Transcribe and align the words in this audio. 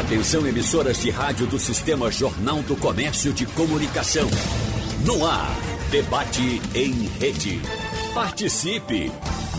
Atenção 0.00 0.46
emissoras 0.46 1.02
de 1.02 1.10
rádio 1.10 1.46
do 1.46 1.58
Sistema 1.58 2.10
Jornal 2.10 2.62
do 2.62 2.74
Comércio 2.74 3.34
de 3.34 3.44
Comunicação. 3.44 4.26
No 5.04 5.26
ar, 5.26 5.54
debate 5.90 6.62
em 6.74 6.92
rede. 7.18 7.60
Participe! 8.14 9.12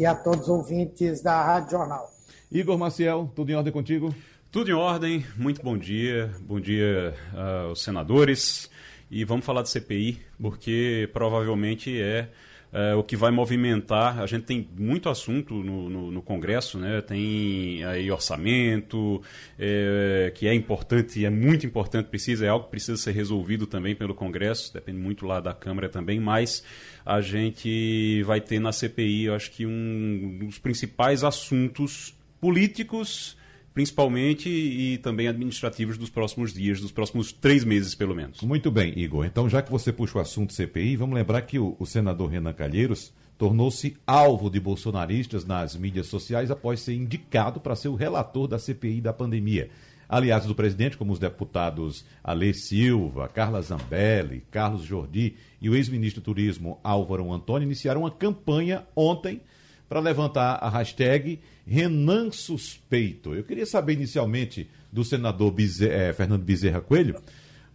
e 0.00 0.06
a 0.06 0.14
todos 0.14 0.44
os 0.44 0.48
ouvintes 0.48 1.20
da 1.20 1.44
Rádio 1.44 1.72
Jornal. 1.72 2.10
Igor 2.50 2.78
Maciel, 2.78 3.30
tudo 3.36 3.50
em 3.50 3.54
ordem 3.54 3.70
contigo? 3.70 4.14
Tudo 4.50 4.70
em 4.70 4.72
ordem, 4.72 5.26
muito 5.36 5.62
bom 5.62 5.76
dia, 5.76 6.30
bom 6.40 6.58
dia 6.58 7.14
uh, 7.34 7.68
aos 7.68 7.82
senadores. 7.82 8.70
E 9.10 9.26
vamos 9.26 9.44
falar 9.44 9.60
de 9.60 9.68
CPI, 9.68 10.18
porque 10.40 11.06
provavelmente 11.12 12.00
é 12.00 12.30
é, 12.72 12.94
o 12.94 13.02
que 13.02 13.16
vai 13.16 13.30
movimentar. 13.30 14.20
A 14.20 14.26
gente 14.26 14.44
tem 14.44 14.68
muito 14.78 15.08
assunto 15.08 15.54
no, 15.54 15.90
no, 15.90 16.10
no 16.10 16.22
Congresso, 16.22 16.78
né? 16.78 17.00
tem 17.00 17.84
aí 17.84 18.10
orçamento, 18.10 19.22
é, 19.58 20.32
que 20.34 20.46
é 20.46 20.54
importante, 20.54 21.24
é 21.24 21.30
muito 21.30 21.66
importante, 21.66 22.06
precisa, 22.06 22.46
é 22.46 22.48
algo 22.48 22.66
que 22.66 22.70
precisa 22.70 22.96
ser 22.96 23.12
resolvido 23.12 23.66
também 23.66 23.94
pelo 23.94 24.14
Congresso, 24.14 24.72
depende 24.72 24.98
muito 24.98 25.26
lá 25.26 25.40
da 25.40 25.52
Câmara 25.52 25.88
também, 25.88 26.20
mas 26.20 26.64
a 27.04 27.20
gente 27.20 28.22
vai 28.24 28.40
ter 28.40 28.60
na 28.60 28.72
CPI, 28.72 29.24
eu 29.24 29.34
acho 29.34 29.50
que 29.50 29.66
um 29.66 30.38
dos 30.40 30.58
principais 30.58 31.24
assuntos 31.24 32.14
políticos 32.40 33.36
principalmente 33.80 34.50
e 34.50 34.98
também 34.98 35.26
administrativos 35.26 35.96
dos 35.96 36.10
próximos 36.10 36.52
dias, 36.52 36.82
dos 36.82 36.92
próximos 36.92 37.32
três 37.32 37.64
meses, 37.64 37.94
pelo 37.94 38.14
menos. 38.14 38.42
Muito 38.42 38.70
bem, 38.70 38.92
Igor. 38.94 39.24
Então, 39.24 39.48
já 39.48 39.62
que 39.62 39.70
você 39.70 39.90
puxa 39.90 40.18
o 40.18 40.20
assunto 40.20 40.52
CPI, 40.52 40.96
vamos 40.96 41.14
lembrar 41.14 41.40
que 41.42 41.58
o, 41.58 41.76
o 41.78 41.86
senador 41.86 42.28
Renan 42.28 42.52
Calheiros 42.52 43.10
tornou-se 43.38 43.96
alvo 44.06 44.50
de 44.50 44.60
bolsonaristas 44.60 45.46
nas 45.46 45.74
mídias 45.74 46.08
sociais 46.08 46.50
após 46.50 46.80
ser 46.80 46.92
indicado 46.92 47.58
para 47.58 47.74
ser 47.74 47.88
o 47.88 47.94
relator 47.94 48.46
da 48.46 48.58
CPI 48.58 49.00
da 49.00 49.14
pandemia. 49.14 49.70
Aliados 50.06 50.46
do 50.46 50.54
presidente, 50.54 50.98
como 50.98 51.14
os 51.14 51.18
deputados 51.18 52.04
Alê 52.22 52.52
Silva, 52.52 53.28
Carla 53.28 53.62
Zambelli, 53.62 54.44
Carlos 54.50 54.82
Jordi 54.82 55.36
e 55.58 55.70
o 55.70 55.74
ex-ministro 55.74 56.20
do 56.20 56.24
Turismo 56.26 56.78
Álvaro 56.84 57.32
Antônio, 57.32 57.64
iniciaram 57.64 58.02
uma 58.02 58.10
campanha 58.10 58.84
ontem 58.94 59.40
para 59.88 60.00
levantar 60.00 60.56
a 60.62 60.68
hashtag 60.68 61.40
Renan 61.70 62.32
Suspeito. 62.32 63.32
Eu 63.32 63.44
queria 63.44 63.64
saber 63.64 63.92
inicialmente 63.92 64.68
do 64.90 65.04
senador 65.04 65.54
é, 65.82 66.12
Fernando 66.12 66.42
Bezerra 66.42 66.80
Coelho, 66.80 67.14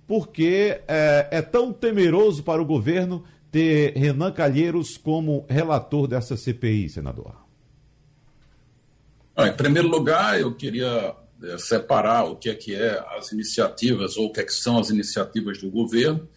porque 0.06 0.82
é, 0.86 1.30
é 1.32 1.42
tão 1.42 1.72
temeroso 1.72 2.44
para 2.44 2.62
o 2.62 2.66
governo 2.66 3.24
ter 3.50 3.94
Renan 3.96 4.34
Calheiros 4.34 4.98
como 4.98 5.46
relator 5.48 6.10
dessa 6.10 6.36
CPI, 6.36 6.90
senador? 6.90 7.38
Ah, 9.34 9.48
em 9.48 9.56
primeiro 9.56 9.88
lugar, 9.88 10.42
eu 10.42 10.54
queria 10.54 11.16
é, 11.42 11.58
separar 11.58 12.26
o 12.26 12.36
que 12.36 12.50
é 12.50 12.56
que 12.56 12.76
é 12.76 13.02
as 13.18 13.32
iniciativas 13.32 14.18
ou 14.18 14.26
o 14.26 14.34
que, 14.34 14.42
é 14.42 14.44
que 14.44 14.54
são 14.54 14.78
as 14.78 14.90
iniciativas 14.90 15.58
do 15.60 15.72
governo 15.72 16.28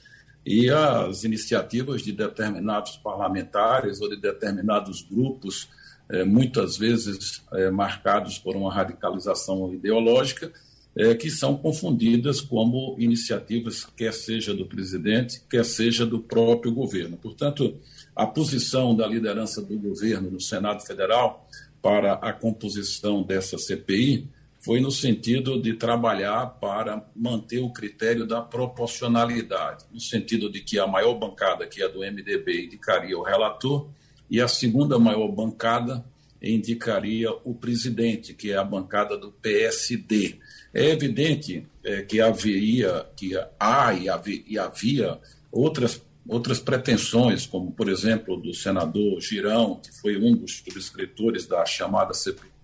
e 0.47 0.71
as 0.71 1.25
iniciativas 1.25 2.03
de 2.03 2.13
determinados 2.13 2.97
parlamentares 2.99 4.01
ou 4.01 4.09
de 4.09 4.17
determinados 4.17 5.03
grupos, 5.03 5.69
é, 6.11 6.25
muitas 6.25 6.77
vezes 6.77 7.43
é, 7.53 7.71
marcados 7.71 8.39
por 8.39 8.57
uma 8.57 8.73
radicalização 8.73 9.73
ideológica, 9.73 10.53
é, 10.97 11.15
que 11.15 11.31
são 11.31 11.57
confundidas 11.57 12.41
como 12.41 12.97
iniciativas, 12.99 13.85
quer 13.85 14.13
seja 14.13 14.55
do 14.55 14.67
presidente, 14.67 15.43
quer 15.49 15.65
seja 15.65 16.05
do 16.05 16.19
próprio 16.19 16.73
governo. 16.73 17.17
Portanto, 17.17 17.79
a 18.17 18.27
posição 18.27 18.97
da 18.97 19.07
liderança 19.07 19.63
do 19.63 19.79
governo 19.79 20.31
no 20.31 20.41
Senado 20.41 20.85
Federal 20.85 21.49
para 21.81 22.15
a 22.15 22.33
composição 22.33 23.23
dessa 23.23 23.57
CPI 23.59 24.29
foi 24.61 24.81
no 24.81 24.91
sentido 24.91 25.61
de 25.63 25.75
trabalhar 25.75 26.47
para 26.61 27.07
manter 27.15 27.61
o 27.61 27.71
critério 27.71 28.27
da 28.27 28.43
proporcionalidade, 28.43 29.85
no 29.93 30.01
sentido 30.01 30.51
de 30.51 30.61
que 30.61 30.79
a 30.79 30.87
maior 30.87 31.15
bancada, 31.15 31.67
que 31.67 31.81
é 31.81 31.89
do 31.89 32.01
MDB, 32.01 32.65
indicaria 32.67 33.17
o 33.17 33.23
relator, 33.23 33.89
e 34.31 34.41
a 34.41 34.49
segunda 34.49 34.99
maior 34.99 35.29
bancada 35.29 36.05
indicaria 36.41 37.31
o 37.45 37.55
presidente, 37.55 38.35
que 38.35 38.53
é 38.53 38.57
a 38.57 38.65
bancada 38.65 39.17
do 39.17 39.33
PSD. 39.33 40.37
É 40.73 40.91
evidente 40.91 41.67
é, 41.83 42.03
que 42.03 42.21
haveria, 42.21 43.07
que 43.17 43.33
há 43.59 43.95
e 43.95 44.09
havia, 44.09 44.43
e 44.47 44.59
havia 44.59 45.19
outras 45.51 46.01
outras 46.29 46.61
pretensões, 46.61 47.47
como, 47.47 47.73
por 47.73 47.89
exemplo, 47.89 48.37
do 48.37 48.53
senador 48.53 49.19
Girão, 49.19 49.81
que 49.83 49.91
foi 49.99 50.19
um 50.19 50.37
dos 50.37 50.59
subscritores 50.59 51.47
da 51.47 51.65
chamada 51.65 52.13
CPI 52.13 52.58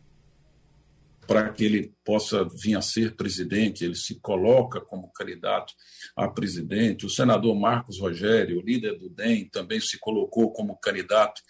para 1.26 1.50
que 1.50 1.64
ele 1.64 1.92
possa 2.04 2.44
vir 2.44 2.76
a 2.76 2.82
ser 2.82 3.14
presidente, 3.16 3.84
ele 3.84 3.94
se 3.94 4.20
coloca 4.20 4.80
como 4.80 5.12
candidato 5.12 5.72
a 6.16 6.28
presidente. 6.28 7.06
O 7.06 7.10
senador 7.10 7.54
Marcos 7.54 7.98
Rogério, 7.98 8.62
líder 8.62 8.98
do 8.98 9.08
DEM, 9.08 9.48
também 9.48 9.80
se 9.80 9.98
colocou 9.98 10.52
como 10.52 10.76
candidato 10.76 11.40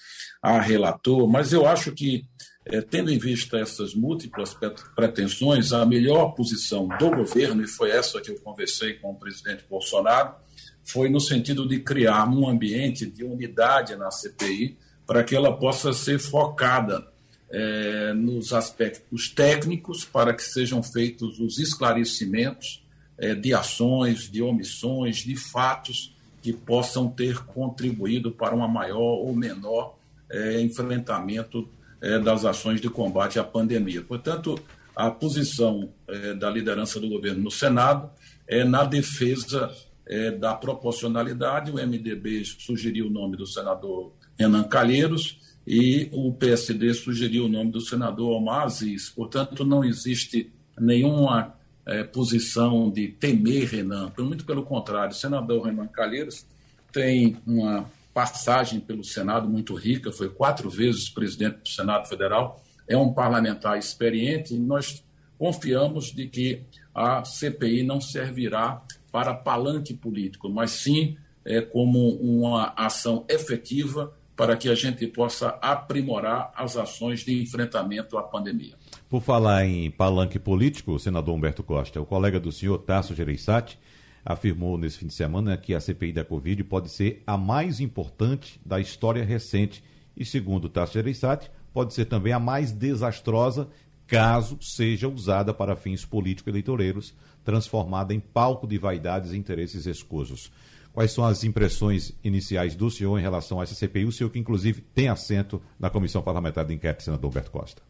a 0.43 0.61
relator, 0.61 1.29
mas 1.29 1.53
eu 1.53 1.67
acho 1.67 1.93
que, 1.93 2.25
é, 2.67 2.81
tendo 2.81 3.11
em 3.11 3.19
vista 3.19 3.59
essas 3.59 3.95
múltiplas 3.95 4.57
pretensões, 4.95 5.73
a 5.73 5.85
melhor 5.85 6.35
posição 6.35 6.89
do 6.99 7.11
governo, 7.11 7.63
e 7.63 7.69
foi 7.69 7.91
essa 7.91 8.21
que 8.21 8.31
eu 8.31 8.41
conversei 8.41 8.95
com 8.95 9.11
o 9.11 9.19
presidente 9.19 9.65
Bolsonaro, 9.69 10.37
foi 10.85 11.09
no 11.09 11.21
sentido 11.21 11.67
de 11.67 11.81
criar 11.81 12.29
um 12.29 12.49
ambiente 12.49 13.07
de 13.07 13.25
unidade 13.25 13.97
na 13.97 14.11
CPI 14.11 14.79
para 15.07 15.25
que 15.25 15.35
ela 15.35 15.57
possa 15.57 15.93
ser 15.93 16.19
focada 16.19 17.14
é, 17.55 18.13
nos 18.13 18.53
aspectos 18.53 19.29
técnicos 19.29 20.05
para 20.05 20.35
que 20.35 20.43
sejam 20.43 20.83
feitos 20.83 21.39
os 21.39 21.61
esclarecimentos 21.61 22.85
é, 23.17 23.33
de 23.33 23.55
ações, 23.55 24.29
de 24.29 24.43
omissões, 24.43 25.19
de 25.19 25.37
fatos 25.37 26.13
que 26.43 26.53
possam 26.53 27.09
ter 27.09 27.39
contribuído 27.45 28.33
para 28.33 28.57
um 28.57 28.67
maior 28.67 28.99
ou 28.99 29.37
menor 29.37 29.97
é, 30.29 30.61
enfrentamento 30.61 31.69
é, 32.01 32.19
das 32.19 32.45
ações 32.45 32.81
de 32.81 32.91
combate 32.91 33.39
à 33.39 33.45
pandemia. 33.45 34.03
Portanto, 34.03 34.59
a 34.97 35.09
posição 35.09 35.89
é, 36.09 36.35
da 36.35 36.51
liderança 36.51 36.99
do 36.99 37.09
governo 37.09 37.45
no 37.45 37.53
Senado 37.53 38.11
é 38.49 38.65
na 38.65 38.83
defesa 38.83 39.73
é, 40.05 40.33
da 40.33 40.55
proporcionalidade. 40.55 41.71
O 41.71 41.75
MDB 41.75 42.45
sugeriu 42.45 43.07
o 43.07 43.11
nome 43.11 43.37
do 43.37 43.47
senador 43.47 44.13
Renan 44.37 44.65
Calheiros 44.65 45.39
e 45.67 46.09
o 46.13 46.33
PSD 46.33 46.93
sugeriu 46.93 47.47
o 47.47 47.49
nome 47.49 47.71
do 47.71 47.81
senador 47.81 48.33
Omar 48.33 48.65
Aziz. 48.65 49.09
Portanto, 49.09 49.65
não 49.65 49.83
existe 49.83 50.53
nenhuma 50.79 51.55
é, 51.87 52.05
posição 52.05 52.91
de 52.91 53.09
temer 53.09 53.69
Renan, 53.69 54.13
muito 54.19 54.45
pelo 54.45 54.65
contrário. 54.65 55.13
O 55.13 55.17
senador 55.17 55.65
Renan 55.65 55.87
Calheiros 55.87 56.47
tem 56.93 57.37
uma 57.47 57.91
passagem 58.13 58.79
pelo 58.79 59.03
Senado 59.03 59.49
muito 59.49 59.75
rica, 59.75 60.13
foi 60.13 60.29
quatro 60.29 60.71
vezes 60.71 61.09
presidente 61.09 61.59
do 61.63 61.69
Senado 61.69 62.07
Federal, 62.07 62.63
é 62.87 62.97
um 62.97 63.13
parlamentar 63.13 63.77
experiente 63.77 64.55
e 64.55 64.59
nós 64.59 65.03
confiamos 65.37 66.13
de 66.13 66.29
que 66.29 66.63
a 66.95 67.25
CPI 67.25 67.83
não 67.83 68.01
servirá 68.01 68.83
para 69.11 69.35
palanque 69.35 69.95
político, 69.95 70.49
mas 70.49 70.71
sim 70.71 71.17
é, 71.45 71.61
como 71.61 72.11
uma 72.17 72.73
ação 72.77 73.25
efetiva 73.29 74.15
para 74.37 74.57
que 74.57 74.69
a 74.69 74.75
gente 74.75 75.07
possa 75.07 75.51
aprimorar 75.63 76.53
as 76.57 76.77
ações 76.77 77.21
de 77.21 77.41
enfrentamento 77.41 78.19
à 78.19 78.23
pandemia. 78.23 78.75
Por 79.09 79.23
falar 79.23 79.65
em 79.65 79.91
palanque 79.91 80.39
político, 80.39 80.99
senador 80.99 81.35
Humberto 81.35 81.63
Costa, 81.63 82.01
o 82.01 82.07
colega 82.07 82.41
do 82.41 82.51
senhor 82.51 82.79
Tasso 82.79 83.15
Gereissati 83.15 83.79
afirmou 84.25 84.79
nesse 84.79 84.99
fim 84.99 85.07
de 85.07 85.15
semana 85.15 85.57
que 85.57 85.75
a 85.75 85.81
CPI 85.81 86.13
da 86.13 86.25
Covid 86.25 86.65
pode 86.65 86.89
ser 86.89 87.23
a 87.27 87.37
mais 87.37 87.79
importante 87.79 88.61
da 88.65 88.81
história 88.81 89.25
recente 89.25 89.85
e, 90.17 90.25
segundo 90.25 90.69
Tasso 90.69 90.95
Gereissati, 90.95 91.51
pode 91.73 91.93
ser 91.93 92.07
também 92.07 92.33
a 92.33 92.39
mais 92.39 92.73
desastrosa 92.73 93.69
caso 94.07 94.59
seja 94.61 95.09
usada 95.09 95.53
para 95.53 95.77
fins 95.77 96.05
político-eleitoreiros, 96.05 97.15
transformada 97.43 98.15
em 98.15 98.21
palco 98.21 98.67
de 98.67 98.79
vaidades 98.79 99.33
e 99.33 99.37
interesses 99.37 99.87
escusos. 99.87 100.51
Quais 100.95 101.11
são 101.11 101.25
as 101.25 101.43
impressões 101.43 102.13
iniciais 102.23 102.77
do 102.77 102.89
senhor 102.89 103.19
em 103.19 103.23
relação 103.23 103.61
a 103.61 103.65
essa 103.65 103.75
CPI, 103.75 104.05
o 104.05 104.13
senhor 104.13 104.31
que 104.31 104.39
inclusive 104.39 104.81
tem 104.81 105.09
assento 105.09 105.61
na 105.77 105.91
Comissão 105.91 106.23
Parlamentar 106.23 106.65
de 106.65 106.73
Inquérito, 106.73 107.03
senador 107.03 107.31
Humberto 107.31 107.51
Costa? 107.51 107.83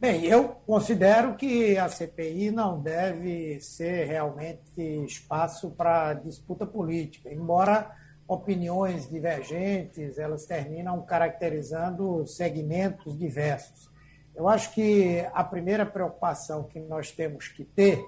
Bem, 0.00 0.24
eu 0.24 0.50
considero 0.64 1.34
que 1.34 1.76
a 1.76 1.88
CPI 1.88 2.52
não 2.52 2.80
deve 2.80 3.58
ser 3.60 4.06
realmente 4.06 4.80
espaço 5.04 5.70
para 5.70 6.14
disputa 6.14 6.64
política, 6.64 7.34
embora 7.34 7.90
opiniões 8.28 9.10
divergentes 9.10 10.16
elas 10.16 10.46
terminam 10.46 11.02
caracterizando 11.02 12.24
segmentos 12.24 13.18
diversos. 13.18 13.90
Eu 14.36 14.48
acho 14.48 14.72
que 14.72 15.26
a 15.34 15.42
primeira 15.42 15.84
preocupação 15.84 16.62
que 16.62 16.78
nós 16.78 17.10
temos 17.10 17.48
que 17.48 17.64
ter 17.64 18.00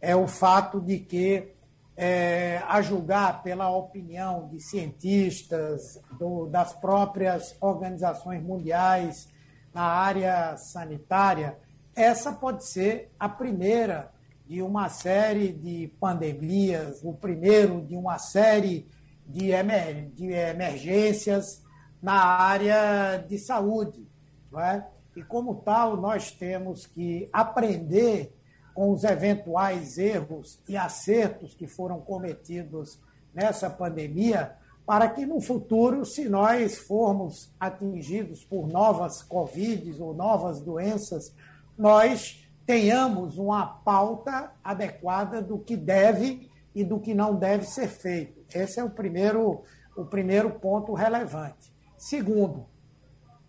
é 0.00 0.16
o 0.16 0.26
fato 0.26 0.80
de 0.80 0.98
que, 0.98 1.52
é, 1.96 2.62
a 2.68 2.82
julgar 2.82 3.42
pela 3.42 3.70
opinião 3.70 4.48
de 4.48 4.60
cientistas, 4.60 5.98
do, 6.18 6.46
das 6.46 6.72
próprias 6.74 7.56
organizações 7.60 8.42
mundiais, 8.42 9.28
na 9.72 9.82
área 9.82 10.56
sanitária, 10.56 11.58
essa 11.94 12.32
pode 12.32 12.66
ser 12.66 13.10
a 13.18 13.28
primeira 13.28 14.12
de 14.46 14.62
uma 14.62 14.88
série 14.88 15.52
de 15.52 15.88
pandemias, 15.98 17.02
o 17.02 17.12
primeiro 17.14 17.82
de 17.82 17.96
uma 17.96 18.18
série 18.18 18.88
de, 19.26 19.50
emer 19.50 20.10
de 20.10 20.32
emergências 20.32 21.62
na 22.00 22.14
área 22.14 23.16
de 23.16 23.38
saúde. 23.38 24.06
Não 24.52 24.60
é? 24.60 24.86
E, 25.16 25.22
como 25.22 25.56
tal, 25.56 25.96
nós 25.96 26.30
temos 26.30 26.86
que 26.86 27.28
aprender 27.32 28.35
com 28.76 28.92
os 28.92 29.04
eventuais 29.04 29.96
erros 29.96 30.60
e 30.68 30.76
acertos 30.76 31.54
que 31.54 31.66
foram 31.66 31.98
cometidos 31.98 33.00
nessa 33.32 33.70
pandemia 33.70 34.54
para 34.84 35.08
que 35.08 35.24
no 35.24 35.40
futuro, 35.40 36.04
se 36.04 36.28
nós 36.28 36.76
formos 36.76 37.50
atingidos 37.58 38.44
por 38.44 38.68
novas 38.68 39.22
Covid 39.22 40.00
ou 40.00 40.14
novas 40.14 40.60
doenças, 40.60 41.34
nós 41.76 42.46
tenhamos 42.66 43.38
uma 43.38 43.66
pauta 43.66 44.52
adequada 44.62 45.40
do 45.40 45.58
que 45.58 45.74
deve 45.74 46.50
e 46.74 46.84
do 46.84 47.00
que 47.00 47.14
não 47.14 47.34
deve 47.34 47.64
ser 47.64 47.88
feito. 47.88 48.44
Esse 48.54 48.78
é 48.78 48.84
o 48.84 48.90
primeiro, 48.90 49.62
o 49.96 50.04
primeiro 50.04 50.50
ponto 50.50 50.92
relevante. 50.92 51.74
Segundo, 51.96 52.66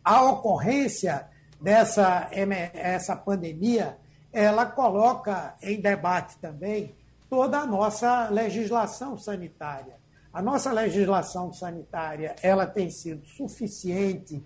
a 0.04 0.24
ocorrência 0.24 1.28
dessa 1.62 2.30
essa 2.74 3.16
pandemia, 3.16 3.98
ela 4.32 4.66
coloca 4.66 5.56
em 5.62 5.80
debate 5.80 6.38
também 6.38 6.96
toda 7.30 7.60
a 7.60 7.66
nossa 7.66 8.30
legislação 8.30 9.18
sanitária 9.18 9.98
a 10.38 10.42
nossa 10.42 10.72
legislação 10.72 11.52
sanitária 11.52 12.36
ela 12.44 12.68
tem 12.68 12.92
sido 12.92 13.26
suficiente 13.26 14.46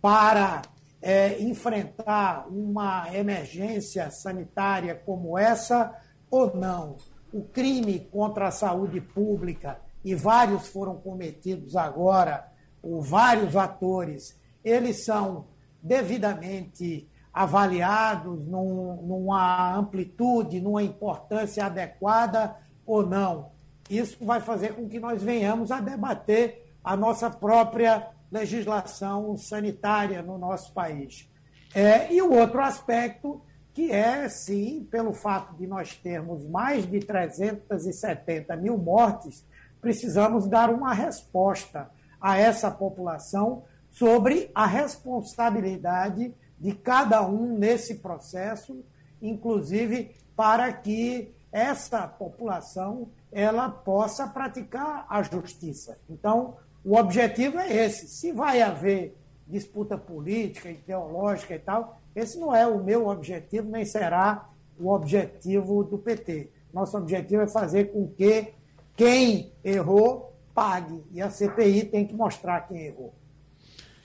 para 0.00 0.62
é, 1.02 1.42
enfrentar 1.42 2.46
uma 2.48 3.12
emergência 3.12 4.08
sanitária 4.12 4.94
como 4.94 5.36
essa 5.36 5.92
ou 6.30 6.56
não? 6.56 6.96
O 7.32 7.42
crime 7.42 8.08
contra 8.12 8.46
a 8.46 8.52
saúde 8.52 9.00
pública, 9.00 9.80
e 10.04 10.14
vários 10.14 10.68
foram 10.68 10.94
cometidos 10.94 11.74
agora 11.74 12.48
por 12.80 13.00
vários 13.00 13.56
atores, 13.56 14.38
eles 14.64 15.04
são 15.04 15.48
devidamente 15.82 17.08
avaliados 17.32 18.46
num, 18.46 19.02
numa 19.02 19.74
amplitude, 19.76 20.60
numa 20.60 20.82
importância 20.82 21.64
adequada 21.64 22.56
ou 22.86 23.06
não? 23.06 23.50
Isso 23.88 24.24
vai 24.24 24.40
fazer 24.40 24.74
com 24.74 24.88
que 24.88 25.00
nós 25.00 25.22
venhamos 25.22 25.70
a 25.70 25.80
debater 25.80 26.74
a 26.82 26.96
nossa 26.96 27.30
própria 27.30 28.08
legislação 28.30 29.36
sanitária 29.36 30.22
no 30.22 30.38
nosso 30.38 30.72
país. 30.72 31.28
É, 31.74 32.12
e 32.12 32.20
o 32.20 32.32
outro 32.32 32.60
aspecto, 32.60 33.42
que 33.72 33.90
é, 33.90 34.28
sim, 34.28 34.86
pelo 34.90 35.12
fato 35.12 35.54
de 35.56 35.66
nós 35.66 35.94
termos 35.94 36.46
mais 36.46 36.86
de 36.86 37.00
370 37.00 38.56
mil 38.56 38.76
mortes, 38.76 39.46
precisamos 39.80 40.46
dar 40.48 40.70
uma 40.70 40.94
resposta 40.94 41.90
a 42.20 42.38
essa 42.38 42.70
população 42.70 43.64
sobre 43.90 44.50
a 44.54 44.64
responsabilidade 44.64 46.34
de 46.62 46.72
cada 46.72 47.26
um 47.26 47.58
nesse 47.58 47.96
processo, 47.96 48.84
inclusive 49.20 50.14
para 50.36 50.72
que 50.72 51.34
essa 51.50 52.06
população 52.06 53.08
ela 53.32 53.68
possa 53.68 54.28
praticar 54.28 55.04
a 55.08 55.22
justiça. 55.24 55.98
Então, 56.08 56.56
o 56.84 56.96
objetivo 56.96 57.58
é 57.58 57.84
esse. 57.84 58.06
Se 58.06 58.30
vai 58.30 58.62
haver 58.62 59.18
disputa 59.44 59.98
política, 59.98 60.70
ideológica 60.70 61.56
e 61.56 61.58
tal, 61.58 61.98
esse 62.14 62.38
não 62.38 62.54
é 62.54 62.64
o 62.64 62.82
meu 62.82 63.08
objetivo, 63.08 63.68
nem 63.68 63.84
será 63.84 64.48
o 64.78 64.88
objetivo 64.88 65.82
do 65.82 65.98
PT. 65.98 66.48
Nosso 66.72 66.96
objetivo 66.96 67.42
é 67.42 67.48
fazer 67.48 67.92
com 67.92 68.06
que 68.06 68.52
quem 68.96 69.52
errou 69.64 70.32
pague. 70.54 71.02
E 71.10 71.20
a 71.20 71.28
CPI 71.28 71.86
tem 71.86 72.06
que 72.06 72.14
mostrar 72.14 72.60
quem 72.68 72.86
errou. 72.86 73.12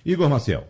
Igor 0.04 0.28
Maciel. 0.28 0.64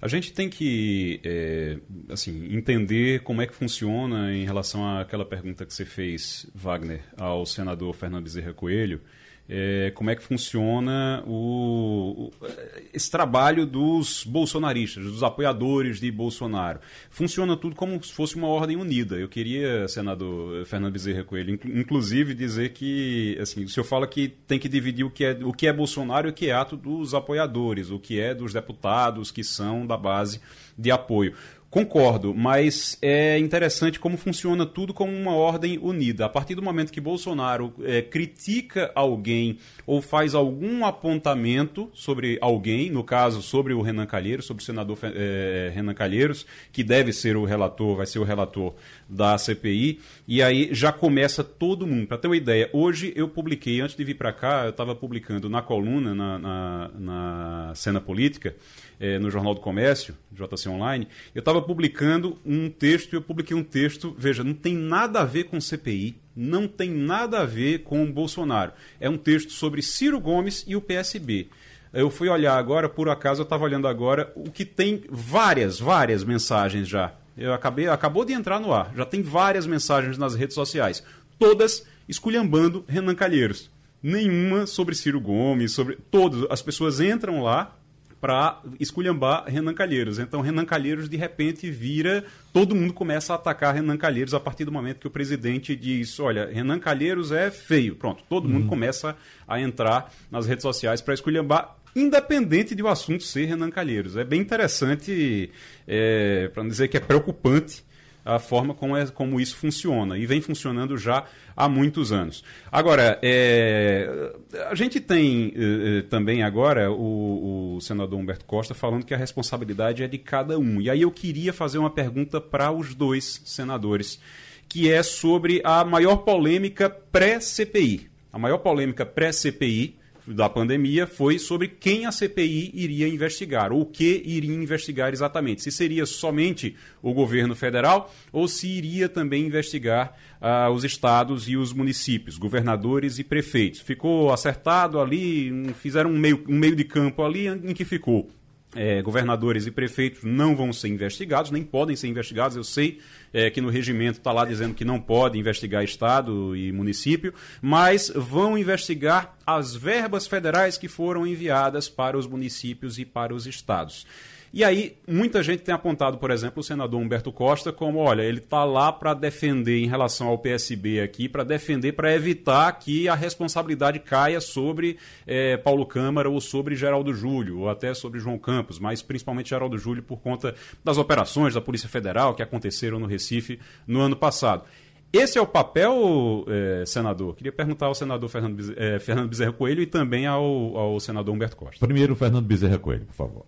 A 0.00 0.08
gente 0.08 0.32
tem 0.32 0.48
que 0.48 1.20
é, 1.24 1.78
assim, 2.10 2.54
entender 2.54 3.22
como 3.22 3.40
é 3.40 3.46
que 3.46 3.54
funciona 3.54 4.34
em 4.34 4.44
relação 4.44 4.98
àquela 4.98 5.24
pergunta 5.24 5.64
que 5.64 5.72
você 5.72 5.86
fez, 5.86 6.46
Wagner, 6.54 7.02
ao 7.16 7.46
senador 7.46 7.94
Fernando 7.94 8.24
Bezerra 8.24 8.52
Coelho, 8.52 9.00
é, 9.48 9.92
como 9.94 10.10
é 10.10 10.16
que 10.16 10.22
funciona 10.22 11.22
o, 11.26 12.30
o, 12.40 12.46
esse 12.92 13.10
trabalho 13.10 13.64
dos 13.66 14.24
bolsonaristas, 14.24 15.04
dos 15.04 15.22
apoiadores 15.22 16.00
de 16.00 16.10
Bolsonaro. 16.10 16.80
Funciona 17.10 17.56
tudo 17.56 17.76
como 17.76 18.02
se 18.02 18.12
fosse 18.12 18.36
uma 18.36 18.48
ordem 18.48 18.76
unida. 18.76 19.16
Eu 19.16 19.28
queria, 19.28 19.86
senador 19.88 20.64
Fernando 20.66 20.92
Bezerra 20.92 21.24
Coelho, 21.24 21.58
inclusive 21.64 22.34
dizer 22.34 22.70
que 22.72 23.38
assim, 23.40 23.64
o 23.64 23.68
senhor 23.68 23.84
fala 23.84 24.06
que 24.06 24.28
tem 24.28 24.58
que 24.58 24.68
dividir 24.68 25.04
o 25.04 25.10
que 25.10 25.24
é, 25.24 25.38
o 25.42 25.52
que 25.52 25.66
é 25.66 25.72
Bolsonaro 25.72 26.28
e 26.28 26.30
o 26.30 26.34
que 26.34 26.48
é 26.48 26.52
ato 26.52 26.76
dos 26.76 27.14
apoiadores, 27.14 27.90
o 27.90 27.98
que 27.98 28.20
é 28.20 28.34
dos 28.34 28.52
deputados 28.52 29.30
que 29.30 29.44
são 29.44 29.86
da 29.86 29.96
base 29.96 30.40
de 30.76 30.90
apoio. 30.90 31.34
Concordo, 31.68 32.32
mas 32.32 32.96
é 33.02 33.38
interessante 33.38 33.98
como 33.98 34.16
funciona 34.16 34.64
tudo 34.64 34.94
como 34.94 35.12
uma 35.12 35.34
ordem 35.34 35.78
unida. 35.78 36.24
A 36.24 36.28
partir 36.28 36.54
do 36.54 36.62
momento 36.62 36.92
que 36.92 37.00
Bolsonaro 37.00 37.74
é, 37.82 38.00
critica 38.00 38.90
alguém 38.94 39.58
ou 39.84 40.00
faz 40.00 40.34
algum 40.34 40.84
apontamento 40.84 41.90
sobre 41.92 42.38
alguém, 42.40 42.88
no 42.88 43.02
caso 43.02 43.42
sobre 43.42 43.74
o 43.74 43.82
Renan 43.82 44.06
Calheiros, 44.06 44.46
sobre 44.46 44.62
o 44.62 44.66
senador 44.66 44.96
é, 45.02 45.72
Renan 45.74 45.92
Calheiros, 45.92 46.46
que 46.72 46.84
deve 46.84 47.12
ser 47.12 47.36
o 47.36 47.44
relator, 47.44 47.96
vai 47.96 48.06
ser 48.06 48.20
o 48.20 48.24
relator 48.24 48.72
da 49.08 49.36
CPI, 49.38 50.00
e 50.26 50.42
aí 50.42 50.68
já 50.72 50.92
começa 50.92 51.44
todo 51.44 51.86
mundo. 51.86 52.06
Para 52.06 52.18
ter 52.18 52.28
uma 52.28 52.36
ideia, 52.36 52.68
hoje 52.72 53.12
eu 53.16 53.28
publiquei, 53.28 53.80
antes 53.80 53.96
de 53.96 54.04
vir 54.04 54.14
para 54.14 54.32
cá, 54.32 54.64
eu 54.64 54.70
estava 54.70 54.94
publicando 54.94 55.48
na 55.48 55.62
coluna, 55.62 56.14
na, 56.14 56.38
na, 56.38 56.90
na 56.98 57.72
cena 57.74 58.00
política, 58.00 58.54
é, 58.98 59.18
no 59.18 59.30
Jornal 59.30 59.54
do 59.54 59.60
Comércio, 59.60 60.16
JC 60.32 60.68
Online, 60.68 61.06
eu 61.34 61.40
estava 61.40 61.60
publicando 61.60 62.38
um 62.44 62.70
texto 62.70 63.16
eu 63.16 63.22
publiquei 63.22 63.56
um 63.56 63.62
texto, 63.62 64.14
veja, 64.18 64.42
não 64.42 64.54
tem 64.54 64.74
nada 64.74 65.20
a 65.20 65.24
ver 65.24 65.44
com 65.44 65.60
CPI, 65.60 66.16
não 66.34 66.68
tem 66.68 66.90
nada 66.90 67.40
a 67.40 67.46
ver 67.46 67.80
com 67.80 68.02
o 68.02 68.12
Bolsonaro. 68.12 68.72
É 69.00 69.08
um 69.08 69.16
texto 69.16 69.52
sobre 69.52 69.82
Ciro 69.82 70.20
Gomes 70.20 70.64
e 70.66 70.76
o 70.76 70.80
PSB. 70.80 71.48
Eu 71.92 72.10
fui 72.10 72.28
olhar 72.28 72.56
agora, 72.56 72.88
por 72.88 73.08
acaso 73.08 73.40
eu 73.40 73.44
estava 73.44 73.64
olhando 73.64 73.88
agora, 73.88 74.32
o 74.34 74.50
que 74.50 74.64
tem 74.64 75.04
várias, 75.08 75.78
várias 75.78 76.24
mensagens 76.24 76.86
já. 76.86 77.14
Eu 77.36 77.52
acabei, 77.52 77.88
acabou 77.88 78.24
de 78.24 78.32
entrar 78.32 78.58
no 78.58 78.72
ar, 78.72 78.92
já 78.96 79.04
tem 79.04 79.22
várias 79.22 79.66
mensagens 79.66 80.16
nas 80.16 80.34
redes 80.34 80.54
sociais, 80.54 81.02
todas 81.38 81.86
esculhambando 82.08 82.84
Renan 82.88 83.14
Calheiros. 83.14 83.70
Nenhuma 84.02 84.66
sobre 84.66 84.94
Ciro 84.94 85.20
Gomes, 85.20 85.72
sobre 85.72 85.96
todos. 86.10 86.46
As 86.50 86.62
pessoas 86.62 87.00
entram 87.00 87.42
lá, 87.42 87.76
para 88.20 88.60
esculhambar 88.80 89.44
Renan 89.46 89.74
Calheiros. 89.74 90.18
Então, 90.18 90.40
Renan 90.40 90.64
Calheiros, 90.64 91.08
de 91.08 91.16
repente, 91.16 91.70
vira. 91.70 92.24
Todo 92.52 92.74
mundo 92.74 92.92
começa 92.92 93.32
a 93.32 93.36
atacar 93.36 93.74
Renan 93.74 93.96
Calheiros 93.96 94.34
a 94.34 94.40
partir 94.40 94.64
do 94.64 94.72
momento 94.72 95.00
que 95.00 95.06
o 95.06 95.10
presidente 95.10 95.76
diz: 95.76 96.18
olha, 96.18 96.50
Renan 96.52 96.78
Calheiros 96.78 97.30
é 97.30 97.50
feio. 97.50 97.94
Pronto, 97.96 98.24
todo 98.28 98.46
uhum. 98.46 98.54
mundo 98.54 98.66
começa 98.66 99.16
a 99.46 99.60
entrar 99.60 100.12
nas 100.30 100.46
redes 100.46 100.62
sociais 100.62 101.00
para 101.00 101.14
esculhambar 101.14 101.76
independente 101.96 102.74
de 102.74 102.82
o 102.82 102.88
assunto 102.88 103.24
ser 103.24 103.46
Renan 103.46 103.70
Calheiros. 103.70 104.16
É 104.16 104.22
bem 104.22 104.40
interessante, 104.40 105.50
é, 105.88 106.48
para 106.52 106.62
não 106.62 106.68
dizer 106.68 106.88
que 106.88 106.96
é 106.98 107.00
preocupante, 107.00 107.82
a 108.22 108.40
forma 108.40 108.74
como, 108.74 108.96
é, 108.96 109.06
como 109.06 109.40
isso 109.40 109.56
funciona. 109.56 110.18
E 110.18 110.26
vem 110.26 110.40
funcionando 110.40 110.98
já 110.98 111.24
há 111.56 111.68
muitos 111.68 112.12
anos. 112.12 112.44
Agora, 112.70 113.18
é, 113.22 114.34
a 114.68 114.74
gente 114.74 115.00
tem 115.00 115.54
é, 115.56 116.02
também 116.02 116.42
agora 116.42 116.90
o, 116.90 117.76
o, 117.76 117.80
senador 117.80 118.18
Humberto 118.18 118.44
Costa 118.44 118.74
falando 118.74 119.04
que 119.04 119.14
a 119.14 119.16
responsabilidade 119.16 120.02
é 120.02 120.08
de 120.08 120.18
cada 120.18 120.58
um. 120.58 120.80
E 120.80 120.90
aí 120.90 121.02
eu 121.02 121.10
queria 121.10 121.52
fazer 121.52 121.78
uma 121.78 121.88
pergunta 121.88 122.40
para 122.40 122.72
os 122.72 122.94
dois 122.94 123.40
senadores, 123.44 124.20
que 124.68 124.92
é 124.92 125.02
sobre 125.04 125.62
a 125.64 125.84
maior 125.84 126.16
polêmica 126.18 126.90
pré-CPI. 126.90 128.10
A 128.32 128.38
maior 128.38 128.58
polêmica 128.58 129.06
pré-CPI 129.06 129.96
da 130.26 130.48
pandemia 130.48 131.06
foi 131.06 131.38
sobre 131.38 131.68
quem 131.68 132.06
a 132.06 132.12
CPI 132.12 132.70
iria 132.74 133.08
investigar, 133.08 133.72
ou 133.72 133.82
o 133.82 133.86
que 133.86 134.22
iria 134.24 134.54
investigar 134.54 135.12
exatamente. 135.12 135.62
Se 135.62 135.70
seria 135.70 136.06
somente 136.06 136.76
o 137.02 137.12
governo 137.12 137.54
federal 137.54 138.12
ou 138.32 138.48
se 138.48 138.66
iria 138.66 139.08
também 139.08 139.46
investigar 139.46 140.16
uh, 140.40 140.70
os 140.70 140.84
estados 140.84 141.48
e 141.48 141.56
os 141.56 141.72
municípios, 141.72 142.38
governadores 142.38 143.18
e 143.18 143.24
prefeitos. 143.24 143.80
Ficou 143.80 144.32
acertado 144.32 145.00
ali, 145.00 145.72
fizeram 145.74 146.10
um 146.10 146.18
meio, 146.18 146.44
um 146.48 146.56
meio 146.56 146.76
de 146.76 146.84
campo 146.84 147.22
ali 147.22 147.46
em 147.46 147.74
que 147.74 147.84
ficou 147.84 148.28
é, 148.76 149.02
governadores 149.02 149.66
e 149.66 149.70
prefeitos 149.70 150.22
não 150.22 150.54
vão 150.54 150.72
ser 150.72 150.88
investigados, 150.88 151.50
nem 151.50 151.64
podem 151.64 151.96
ser 151.96 152.08
investigados. 152.08 152.56
Eu 152.56 152.64
sei 152.64 153.00
é, 153.32 153.50
que 153.50 153.60
no 153.60 153.70
regimento 153.70 154.18
está 154.18 154.32
lá 154.32 154.44
dizendo 154.44 154.74
que 154.74 154.84
não 154.84 155.00
pode 155.00 155.38
investigar 155.38 155.82
Estado 155.82 156.54
e 156.54 156.70
município, 156.70 157.32
mas 157.60 158.12
vão 158.14 158.56
investigar 158.56 159.36
as 159.46 159.74
verbas 159.74 160.26
federais 160.26 160.76
que 160.76 160.88
foram 160.88 161.26
enviadas 161.26 161.88
para 161.88 162.18
os 162.18 162.26
municípios 162.26 162.98
e 162.98 163.04
para 163.04 163.34
os 163.34 163.46
estados. 163.46 164.06
E 164.52 164.64
aí, 164.64 164.96
muita 165.06 165.42
gente 165.42 165.62
tem 165.62 165.74
apontado, 165.74 166.18
por 166.18 166.30
exemplo, 166.30 166.60
o 166.60 166.62
senador 166.62 167.00
Humberto 167.00 167.30
Costa 167.32 167.72
como, 167.72 167.98
olha, 167.98 168.22
ele 168.22 168.38
está 168.38 168.64
lá 168.64 168.92
para 168.92 169.12
defender 169.12 169.78
em 169.78 169.86
relação 169.86 170.28
ao 170.28 170.38
PSB 170.38 171.00
aqui, 171.00 171.28
para 171.28 171.44
defender, 171.44 171.92
para 171.92 172.14
evitar 172.14 172.72
que 172.72 173.08
a 173.08 173.14
responsabilidade 173.14 173.98
caia 173.98 174.40
sobre 174.40 174.96
é, 175.26 175.56
Paulo 175.56 175.84
Câmara 175.84 176.30
ou 176.30 176.40
sobre 176.40 176.74
Geraldo 176.74 177.12
Júlio, 177.12 177.60
ou 177.60 177.68
até 177.68 177.92
sobre 177.92 178.20
João 178.20 178.38
Campos, 178.38 178.78
mas 178.78 179.02
principalmente 179.02 179.50
Geraldo 179.50 179.76
Júlio 179.78 180.02
por 180.02 180.20
conta 180.20 180.54
das 180.82 180.98
operações 180.98 181.54
da 181.54 181.60
Polícia 181.60 181.88
Federal 181.88 182.34
que 182.34 182.42
aconteceram 182.42 182.98
no 182.98 183.06
Recife 183.06 183.58
no 183.86 184.00
ano 184.00 184.16
passado. 184.16 184.64
Esse 185.12 185.38
é 185.38 185.40
o 185.40 185.46
papel, 185.46 186.44
é, 186.48 186.84
senador? 186.84 187.34
Queria 187.34 187.52
perguntar 187.52 187.86
ao 187.86 187.94
senador 187.94 188.28
Fernando, 188.28 188.74
é, 188.76 188.98
Fernando 188.98 189.28
Bezerra 189.28 189.52
Coelho 189.52 189.82
e 189.82 189.86
também 189.86 190.26
ao, 190.26 190.76
ao 190.76 191.00
senador 191.00 191.34
Humberto 191.34 191.56
Costa. 191.56 191.84
Primeiro, 191.84 192.14
Fernando 192.14 192.44
Bezerra 192.44 192.78
Coelho, 192.78 193.06
por 193.06 193.14
favor. 193.14 193.46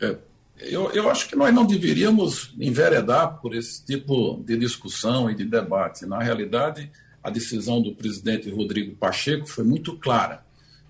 É, 0.00 0.16
eu, 0.58 0.90
eu 0.92 1.10
acho 1.10 1.28
que 1.28 1.36
nós 1.36 1.54
não 1.54 1.66
deveríamos 1.66 2.54
enveredar 2.58 3.40
por 3.40 3.54
esse 3.54 3.84
tipo 3.84 4.42
de 4.44 4.56
discussão 4.56 5.30
e 5.30 5.34
de 5.34 5.44
debate. 5.44 6.06
Na 6.06 6.22
realidade, 6.22 6.90
a 7.22 7.30
decisão 7.30 7.82
do 7.82 7.94
presidente 7.94 8.50
Rodrigo 8.50 8.96
Pacheco 8.96 9.46
foi 9.46 9.64
muito 9.64 9.96
clara. 9.98 10.44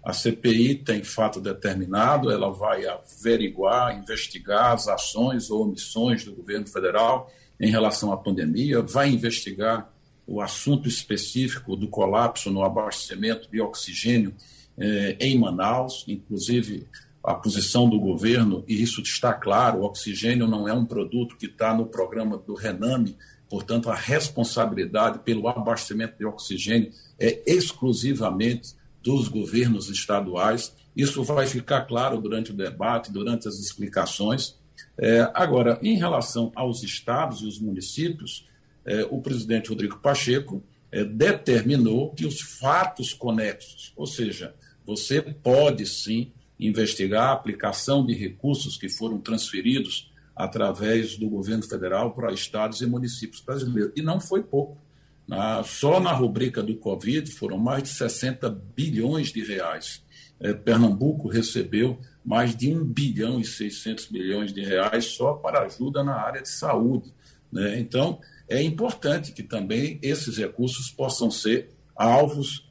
A 0.04 0.12
CPI 0.12 0.76
tem 0.76 1.02
fato 1.02 1.40
determinado, 1.40 2.30
ela 2.30 2.52
vai 2.52 2.86
averiguar, 2.86 3.98
investigar 3.98 4.72
as 4.72 4.86
ações 4.86 5.50
ou 5.50 5.62
omissões 5.62 6.24
do 6.24 6.32
governo 6.32 6.66
federal 6.68 7.28
em 7.58 7.70
relação 7.70 8.12
à 8.12 8.16
pandemia, 8.16 8.82
vai 8.82 9.08
investigar 9.08 9.90
o 10.26 10.40
assunto 10.40 10.88
específico 10.88 11.74
do 11.74 11.88
colapso 11.88 12.50
no 12.50 12.62
abastecimento 12.62 13.50
de 13.50 13.60
oxigênio 13.60 14.34
eh, 14.78 15.16
em 15.18 15.38
Manaus, 15.38 16.04
inclusive 16.06 16.86
a 17.26 17.34
posição 17.34 17.90
do 17.90 17.98
governo, 17.98 18.64
e 18.68 18.80
isso 18.80 19.02
está 19.02 19.34
claro: 19.34 19.80
o 19.80 19.82
oxigênio 19.84 20.46
não 20.46 20.68
é 20.68 20.72
um 20.72 20.86
produto 20.86 21.36
que 21.36 21.46
está 21.46 21.74
no 21.74 21.86
programa 21.86 22.38
do 22.38 22.54
Rename, 22.54 23.16
portanto, 23.50 23.90
a 23.90 23.96
responsabilidade 23.96 25.18
pelo 25.18 25.48
abastecimento 25.48 26.16
de 26.16 26.24
oxigênio 26.24 26.92
é 27.18 27.42
exclusivamente 27.44 28.74
dos 29.02 29.26
governos 29.26 29.90
estaduais. 29.90 30.72
Isso 30.94 31.24
vai 31.24 31.46
ficar 31.46 31.82
claro 31.82 32.20
durante 32.20 32.52
o 32.52 32.54
debate, 32.54 33.12
durante 33.12 33.48
as 33.48 33.58
explicações. 33.58 34.56
É, 34.96 35.28
agora, 35.34 35.78
em 35.82 35.96
relação 35.96 36.52
aos 36.54 36.82
estados 36.82 37.42
e 37.42 37.46
os 37.46 37.58
municípios, 37.58 38.46
é, 38.84 39.04
o 39.10 39.20
presidente 39.20 39.68
Rodrigo 39.68 39.98
Pacheco 39.98 40.62
é, 40.92 41.04
determinou 41.04 42.14
que 42.14 42.24
os 42.24 42.40
fatos 42.40 43.12
conexos, 43.12 43.92
ou 43.96 44.06
seja, 44.06 44.54
você 44.86 45.20
pode 45.20 45.84
sim 45.86 46.32
investigar 46.58 47.28
a 47.28 47.32
aplicação 47.32 48.04
de 48.04 48.14
recursos 48.14 48.76
que 48.76 48.88
foram 48.88 49.18
transferidos 49.18 50.10
através 50.34 51.16
do 51.16 51.28
governo 51.28 51.62
federal 51.62 52.12
para 52.12 52.32
estados 52.32 52.80
e 52.80 52.86
municípios 52.86 53.40
brasileiros. 53.40 53.92
E 53.96 54.02
não 54.02 54.20
foi 54.20 54.42
pouco. 54.42 54.78
Na, 55.26 55.62
só 55.64 55.98
na 55.98 56.12
rubrica 56.12 56.62
do 56.62 56.76
Covid 56.76 57.30
foram 57.32 57.58
mais 57.58 57.82
de 57.82 57.88
60 57.88 58.48
bilhões 58.74 59.32
de 59.32 59.42
reais. 59.42 60.04
É, 60.38 60.52
Pernambuco 60.52 61.28
recebeu 61.28 61.98
mais 62.24 62.54
de 62.54 62.74
1 62.74 62.84
bilhão 62.84 63.40
e 63.40 63.44
600 63.44 64.10
milhões 64.10 64.52
de 64.52 64.62
reais 64.62 65.06
só 65.06 65.34
para 65.34 65.62
ajuda 65.62 66.04
na 66.04 66.14
área 66.14 66.42
de 66.42 66.48
saúde. 66.48 67.12
Né? 67.50 67.80
Então, 67.80 68.20
é 68.48 68.62
importante 68.62 69.32
que 69.32 69.42
também 69.42 69.98
esses 70.02 70.36
recursos 70.36 70.90
possam 70.90 71.30
ser 71.30 71.70
alvos 71.96 72.65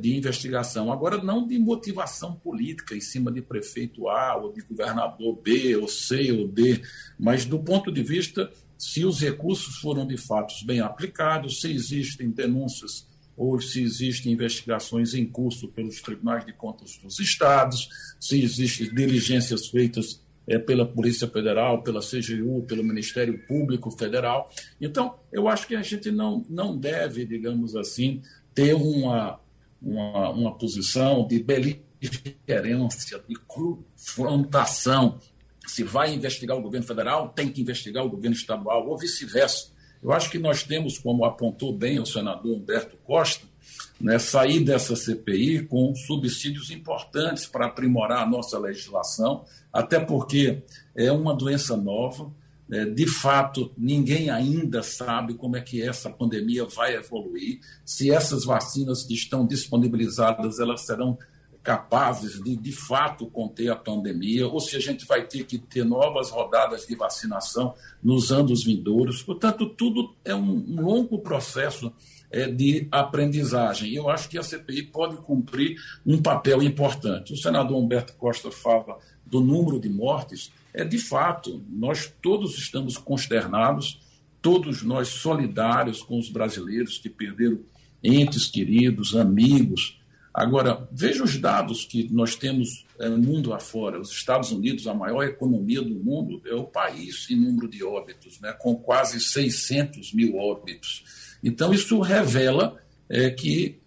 de 0.00 0.16
investigação. 0.16 0.92
Agora, 0.92 1.22
não 1.22 1.46
de 1.46 1.58
motivação 1.58 2.34
política 2.34 2.94
em 2.94 3.00
cima 3.00 3.32
de 3.32 3.42
prefeito 3.42 4.08
A, 4.08 4.36
ou 4.36 4.52
de 4.52 4.62
governador 4.62 5.40
B, 5.42 5.76
ou 5.76 5.88
C, 5.88 6.30
ou 6.32 6.46
D, 6.46 6.82
mas 7.18 7.44
do 7.44 7.58
ponto 7.58 7.90
de 7.90 8.02
vista 8.02 8.50
se 8.78 9.04
os 9.04 9.20
recursos 9.20 9.76
foram 9.76 10.06
de 10.06 10.16
fato 10.16 10.54
bem 10.64 10.80
aplicados, 10.80 11.60
se 11.60 11.72
existem 11.72 12.30
denúncias 12.30 13.06
ou 13.36 13.60
se 13.60 13.82
existem 13.82 14.32
investigações 14.32 15.14
em 15.14 15.26
curso 15.26 15.68
pelos 15.68 16.00
tribunais 16.00 16.44
de 16.44 16.52
contas 16.52 16.96
dos 17.02 17.18
estados, 17.20 17.88
se 18.18 18.42
existem 18.42 18.92
diligências 18.94 19.68
feitas 19.68 20.22
é, 20.46 20.58
pela 20.58 20.86
Polícia 20.86 21.28
Federal, 21.28 21.82
pela 21.82 22.00
CGU, 22.00 22.64
pelo 22.66 22.82
Ministério 22.82 23.38
Público 23.46 23.90
Federal. 23.90 24.50
Então, 24.80 25.16
eu 25.30 25.48
acho 25.48 25.66
que 25.66 25.74
a 25.74 25.82
gente 25.82 26.10
não, 26.10 26.46
não 26.48 26.76
deve, 26.78 27.26
digamos 27.26 27.76
assim, 27.76 28.22
ter 28.54 28.74
uma, 28.74 29.38
uma, 29.86 30.30
uma 30.30 30.58
posição 30.58 31.26
de 31.26 31.38
beligerância, 31.38 33.22
de 33.26 33.36
confrontação. 33.46 35.18
Se 35.66 35.84
vai 35.84 36.12
investigar 36.12 36.56
o 36.56 36.62
governo 36.62 36.86
federal, 36.86 37.28
tem 37.28 37.48
que 37.48 37.60
investigar 37.60 38.04
o 38.04 38.10
governo 38.10 38.36
estadual, 38.36 38.88
ou 38.88 38.98
vice-versa. 38.98 39.70
Eu 40.02 40.12
acho 40.12 40.30
que 40.30 40.38
nós 40.38 40.62
temos, 40.62 40.98
como 40.98 41.24
apontou 41.24 41.72
bem 41.72 42.00
o 42.00 42.06
senador 42.06 42.56
Humberto 42.56 42.96
Costa, 42.98 43.46
né, 44.00 44.18
sair 44.18 44.60
dessa 44.60 44.94
CPI 44.94 45.66
com 45.66 45.94
subsídios 45.94 46.70
importantes 46.70 47.46
para 47.46 47.66
aprimorar 47.66 48.22
a 48.22 48.28
nossa 48.28 48.58
legislação, 48.58 49.44
até 49.72 49.98
porque 49.98 50.62
é 50.94 51.10
uma 51.10 51.34
doença 51.34 51.76
nova, 51.76 52.30
de 52.68 53.06
fato, 53.06 53.72
ninguém 53.78 54.28
ainda 54.28 54.82
sabe 54.82 55.34
como 55.34 55.56
é 55.56 55.60
que 55.60 55.80
essa 55.80 56.10
pandemia 56.10 56.64
vai 56.64 56.96
evoluir, 56.96 57.60
se 57.84 58.10
essas 58.10 58.44
vacinas 58.44 59.04
que 59.04 59.14
estão 59.14 59.46
disponibilizadas 59.46 60.58
elas 60.58 60.84
serão 60.84 61.16
capazes 61.66 62.40
de, 62.44 62.56
de 62.56 62.70
fato, 62.70 63.26
conter 63.26 63.68
a 63.70 63.74
pandemia, 63.74 64.46
ou 64.46 64.60
se 64.60 64.76
a 64.76 64.80
gente 64.80 65.04
vai 65.04 65.26
ter 65.26 65.44
que 65.44 65.58
ter 65.58 65.84
novas 65.84 66.30
rodadas 66.30 66.86
de 66.86 66.94
vacinação 66.94 67.74
nos 68.00 68.30
anos 68.30 68.62
vindouros. 68.62 69.20
Portanto, 69.20 69.68
tudo 69.70 70.14
é 70.24 70.32
um, 70.32 70.64
um 70.68 70.80
longo 70.80 71.18
processo 71.18 71.92
é, 72.30 72.46
de 72.46 72.86
aprendizagem. 72.92 73.92
Eu 73.92 74.08
acho 74.08 74.28
que 74.28 74.38
a 74.38 74.44
CPI 74.44 74.84
pode 74.84 75.16
cumprir 75.16 75.76
um 76.06 76.22
papel 76.22 76.62
importante. 76.62 77.32
O 77.32 77.36
senador 77.36 77.76
Humberto 77.76 78.14
Costa 78.14 78.48
fala 78.52 78.98
do 79.24 79.40
número 79.40 79.80
de 79.80 79.88
mortes, 79.88 80.52
é 80.76 80.84
de 80.84 80.98
fato, 80.98 81.64
nós 81.70 82.12
todos 82.20 82.58
estamos 82.58 82.98
consternados, 82.98 83.98
todos 84.42 84.82
nós 84.82 85.08
solidários 85.08 86.02
com 86.02 86.18
os 86.18 86.28
brasileiros 86.28 86.98
que 86.98 87.08
perderam 87.08 87.60
entes 88.04 88.46
queridos, 88.46 89.16
amigos. 89.16 89.98
Agora, 90.34 90.86
veja 90.92 91.24
os 91.24 91.38
dados 91.38 91.86
que 91.86 92.12
nós 92.12 92.36
temos 92.36 92.84
é, 93.00 93.08
mundo 93.08 93.54
afora. 93.54 93.98
Os 93.98 94.10
Estados 94.10 94.52
Unidos, 94.52 94.86
a 94.86 94.92
maior 94.92 95.24
economia 95.24 95.80
do 95.80 95.94
mundo, 95.94 96.42
é 96.44 96.54
o 96.54 96.64
país 96.64 97.26
em 97.30 97.36
número 97.36 97.68
de 97.68 97.82
óbitos, 97.82 98.38
né, 98.40 98.52
com 98.52 98.76
quase 98.76 99.18
600 99.18 100.12
mil 100.12 100.36
óbitos. 100.36 101.36
Então, 101.42 101.72
isso 101.72 101.98
revela 102.00 102.78
é, 103.08 103.30
que 103.30 103.80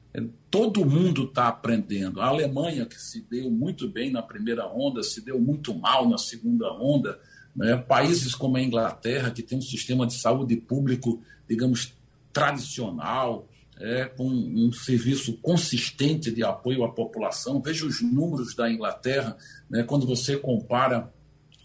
todo 0.49 0.85
mundo 0.85 1.25
está 1.25 1.47
aprendendo. 1.47 2.21
A 2.21 2.27
Alemanha, 2.27 2.85
que 2.85 2.99
se 2.99 3.21
deu 3.21 3.49
muito 3.51 3.87
bem 3.87 4.11
na 4.11 4.21
primeira 4.21 4.67
onda, 4.67 5.03
se 5.03 5.21
deu 5.23 5.39
muito 5.39 5.73
mal 5.73 6.09
na 6.09 6.17
segunda 6.17 6.71
onda. 6.73 7.19
Né? 7.55 7.77
Países 7.77 8.33
como 8.33 8.57
a 8.57 8.61
Inglaterra, 8.61 9.31
que 9.31 9.43
tem 9.43 9.57
um 9.57 9.61
sistema 9.61 10.07
de 10.07 10.13
saúde 10.13 10.55
público, 10.55 11.21
digamos, 11.47 11.93
tradicional, 12.33 13.47
é, 13.79 14.05
com 14.05 14.27
um 14.27 14.71
serviço 14.73 15.37
consistente 15.37 16.31
de 16.31 16.43
apoio 16.43 16.83
à 16.83 16.91
população. 16.91 17.61
Veja 17.61 17.85
os 17.85 18.01
números 18.01 18.55
da 18.55 18.69
Inglaterra, 18.69 19.37
né? 19.69 19.83
quando 19.83 20.05
você 20.05 20.37
compara 20.37 21.11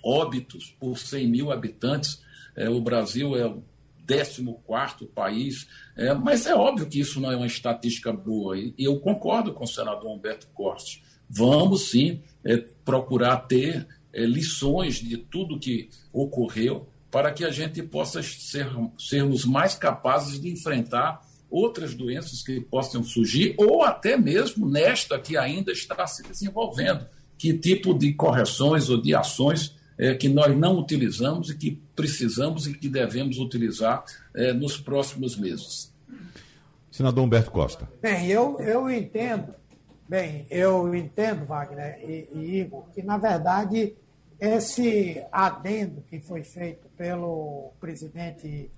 óbitos 0.03 0.77
por 0.79 0.99
100 0.99 1.29
mil 1.29 1.51
habitantes, 1.51 2.23
é, 2.55 2.69
o 2.69 2.81
Brasil 2.81 3.35
é 3.37 3.53
14 4.07 4.45
país, 5.15 5.67
é, 5.97 6.13
mas 6.15 6.47
é 6.47 6.55
óbvio 6.55 6.87
que 6.87 7.01
isso 7.01 7.21
não 7.21 7.33
é 7.33 7.37
uma 7.37 7.47
estatística 7.47 8.13
boa, 8.13 8.57
e, 8.59 8.75
eu 8.79 9.01
concordo 9.01 9.53
com 9.53 9.65
o 9.65 9.69
senador 9.69 10.11
Humberto 10.11 10.49
Cortes. 10.55 11.03
Vamos 11.29 11.91
sim 11.91 12.23
é, 12.45 12.59
procurar 12.85 13.39
ter 13.39 13.87
é, 14.13 14.25
lições 14.25 14.97
de 14.97 15.17
tudo 15.17 15.59
que 15.59 15.89
ocorreu 16.13 16.89
para 17.11 17.33
que 17.33 17.45
a 17.45 17.51
gente 17.51 17.83
possa 17.83 18.23
ser, 18.23 18.69
sermos 18.99 19.45
mais 19.45 19.75
capazes 19.75 20.41
de 20.41 20.51
enfrentar 20.51 21.25
outras 21.49 21.95
doenças 21.95 22.43
que 22.43 22.61
possam 22.61 23.05
surgir, 23.05 23.55
ou 23.57 23.85
até 23.85 24.17
mesmo 24.17 24.69
nesta 24.69 25.19
que 25.19 25.37
ainda 25.37 25.71
está 25.71 26.07
se 26.07 26.23
desenvolvendo. 26.25 27.07
Que 27.39 27.57
tipo 27.57 27.95
de 27.95 28.13
correções 28.15 28.91
ou 28.91 29.01
de 29.01 29.15
ações 29.15 29.77
é, 29.99 30.15
que 30.15 30.29
nós 30.29 30.57
não 30.57 30.79
utilizamos 30.79 31.51
e 31.51 31.57
que 31.57 31.83
precisamos 31.95 32.67
e 32.67 32.75
que 32.75 32.89
devemos 32.89 33.39
utilizar 33.39 34.05
é, 34.35 34.53
nos 34.53 34.77
próximos 34.77 35.37
meses. 35.37 35.93
Senador 36.91 37.25
Humberto 37.25 37.51
Costa. 37.51 37.89
Bem, 38.01 38.29
eu, 38.29 38.59
eu 38.61 38.91
entendo, 38.91 39.55
bem, 40.09 40.47
eu 40.51 40.95
entendo, 40.95 41.45
Wagner 41.45 41.99
e, 42.03 42.29
e 42.33 42.61
Igor, 42.61 42.85
que 42.95 43.03
na 43.03 43.19
verdade 43.19 43.95
esse 44.39 45.23
adendo 45.33 46.03
que 46.09 46.21
foi 46.21 46.43
feito 46.43 46.87
pelo 46.97 47.73
presidente 47.81 48.71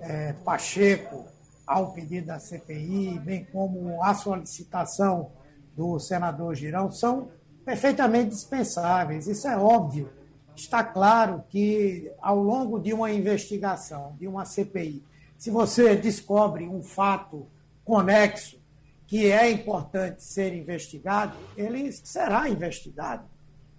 é, 0.00 0.32
Pacheco 0.44 1.26
ao 1.66 1.92
pedido 1.92 2.28
da 2.28 2.38
CPI, 2.38 3.20
bem 3.20 3.46
como 3.52 4.02
a 4.02 4.14
solicitação 4.14 5.30
do 5.76 5.98
senador 6.00 6.54
Girão, 6.54 6.90
são 6.90 7.28
perfeitamente 7.64 8.30
dispensáveis. 8.30 9.28
Isso 9.28 9.46
é 9.46 9.56
óbvio 9.56 10.10
está 10.56 10.82
claro 10.84 11.44
que, 11.48 12.10
ao 12.20 12.38
longo 12.38 12.78
de 12.78 12.92
uma 12.92 13.10
investigação, 13.10 14.16
de 14.18 14.26
uma 14.26 14.44
CPI, 14.44 15.02
se 15.38 15.50
você 15.50 15.96
descobre 15.96 16.68
um 16.68 16.82
fato 16.82 17.46
conexo 17.84 18.60
que 19.06 19.30
é 19.30 19.50
importante 19.50 20.22
ser 20.22 20.54
investigado, 20.54 21.36
ele 21.56 21.90
será 21.92 22.48
investigado. 22.48 23.24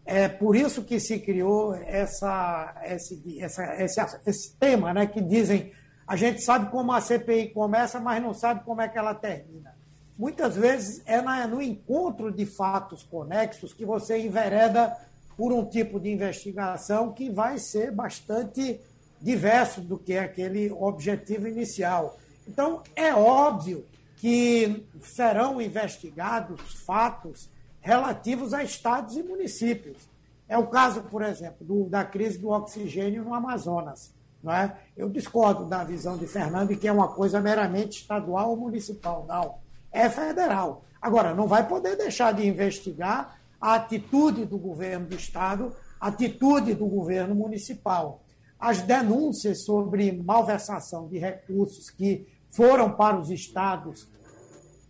É 0.05 0.27
por 0.27 0.55
isso 0.55 0.83
que 0.83 0.99
se 0.99 1.19
criou 1.19 1.75
essa, 1.75 2.75
esse, 2.83 3.39
essa, 3.39 3.81
esse, 3.81 4.01
esse 4.25 4.53
tema, 4.55 4.93
né, 4.93 5.05
que 5.05 5.21
dizem 5.21 5.71
a 6.11 6.17
gente 6.17 6.41
sabe 6.41 6.69
como 6.69 6.91
a 6.91 6.99
CPI 6.99 7.53
começa, 7.53 7.97
mas 7.97 8.21
não 8.21 8.33
sabe 8.33 8.65
como 8.65 8.81
é 8.81 8.89
que 8.89 8.97
ela 8.97 9.15
termina. 9.15 9.73
Muitas 10.17 10.57
vezes 10.57 11.01
é 11.05 11.21
na, 11.21 11.47
no 11.47 11.61
encontro 11.61 12.31
de 12.31 12.45
fatos 12.45 13.01
conexos 13.01 13.73
que 13.73 13.85
você 13.85 14.19
envereda 14.19 14.97
por 15.41 15.51
um 15.51 15.65
tipo 15.65 15.99
de 15.99 16.07
investigação 16.07 17.11
que 17.13 17.27
vai 17.27 17.57
ser 17.57 17.91
bastante 17.91 18.79
diverso 19.19 19.81
do 19.81 19.97
que 19.97 20.13
é 20.13 20.19
aquele 20.19 20.71
objetivo 20.71 21.47
inicial. 21.47 22.15
Então, 22.47 22.83
é 22.95 23.11
óbvio 23.11 23.83
que 24.17 24.85
serão 25.01 25.59
investigados 25.59 26.61
fatos 26.85 27.49
relativos 27.79 28.53
a 28.53 28.63
estados 28.63 29.17
e 29.17 29.23
municípios. 29.23 30.07
É 30.47 30.59
o 30.59 30.67
caso, 30.67 31.01
por 31.05 31.23
exemplo, 31.23 31.65
do, 31.65 31.89
da 31.89 32.05
crise 32.05 32.37
do 32.37 32.49
oxigênio 32.49 33.23
no 33.23 33.33
Amazonas. 33.33 34.13
Não 34.43 34.53
é? 34.53 34.77
Eu 34.95 35.09
discordo 35.09 35.65
da 35.65 35.83
visão 35.83 36.19
de 36.19 36.27
Fernando 36.27 36.77
que 36.77 36.87
é 36.87 36.91
uma 36.91 37.07
coisa 37.07 37.41
meramente 37.41 38.01
estadual 38.01 38.51
ou 38.51 38.57
municipal. 38.57 39.25
Não, 39.27 39.55
é 39.91 40.07
federal. 40.07 40.83
Agora, 41.01 41.33
não 41.33 41.47
vai 41.47 41.67
poder 41.67 41.97
deixar 41.97 42.31
de 42.31 42.45
investigar 42.45 43.40
a 43.61 43.75
atitude 43.75 44.45
do 44.45 44.57
governo 44.57 45.07
do 45.07 45.15
Estado, 45.15 45.75
a 45.99 46.07
atitude 46.07 46.73
do 46.73 46.87
governo 46.87 47.35
municipal. 47.35 48.23
As 48.59 48.81
denúncias 48.81 49.63
sobre 49.63 50.11
malversação 50.11 51.07
de 51.07 51.19
recursos 51.19 51.89
que 51.89 52.27
foram 52.49 52.91
para 52.91 53.19
os 53.19 53.29
estados 53.29 54.09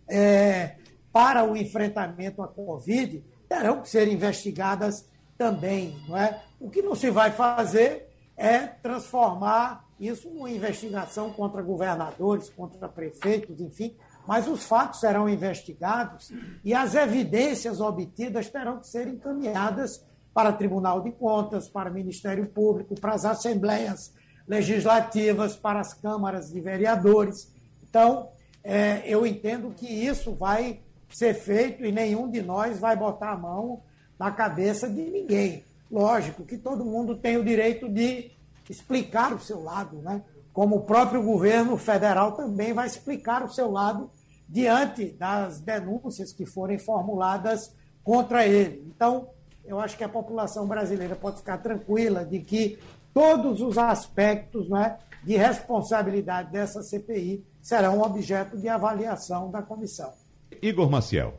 é, 0.08 0.76
para 1.12 1.44
o 1.44 1.56
enfrentamento 1.56 2.42
à 2.42 2.48
Covid 2.48 3.22
terão 3.48 3.82
que 3.82 3.88
ser 3.88 4.08
investigadas 4.08 5.06
também. 5.36 5.96
Não 6.08 6.16
é? 6.16 6.42
O 6.58 6.70
que 6.70 6.82
não 6.82 6.94
se 6.94 7.10
vai 7.10 7.30
fazer 7.30 8.08
é 8.36 8.60
transformar 8.60 9.84
isso 10.00 10.28
numa 10.30 10.50
investigação 10.50 11.32
contra 11.32 11.62
governadores, 11.62 12.50
contra 12.50 12.88
prefeitos, 12.88 13.60
enfim, 13.60 13.94
mas 14.26 14.48
os 14.48 14.64
fatos 14.64 15.00
serão 15.00 15.28
investigados 15.28 16.32
e 16.64 16.74
as 16.74 16.94
evidências 16.94 17.80
obtidas 17.80 18.48
terão 18.48 18.78
que 18.78 18.86
ser 18.86 19.08
encaminhadas 19.08 20.04
para 20.32 20.50
o 20.50 20.56
Tribunal 20.56 21.00
de 21.00 21.10
Contas, 21.12 21.68
para 21.68 21.90
o 21.90 21.94
Ministério 21.94 22.46
Público, 22.46 22.98
para 22.98 23.14
as 23.14 23.24
assembleias 23.24 24.12
legislativas, 24.46 25.56
para 25.56 25.80
as 25.80 25.92
câmaras 25.92 26.50
de 26.50 26.60
vereadores. 26.60 27.52
Então, 27.82 28.28
é, 28.64 29.02
eu 29.06 29.26
entendo 29.26 29.74
que 29.76 29.86
isso 29.86 30.32
vai 30.32 30.80
ser 31.10 31.34
feito 31.34 31.84
e 31.84 31.92
nenhum 31.92 32.30
de 32.30 32.42
nós 32.42 32.78
vai 32.78 32.96
botar 32.96 33.32
a 33.32 33.36
mão 33.36 33.82
na 34.18 34.30
cabeça 34.30 34.88
de 34.88 35.02
ninguém. 35.02 35.64
Lógico 35.90 36.44
que 36.44 36.56
todo 36.56 36.84
mundo 36.84 37.16
tem 37.16 37.36
o 37.36 37.44
direito 37.44 37.88
de 37.88 38.30
explicar 38.70 39.34
o 39.34 39.40
seu 39.40 39.62
lado, 39.62 39.96
né? 39.98 40.22
Como 40.52 40.76
o 40.76 40.82
próprio 40.82 41.22
governo 41.22 41.76
federal 41.76 42.32
também 42.32 42.72
vai 42.72 42.86
explicar 42.86 43.42
o 43.42 43.50
seu 43.50 43.70
lado 43.70 44.10
diante 44.48 45.06
das 45.12 45.60
denúncias 45.60 46.32
que 46.32 46.44
forem 46.44 46.78
formuladas 46.78 47.74
contra 48.04 48.46
ele. 48.46 48.84
Então, 48.86 49.28
eu 49.64 49.80
acho 49.80 49.96
que 49.96 50.04
a 50.04 50.08
população 50.08 50.66
brasileira 50.66 51.16
pode 51.16 51.38
ficar 51.38 51.58
tranquila 51.58 52.24
de 52.24 52.40
que 52.40 52.78
todos 53.14 53.60
os 53.60 53.78
aspectos 53.78 54.68
né, 54.68 54.98
de 55.24 55.36
responsabilidade 55.36 56.52
dessa 56.52 56.82
CPI 56.82 57.44
serão 57.62 58.02
objeto 58.02 58.58
de 58.58 58.68
avaliação 58.68 59.50
da 59.50 59.62
comissão. 59.62 60.12
Igor 60.60 60.90
Maciel. 60.90 61.34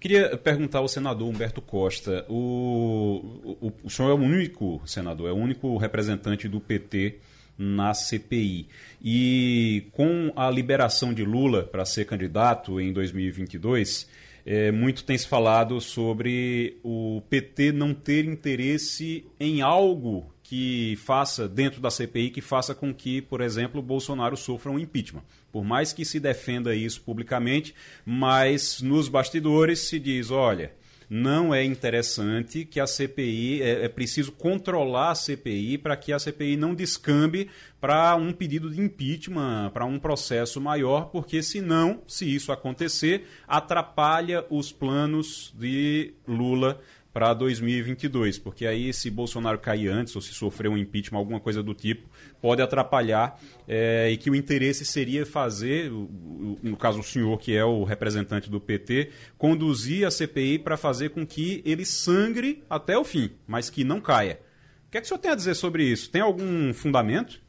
Queria 0.00 0.36
perguntar 0.36 0.78
ao 0.78 0.88
senador 0.88 1.28
Humberto 1.28 1.60
Costa: 1.60 2.24
o, 2.28 3.56
o, 3.60 3.72
o 3.84 3.90
senhor 3.90 4.10
é 4.10 4.14
o 4.14 4.16
único 4.16 4.80
senador, 4.86 5.28
é 5.28 5.32
o 5.32 5.36
único 5.36 5.76
representante 5.76 6.48
do 6.48 6.60
PT 6.60 7.18
na 7.58 7.92
CPI. 7.92 8.68
E 9.02 9.84
com 9.92 10.32
a 10.36 10.48
liberação 10.48 11.12
de 11.12 11.24
Lula 11.24 11.64
para 11.64 11.84
ser 11.84 12.04
candidato 12.04 12.80
em 12.80 12.92
2022, 12.92 14.08
é, 14.46 14.72
muito 14.72 15.04
tem 15.04 15.18
se 15.18 15.26
falado 15.26 15.80
sobre 15.80 16.78
o 16.82 17.20
PT 17.28 17.72
não 17.72 17.92
ter 17.92 18.24
interesse 18.24 19.26
em 19.38 19.60
algo 19.60 20.32
que 20.42 20.96
faça, 21.04 21.46
dentro 21.46 21.78
da 21.82 21.90
CPI, 21.90 22.30
que 22.30 22.40
faça 22.40 22.74
com 22.74 22.94
que, 22.94 23.20
por 23.20 23.42
exemplo, 23.42 23.82
Bolsonaro 23.82 24.34
sofra 24.34 24.72
um 24.72 24.78
impeachment. 24.78 25.22
Por 25.52 25.62
mais 25.62 25.92
que 25.92 26.06
se 26.06 26.18
defenda 26.18 26.74
isso 26.74 27.02
publicamente, 27.02 27.74
mas 28.06 28.80
nos 28.80 29.10
bastidores 29.10 29.80
se 29.80 29.98
diz: 29.98 30.30
olha, 30.30 30.72
não 31.08 31.54
é 31.54 31.64
interessante 31.64 32.64
que 32.64 32.78
a 32.78 32.86
CPI, 32.86 33.62
é, 33.62 33.84
é 33.84 33.88
preciso 33.88 34.32
controlar 34.32 35.12
a 35.12 35.14
CPI 35.14 35.78
para 35.78 35.96
que 35.96 36.12
a 36.12 36.18
CPI 36.18 36.56
não 36.56 36.74
descambe 36.74 37.48
para 37.80 38.14
um 38.16 38.32
pedido 38.32 38.70
de 38.70 38.80
impeachment, 38.80 39.70
para 39.72 39.86
um 39.86 39.98
processo 39.98 40.60
maior, 40.60 41.06
porque 41.06 41.42
senão, 41.42 42.02
se 42.06 42.32
isso 42.32 42.52
acontecer, 42.52 43.26
atrapalha 43.46 44.44
os 44.50 44.72
planos 44.72 45.54
de 45.56 46.12
Lula 46.26 46.80
para 47.18 47.34
2022, 47.34 48.38
porque 48.38 48.64
aí 48.64 48.92
se 48.94 49.10
Bolsonaro 49.10 49.58
cair 49.58 49.88
antes 49.88 50.14
ou 50.14 50.22
se 50.22 50.32
sofrer 50.32 50.70
um 50.70 50.78
impeachment, 50.78 51.18
alguma 51.18 51.40
coisa 51.40 51.64
do 51.64 51.74
tipo, 51.74 52.08
pode 52.40 52.62
atrapalhar 52.62 53.40
é, 53.66 54.08
e 54.08 54.16
que 54.16 54.30
o 54.30 54.36
interesse 54.36 54.84
seria 54.84 55.26
fazer, 55.26 55.90
no 55.90 56.76
caso 56.76 57.00
o 57.00 57.02
senhor 57.02 57.36
que 57.40 57.56
é 57.56 57.64
o 57.64 57.82
representante 57.82 58.48
do 58.48 58.60
PT, 58.60 59.10
conduzir 59.36 60.06
a 60.06 60.12
CPI 60.12 60.60
para 60.60 60.76
fazer 60.76 61.08
com 61.08 61.26
que 61.26 61.60
ele 61.66 61.84
sangre 61.84 62.62
até 62.70 62.96
o 62.96 63.02
fim, 63.02 63.32
mas 63.48 63.68
que 63.68 63.82
não 63.82 64.00
caia. 64.00 64.40
O 64.86 64.90
que 64.92 64.98
é 64.98 65.00
que 65.00 65.06
o 65.06 65.08
senhor 65.08 65.18
tem 65.18 65.32
a 65.32 65.34
dizer 65.34 65.56
sobre 65.56 65.82
isso? 65.82 66.12
Tem 66.12 66.22
algum 66.22 66.72
fundamento? 66.72 67.42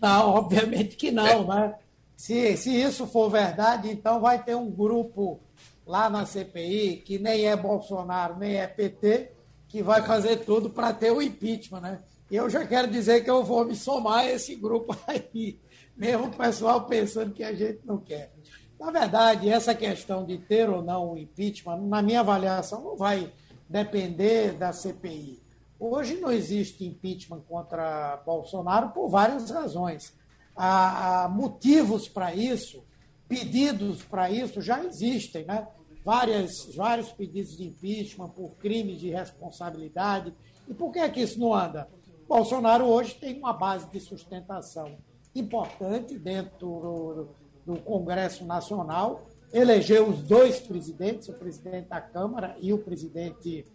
Não, 0.00 0.28
obviamente 0.28 0.94
que 0.94 1.10
não, 1.10 1.48
né? 1.48 1.74
Se, 2.16 2.56
se 2.56 2.70
isso 2.70 3.04
for 3.08 3.28
verdade, 3.30 3.90
então 3.90 4.20
vai 4.20 4.40
ter 4.40 4.54
um 4.54 4.70
grupo 4.70 5.40
lá 5.86 6.08
na 6.08 6.24
CPI, 6.24 6.98
que 6.98 7.18
nem 7.18 7.46
é 7.46 7.56
Bolsonaro, 7.56 8.38
nem 8.38 8.56
é 8.56 8.66
PT, 8.66 9.32
que 9.68 9.82
vai 9.82 10.02
fazer 10.02 10.44
tudo 10.44 10.70
para 10.70 10.92
ter 10.92 11.10
o 11.10 11.20
impeachment, 11.20 11.80
né? 11.80 12.02
Eu 12.30 12.48
já 12.48 12.66
quero 12.66 12.90
dizer 12.90 13.22
que 13.22 13.30
eu 13.30 13.44
vou 13.44 13.64
me 13.64 13.76
somar 13.76 14.20
a 14.20 14.30
esse 14.30 14.54
grupo 14.54 14.96
aí, 15.06 15.60
mesmo 15.96 16.26
o 16.26 16.36
pessoal 16.36 16.86
pensando 16.86 17.32
que 17.32 17.44
a 17.44 17.52
gente 17.52 17.80
não 17.84 17.98
quer. 17.98 18.32
Na 18.78 18.90
verdade, 18.90 19.48
essa 19.48 19.74
questão 19.74 20.24
de 20.24 20.38
ter 20.38 20.68
ou 20.68 20.82
não 20.82 21.12
o 21.12 21.18
impeachment, 21.18 21.78
na 21.82 22.02
minha 22.02 22.20
avaliação, 22.20 22.82
não 22.82 22.96
vai 22.96 23.32
depender 23.68 24.52
da 24.52 24.72
CPI. 24.72 25.42
Hoje 25.78 26.16
não 26.16 26.30
existe 26.30 26.84
impeachment 26.84 27.40
contra 27.48 28.22
Bolsonaro 28.24 28.90
por 28.90 29.08
várias 29.08 29.50
razões. 29.50 30.14
Há, 30.56 31.24
há 31.24 31.28
motivos 31.28 32.08
para 32.08 32.34
isso, 32.34 32.84
pedidos 33.28 34.02
para 34.02 34.30
isso 34.30 34.60
já 34.60 34.82
existem, 34.84 35.44
né? 35.44 35.66
Várias, 36.04 36.74
vários 36.74 37.10
pedidos 37.12 37.56
de 37.56 37.64
impeachment 37.64 38.28
por 38.30 38.50
crimes 38.56 39.00
de 39.00 39.10
responsabilidade. 39.10 40.34
E 40.68 40.74
por 40.74 40.92
que 40.92 40.98
é 40.98 41.08
que 41.08 41.20
isso 41.20 41.40
não 41.40 41.54
anda? 41.54 41.88
Bolsonaro 42.28 42.84
hoje 42.84 43.14
tem 43.14 43.38
uma 43.38 43.52
base 43.52 43.90
de 43.90 44.00
sustentação 44.00 44.96
importante 45.34 46.18
dentro 46.18 47.28
do, 47.66 47.74
do 47.74 47.80
Congresso 47.82 48.44
Nacional, 48.44 49.26
elegeu 49.52 50.08
os 50.08 50.22
dois 50.22 50.60
presidentes, 50.60 51.28
o 51.28 51.32
presidente 51.32 51.88
da 51.88 52.00
Câmara 52.00 52.56
e 52.60 52.72
o 52.72 52.78
presidente 52.78 53.66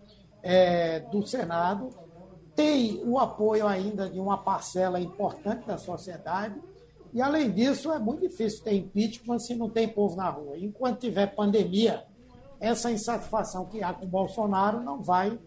é, 0.41 0.99
do 0.99 1.25
Senado, 1.25 1.89
tem 2.55 3.01
o 3.05 3.17
apoio 3.17 3.65
ainda 3.67 4.09
de 4.09 4.19
uma 4.19 4.37
parcela 4.37 4.99
importante 4.99 5.65
da 5.65 5.77
sociedade, 5.77 6.59
e 7.13 7.21
além 7.21 7.51
disso, 7.51 7.91
é 7.91 7.99
muito 7.99 8.21
difícil 8.21 8.63
ter 8.63 8.73
impeachment 8.73 9.39
se 9.39 9.55
não 9.55 9.69
tem 9.69 9.87
povo 9.87 10.15
na 10.15 10.29
rua. 10.29 10.57
Enquanto 10.57 10.99
tiver 10.99 11.27
pandemia, 11.27 12.03
essa 12.59 12.91
insatisfação 12.91 13.65
que 13.65 13.81
há 13.81 13.93
com 13.93 14.05
o 14.05 14.09
Bolsonaro 14.09 14.81
não 14.81 15.01
vai 15.01 15.39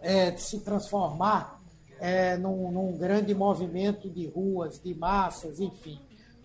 é, 0.00 0.36
se 0.36 0.60
transformar 0.60 1.60
é, 2.00 2.36
num, 2.36 2.70
num 2.70 2.96
grande 2.96 3.34
movimento 3.34 4.08
de 4.10 4.26
ruas, 4.26 4.80
de 4.80 4.94
massas, 4.94 5.60
enfim. 5.60 5.98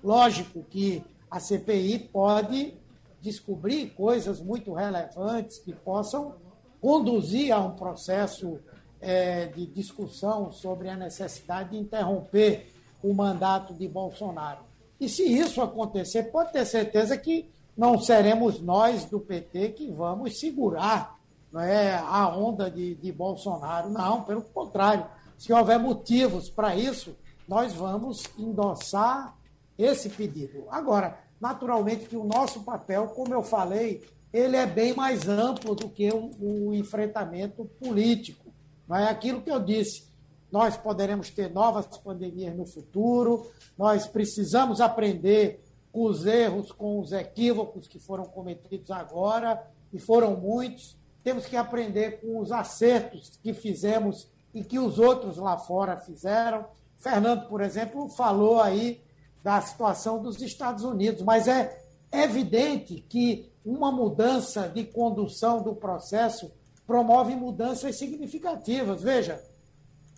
Lógico 0.03 0.63
que 0.63 1.03
a 1.29 1.39
CPI 1.39 1.99
pode 2.12 2.73
descobrir 3.21 3.91
coisas 3.91 4.41
muito 4.41 4.73
relevantes 4.73 5.59
que 5.59 5.73
possam 5.73 6.36
conduzir 6.81 7.53
a 7.53 7.59
um 7.59 7.71
processo 7.71 8.59
é, 8.99 9.47
de 9.47 9.65
discussão 9.65 10.51
sobre 10.51 10.89
a 10.89 10.95
necessidade 10.95 11.71
de 11.71 11.77
interromper 11.77 12.72
o 13.03 13.13
mandato 13.13 13.73
de 13.73 13.87
Bolsonaro. 13.87 14.61
E 14.99 15.09
se 15.09 15.23
isso 15.23 15.61
acontecer, 15.61 16.31
pode 16.31 16.53
ter 16.53 16.65
certeza 16.65 17.17
que 17.17 17.49
não 17.75 17.99
seremos 17.99 18.61
nós 18.61 19.05
do 19.05 19.19
PT 19.19 19.69
que 19.69 19.91
vamos 19.91 20.39
segurar 20.39 21.19
não 21.51 21.61
é, 21.61 21.93
a 21.95 22.27
onda 22.35 22.69
de, 22.69 22.95
de 22.95 23.11
Bolsonaro. 23.11 23.89
Não, 23.89 24.23
pelo 24.23 24.41
contrário. 24.41 25.05
Se 25.37 25.53
houver 25.53 25.77
motivos 25.77 26.49
para 26.49 26.75
isso, 26.75 27.15
nós 27.47 27.73
vamos 27.73 28.23
endossar 28.39 29.35
esse 29.77 30.09
pedido. 30.09 30.65
Agora, 30.69 31.19
naturalmente 31.39 32.05
que 32.05 32.15
o 32.15 32.23
nosso 32.23 32.61
papel, 32.61 33.07
como 33.09 33.33
eu 33.33 33.43
falei, 33.43 34.03
ele 34.31 34.55
é 34.55 34.65
bem 34.65 34.95
mais 34.95 35.27
amplo 35.27 35.75
do 35.75 35.89
que 35.89 36.09
o, 36.09 36.31
o 36.39 36.73
enfrentamento 36.73 37.65
político. 37.79 38.51
Não 38.87 38.97
é 38.97 39.09
aquilo 39.09 39.41
que 39.41 39.51
eu 39.51 39.59
disse. 39.59 40.05
Nós 40.53 40.77
poderemos 40.77 41.31
ter 41.31 41.51
novas 41.51 41.87
pandemias 41.97 42.55
no 42.55 42.63
futuro, 42.63 43.49
nós 43.75 44.05
precisamos 44.05 44.79
aprender 44.79 45.63
com 45.91 46.03
os 46.03 46.27
erros, 46.27 46.71
com 46.71 46.99
os 46.99 47.11
equívocos 47.11 47.87
que 47.87 47.97
foram 47.97 48.25
cometidos 48.25 48.91
agora, 48.91 49.65
e 49.91 49.97
foram 49.97 50.35
muitos. 50.35 50.95
Temos 51.23 51.47
que 51.47 51.57
aprender 51.57 52.21
com 52.21 52.37
os 52.37 52.51
acertos 52.51 53.31
que 53.41 53.51
fizemos 53.51 54.27
e 54.53 54.63
que 54.63 54.77
os 54.77 54.99
outros 54.99 55.37
lá 55.37 55.57
fora 55.57 55.97
fizeram. 55.97 56.65
Fernando, 56.97 57.47
por 57.47 57.59
exemplo, 57.59 58.07
falou 58.09 58.61
aí 58.61 59.01
da 59.41 59.59
situação 59.59 60.21
dos 60.21 60.39
Estados 60.39 60.83
Unidos, 60.83 61.23
mas 61.23 61.47
é 61.47 61.83
evidente 62.11 63.03
que 63.09 63.51
uma 63.65 63.91
mudança 63.91 64.69
de 64.69 64.83
condução 64.83 65.63
do 65.63 65.73
processo 65.73 66.51
promove 66.85 67.35
mudanças 67.35 67.97
significativas. 67.97 69.01
Veja, 69.01 69.41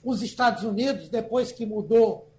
os 0.06 0.22
Estados 0.22 0.63
Unidos, 0.63 1.10
depois 1.10 1.52
que 1.52 1.65
mudou 1.65 2.30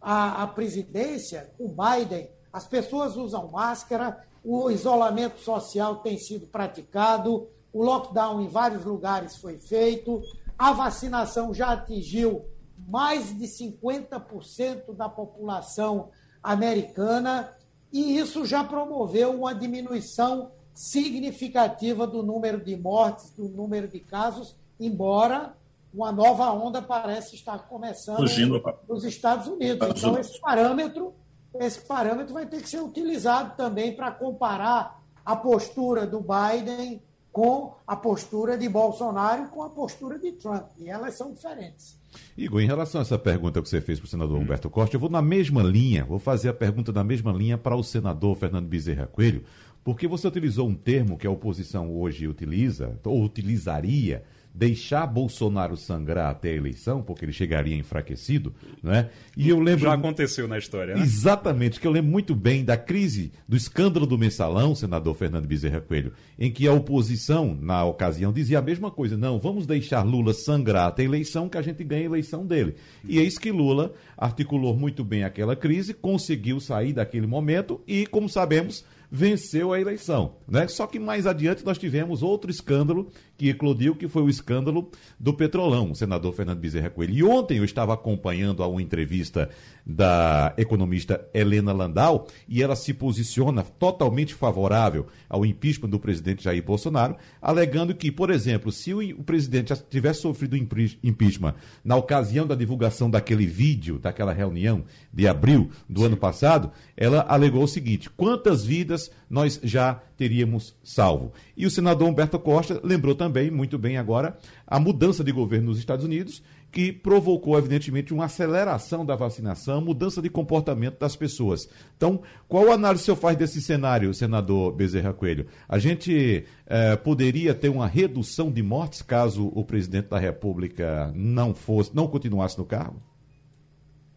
a, 0.00 0.44
a 0.44 0.46
presidência, 0.46 1.52
o 1.58 1.68
Biden, 1.68 2.30
as 2.52 2.68
pessoas 2.68 3.16
usam 3.16 3.48
máscara, 3.48 4.24
o 4.44 4.70
isolamento 4.70 5.40
social 5.40 5.96
tem 5.96 6.16
sido 6.16 6.46
praticado, 6.46 7.48
o 7.72 7.82
lockdown 7.82 8.40
em 8.40 8.48
vários 8.48 8.84
lugares 8.84 9.36
foi 9.36 9.58
feito, 9.58 10.22
a 10.56 10.72
vacinação 10.72 11.52
já 11.52 11.72
atingiu 11.72 12.44
mais 12.86 13.36
de 13.36 13.46
50% 13.46 14.94
da 14.94 15.08
população 15.08 16.10
americana, 16.40 17.52
e 17.92 18.16
isso 18.16 18.46
já 18.46 18.62
promoveu 18.62 19.32
uma 19.32 19.52
diminuição 19.52 20.52
significativa 20.72 22.06
do 22.06 22.22
número 22.22 22.62
de 22.62 22.76
mortes, 22.76 23.30
do 23.30 23.48
número 23.48 23.88
de 23.88 23.98
casos, 23.98 24.54
embora 24.78 25.56
uma 25.96 26.12
nova 26.12 26.52
onda 26.52 26.82
parece 26.82 27.34
estar 27.34 27.58
começando 27.60 28.18
Fugindo. 28.18 28.62
nos 28.86 29.02
Estados 29.02 29.46
Unidos. 29.46 29.88
Então, 29.96 30.18
esse 30.18 30.38
parâmetro, 30.38 31.14
esse 31.54 31.80
parâmetro 31.80 32.34
vai 32.34 32.44
ter 32.44 32.60
que 32.60 32.68
ser 32.68 32.82
utilizado 32.82 33.56
também 33.56 33.96
para 33.96 34.10
comparar 34.10 35.02
a 35.24 35.34
postura 35.34 36.06
do 36.06 36.20
Biden 36.20 37.02
com 37.32 37.74
a 37.86 37.96
postura 37.96 38.58
de 38.58 38.68
Bolsonaro 38.68 39.44
e 39.44 39.48
com 39.48 39.62
a 39.62 39.70
postura 39.70 40.18
de 40.18 40.32
Trump. 40.32 40.66
E 40.78 40.88
elas 40.88 41.16
são 41.16 41.32
diferentes. 41.32 41.98
Igor, 42.36 42.60
em 42.60 42.66
relação 42.66 43.00
a 43.00 43.02
essa 43.02 43.18
pergunta 43.18 43.62
que 43.62 43.68
você 43.68 43.80
fez 43.80 43.98
para 43.98 44.06
o 44.06 44.10
senador 44.10 44.38
Humberto 44.38 44.68
Costa, 44.68 44.96
eu 44.96 45.00
vou 45.00 45.10
na 45.10 45.22
mesma 45.22 45.62
linha, 45.62 46.04
vou 46.04 46.18
fazer 46.18 46.50
a 46.50 46.54
pergunta 46.54 46.92
na 46.92 47.04
mesma 47.04 47.32
linha 47.32 47.56
para 47.56 47.74
o 47.74 47.82
senador 47.82 48.36
Fernando 48.36 48.66
Bezerra 48.66 49.06
Coelho, 49.06 49.44
porque 49.82 50.06
você 50.06 50.28
utilizou 50.28 50.68
um 50.68 50.74
termo 50.74 51.16
que 51.16 51.26
a 51.26 51.30
oposição 51.30 51.94
hoje 51.94 52.26
utiliza, 52.26 52.98
ou 53.04 53.22
utilizaria, 53.22 54.24
deixar 54.56 55.06
Bolsonaro 55.06 55.76
sangrar 55.76 56.30
até 56.30 56.48
a 56.48 56.54
eleição, 56.54 57.02
porque 57.02 57.26
ele 57.26 57.32
chegaria 57.32 57.76
enfraquecido, 57.76 58.54
né? 58.82 59.10
E 59.36 59.50
eu 59.50 59.60
lembro 59.60 59.84
já 59.84 59.92
aconteceu 59.92 60.48
na 60.48 60.56
história, 60.56 60.94
né? 60.94 61.02
Exatamente, 61.02 61.78
que 61.78 61.86
eu 61.86 61.90
lembro 61.90 62.10
muito 62.10 62.34
bem 62.34 62.64
da 62.64 62.76
crise 62.76 63.32
do 63.46 63.54
escândalo 63.54 64.06
do 64.06 64.16
mensalão, 64.16 64.74
senador 64.74 65.14
Fernando 65.14 65.46
Bezerra 65.46 65.80
Coelho, 65.80 66.12
em 66.38 66.50
que 66.50 66.66
a 66.66 66.72
oposição 66.72 67.54
na 67.60 67.84
ocasião 67.84 68.32
dizia 68.32 68.58
a 68.58 68.62
mesma 68.62 68.90
coisa, 68.90 69.14
não, 69.14 69.38
vamos 69.38 69.66
deixar 69.66 70.02
Lula 70.02 70.32
sangrar 70.32 70.88
até 70.88 71.02
a 71.02 71.06
eleição 71.06 71.50
que 71.50 71.58
a 71.58 71.62
gente 71.62 71.84
ganha 71.84 72.02
a 72.02 72.06
eleição 72.06 72.46
dele. 72.46 72.76
E 73.04 73.18
é 73.18 73.22
isso 73.22 73.38
que 73.38 73.52
Lula 73.52 73.92
articulou 74.16 74.74
muito 74.74 75.04
bem 75.04 75.22
aquela 75.22 75.54
crise, 75.54 75.92
conseguiu 75.92 76.60
sair 76.60 76.94
daquele 76.94 77.26
momento 77.26 77.82
e, 77.86 78.06
como 78.06 78.26
sabemos, 78.26 78.84
venceu 79.10 79.72
a 79.72 79.80
eleição. 79.80 80.36
Né? 80.48 80.66
Só 80.68 80.86
que 80.86 80.98
mais 80.98 81.26
adiante 81.26 81.64
nós 81.64 81.78
tivemos 81.78 82.22
outro 82.22 82.50
escândalo 82.50 83.10
que 83.36 83.50
eclodiu, 83.50 83.94
que 83.94 84.08
foi 84.08 84.22
o 84.22 84.28
escândalo 84.28 84.90
do 85.18 85.34
Petrolão, 85.34 85.90
o 85.90 85.94
senador 85.94 86.32
Fernando 86.32 86.58
Bezerra 86.58 86.90
Coelho. 86.90 87.14
E 87.14 87.22
ontem 87.22 87.58
eu 87.58 87.64
estava 87.64 87.94
acompanhando 87.94 88.62
a 88.62 88.66
uma 88.66 88.82
entrevista 88.82 89.48
da 89.84 90.52
economista 90.56 91.28
Helena 91.32 91.72
Landau 91.72 92.26
e 92.48 92.62
ela 92.62 92.74
se 92.74 92.92
posiciona 92.92 93.62
totalmente 93.62 94.34
favorável 94.34 95.06
ao 95.28 95.46
impeachment 95.46 95.90
do 95.90 96.00
presidente 96.00 96.42
Jair 96.42 96.62
Bolsonaro, 96.62 97.16
alegando 97.40 97.94
que, 97.94 98.10
por 98.10 98.30
exemplo, 98.30 98.72
se 98.72 98.92
o, 98.92 99.22
presidente 99.22 99.68
já 99.68 99.76
tivesse 99.76 100.22
sofrido 100.22 100.56
impeachment 100.56 101.54
na 101.84 101.94
ocasião 101.94 102.46
da 102.46 102.54
divulgação 102.54 103.08
daquele 103.08 103.46
vídeo, 103.46 103.98
daquela 103.98 104.32
reunião 104.32 104.84
de 105.12 105.28
abril 105.28 105.70
do 105.88 106.00
Sim. 106.00 106.06
ano 106.06 106.16
passado, 106.16 106.72
ela 106.96 107.24
alegou 107.28 107.62
o 107.62 107.68
seguinte: 107.68 108.10
quantas 108.10 108.64
vidas 108.64 109.10
nós 109.28 109.60
já 109.62 109.94
teríamos 110.16 110.74
salvo? 110.82 111.32
E 111.56 111.66
o 111.66 111.70
senador 111.70 112.08
Humberto 112.08 112.38
Costa 112.38 112.80
lembrou 112.82 113.14
também, 113.14 113.50
muito 113.50 113.78
bem 113.78 113.96
agora, 113.96 114.36
a 114.66 114.78
mudança 114.78 115.22
de 115.22 115.32
governo 115.32 115.66
nos 115.66 115.78
Estados 115.78 116.04
Unidos 116.04 116.42
que 116.76 116.92
provocou, 116.92 117.56
evidentemente, 117.56 118.12
uma 118.12 118.26
aceleração 118.26 119.04
da 119.06 119.16
vacinação, 119.16 119.80
mudança 119.80 120.20
de 120.20 120.28
comportamento 120.28 120.98
das 120.98 121.16
pessoas. 121.16 121.66
Então, 121.96 122.20
qual 122.46 122.70
análise 122.70 123.02
o 123.02 123.04
senhor 123.06 123.16
faz 123.16 123.34
desse 123.34 123.62
cenário, 123.62 124.12
senador 124.12 124.72
Bezerra 124.72 125.14
Coelho? 125.14 125.46
A 125.66 125.78
gente 125.78 126.44
eh, 126.66 126.96
poderia 126.96 127.54
ter 127.54 127.70
uma 127.70 127.86
redução 127.86 128.50
de 128.50 128.62
mortes 128.62 129.00
caso 129.00 129.50
o 129.54 129.64
presidente 129.64 130.08
da 130.08 130.18
República 130.18 131.10
não 131.14 131.54
fosse, 131.54 131.94
não 131.94 132.06
continuasse 132.06 132.58
no 132.58 132.66
cargo? 132.66 133.00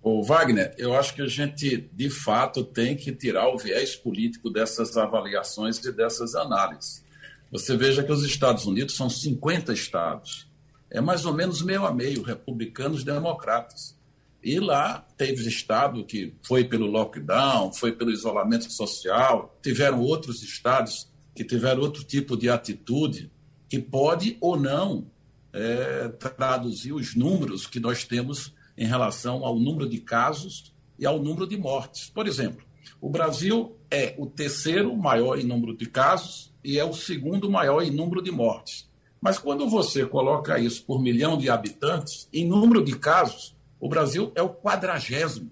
O 0.01 0.23
Wagner, 0.23 0.73
eu 0.77 0.93
acho 0.93 1.13
que 1.13 1.21
a 1.21 1.27
gente, 1.27 1.89
de 1.91 2.09
fato, 2.09 2.63
tem 2.63 2.95
que 2.95 3.11
tirar 3.11 3.49
o 3.49 3.57
viés 3.57 3.95
político 3.95 4.49
dessas 4.49 4.95
avaliações 4.95 5.77
e 5.83 5.91
dessas 5.91 6.35
análises. 6.35 7.03
Você 7.51 7.75
veja 7.75 8.03
que 8.03 8.11
os 8.11 8.23
Estados 8.23 8.65
Unidos 8.65 8.95
são 8.95 9.09
50 9.09 9.73
estados 9.73 10.49
é 10.89 10.99
mais 10.99 11.25
ou 11.25 11.33
menos 11.33 11.61
meio 11.61 11.85
a 11.85 11.93
meio, 11.93 12.23
republicanos 12.23 13.01
e 13.01 13.05
democratas. 13.05 13.95
E 14.43 14.59
lá 14.59 15.05
teve 15.17 15.47
estado 15.47 16.03
que 16.05 16.33
foi 16.41 16.63
pelo 16.63 16.87
lockdown, 16.87 17.71
foi 17.73 17.91
pelo 17.91 18.11
isolamento 18.11 18.71
social, 18.71 19.57
tiveram 19.61 20.01
outros 20.01 20.41
estados 20.41 21.07
que 21.35 21.43
tiveram 21.43 21.81
outro 21.81 22.03
tipo 22.03 22.35
de 22.35 22.49
atitude 22.49 23.31
que 23.67 23.79
pode 23.79 24.37
ou 24.41 24.57
não 24.57 25.05
é, 25.53 26.07
traduzir 26.07 26.93
os 26.93 27.15
números 27.15 27.67
que 27.67 27.79
nós 27.79 28.03
temos 28.03 28.53
em 28.79 28.87
relação 28.87 29.45
ao 29.45 29.59
número 29.59 29.87
de 29.87 29.99
casos 29.99 30.73
e 30.97 31.05
ao 31.05 31.21
número 31.21 31.45
de 31.45 31.57
mortes. 31.57 32.09
Por 32.09 32.25
exemplo, 32.27 32.65
O 33.01 33.09
Brasil 33.09 33.77
é 33.89 34.13
o 34.17 34.25
terceiro 34.25 34.95
maior 34.95 35.39
em 35.39 35.45
número 35.45 35.75
de 35.75 35.85
casos 35.85 36.53
e 36.63 36.77
é 36.77 36.83
o 36.83 36.93
segundo 36.93 37.49
maior 37.49 37.81
em 37.81 37.91
número 37.91 38.21
de 38.21 38.31
mortes. 38.31 38.89
Mas 39.21 39.37
quando 39.37 39.69
você 39.69 40.05
coloca 40.05 40.59
isso 40.59 40.83
por 40.85 41.01
milhão 41.01 41.37
de 41.37 41.49
habitantes, 41.49 42.27
em 42.33 42.45
número 42.45 42.83
de 42.83 42.97
casos, 42.97 43.55
o 43.79 43.87
Brasil 43.87 44.31
é 44.35 44.41
o 44.41 44.49
quadragésimo. 44.49 45.49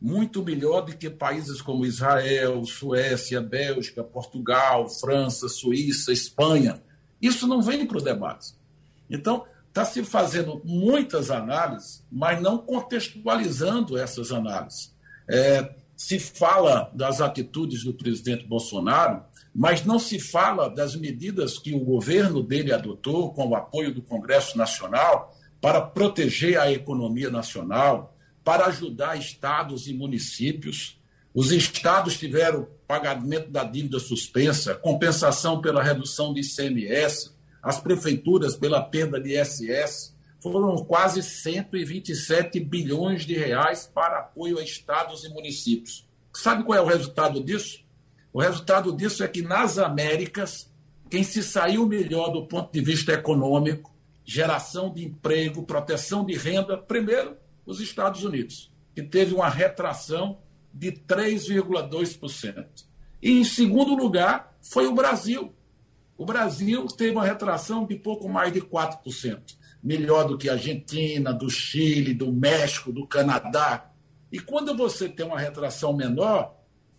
Muito 0.00 0.42
melhor 0.42 0.80
do 0.80 0.96
que 0.96 1.10
países 1.10 1.60
como 1.60 1.84
Israel, 1.84 2.64
Suécia, 2.64 3.40
Bélgica, 3.42 4.02
Portugal, 4.02 4.88
França, 4.88 5.48
Suíça, 5.48 6.10
Espanha. 6.12 6.82
Isso 7.20 7.46
não 7.46 7.60
vem 7.60 7.86
para 7.86 7.98
o 7.98 8.02
debate. 8.02 8.54
Então, 9.10 9.44
está 9.70 9.84
se 9.84 10.04
fazendo 10.04 10.60
muitas 10.64 11.30
análises, 11.30 12.04
mas 12.10 12.40
não 12.42 12.58
contextualizando 12.58 13.96
essas 13.96 14.32
análises. 14.32 14.92
É, 15.28 15.74
se 15.96 16.18
fala 16.18 16.90
das 16.92 17.20
atitudes 17.20 17.84
do 17.84 17.94
presidente 17.94 18.46
Bolsonaro, 18.46 19.22
mas 19.54 19.84
não 19.84 19.98
se 19.98 20.18
fala 20.18 20.68
das 20.68 20.96
medidas 20.96 21.58
que 21.58 21.72
o 21.72 21.80
governo 21.84 22.42
dele 22.42 22.72
adotou, 22.72 23.32
com 23.32 23.48
o 23.48 23.54
apoio 23.54 23.94
do 23.94 24.02
Congresso 24.02 24.58
Nacional, 24.58 25.36
para 25.60 25.80
proteger 25.80 26.58
a 26.58 26.70
economia 26.72 27.30
nacional, 27.30 28.16
para 28.42 28.66
ajudar 28.66 29.18
estados 29.18 29.86
e 29.86 29.92
municípios. 29.92 30.98
Os 31.32 31.52
estados 31.52 32.18
tiveram 32.18 32.66
pagamento 32.88 33.50
da 33.50 33.62
dívida 33.62 34.00
suspensa, 34.00 34.74
compensação 34.74 35.60
pela 35.60 35.82
redução 35.82 36.32
de 36.32 36.40
ICMS, 36.40 37.32
as 37.62 37.80
prefeituras 37.80 38.56
pela 38.56 38.82
perda 38.82 39.20
de 39.20 39.38
ISS. 39.38 40.14
Foram 40.40 40.76
quase 40.84 41.22
127 41.22 42.60
bilhões 42.60 43.26
de 43.26 43.34
reais 43.34 43.90
para 43.92 44.20
apoio 44.20 44.58
a 44.58 44.62
estados 44.62 45.24
e 45.24 45.28
municípios. 45.28 46.08
Sabe 46.32 46.64
qual 46.64 46.78
é 46.78 46.82
o 46.82 46.86
resultado 46.86 47.42
disso? 47.42 47.84
O 48.32 48.40
resultado 48.40 48.96
disso 48.96 49.24
é 49.24 49.28
que 49.28 49.42
nas 49.42 49.78
Américas, 49.78 50.72
quem 51.10 51.22
se 51.22 51.42
saiu 51.42 51.86
melhor 51.86 52.30
do 52.30 52.46
ponto 52.46 52.72
de 52.72 52.80
vista 52.80 53.12
econômico, 53.12 53.92
geração 54.24 54.92
de 54.92 55.04
emprego, 55.04 55.64
proteção 55.64 56.24
de 56.24 56.34
renda, 56.34 56.78
primeiro, 56.78 57.36
os 57.66 57.80
Estados 57.80 58.24
Unidos, 58.24 58.72
que 58.94 59.02
teve 59.02 59.34
uma 59.34 59.48
retração 59.48 60.38
de 60.72 60.92
3,2%. 60.92 62.66
E 63.20 63.32
em 63.32 63.44
segundo 63.44 63.94
lugar, 63.94 64.56
foi 64.62 64.86
o 64.86 64.94
Brasil, 64.94 65.52
o 66.20 66.26
Brasil 66.26 66.86
teve 66.86 67.12
uma 67.12 67.24
retração 67.24 67.86
de 67.86 67.96
pouco 67.96 68.28
mais 68.28 68.52
de 68.52 68.60
4%, 68.60 69.56
melhor 69.82 70.28
do 70.28 70.36
que 70.36 70.50
a 70.50 70.52
Argentina, 70.52 71.32
do 71.32 71.48
Chile, 71.48 72.12
do 72.12 72.30
México, 72.30 72.92
do 72.92 73.06
Canadá. 73.06 73.90
E 74.30 74.38
quando 74.38 74.76
você 74.76 75.08
tem 75.08 75.24
uma 75.24 75.40
retração 75.40 75.94
menor, 75.94 76.54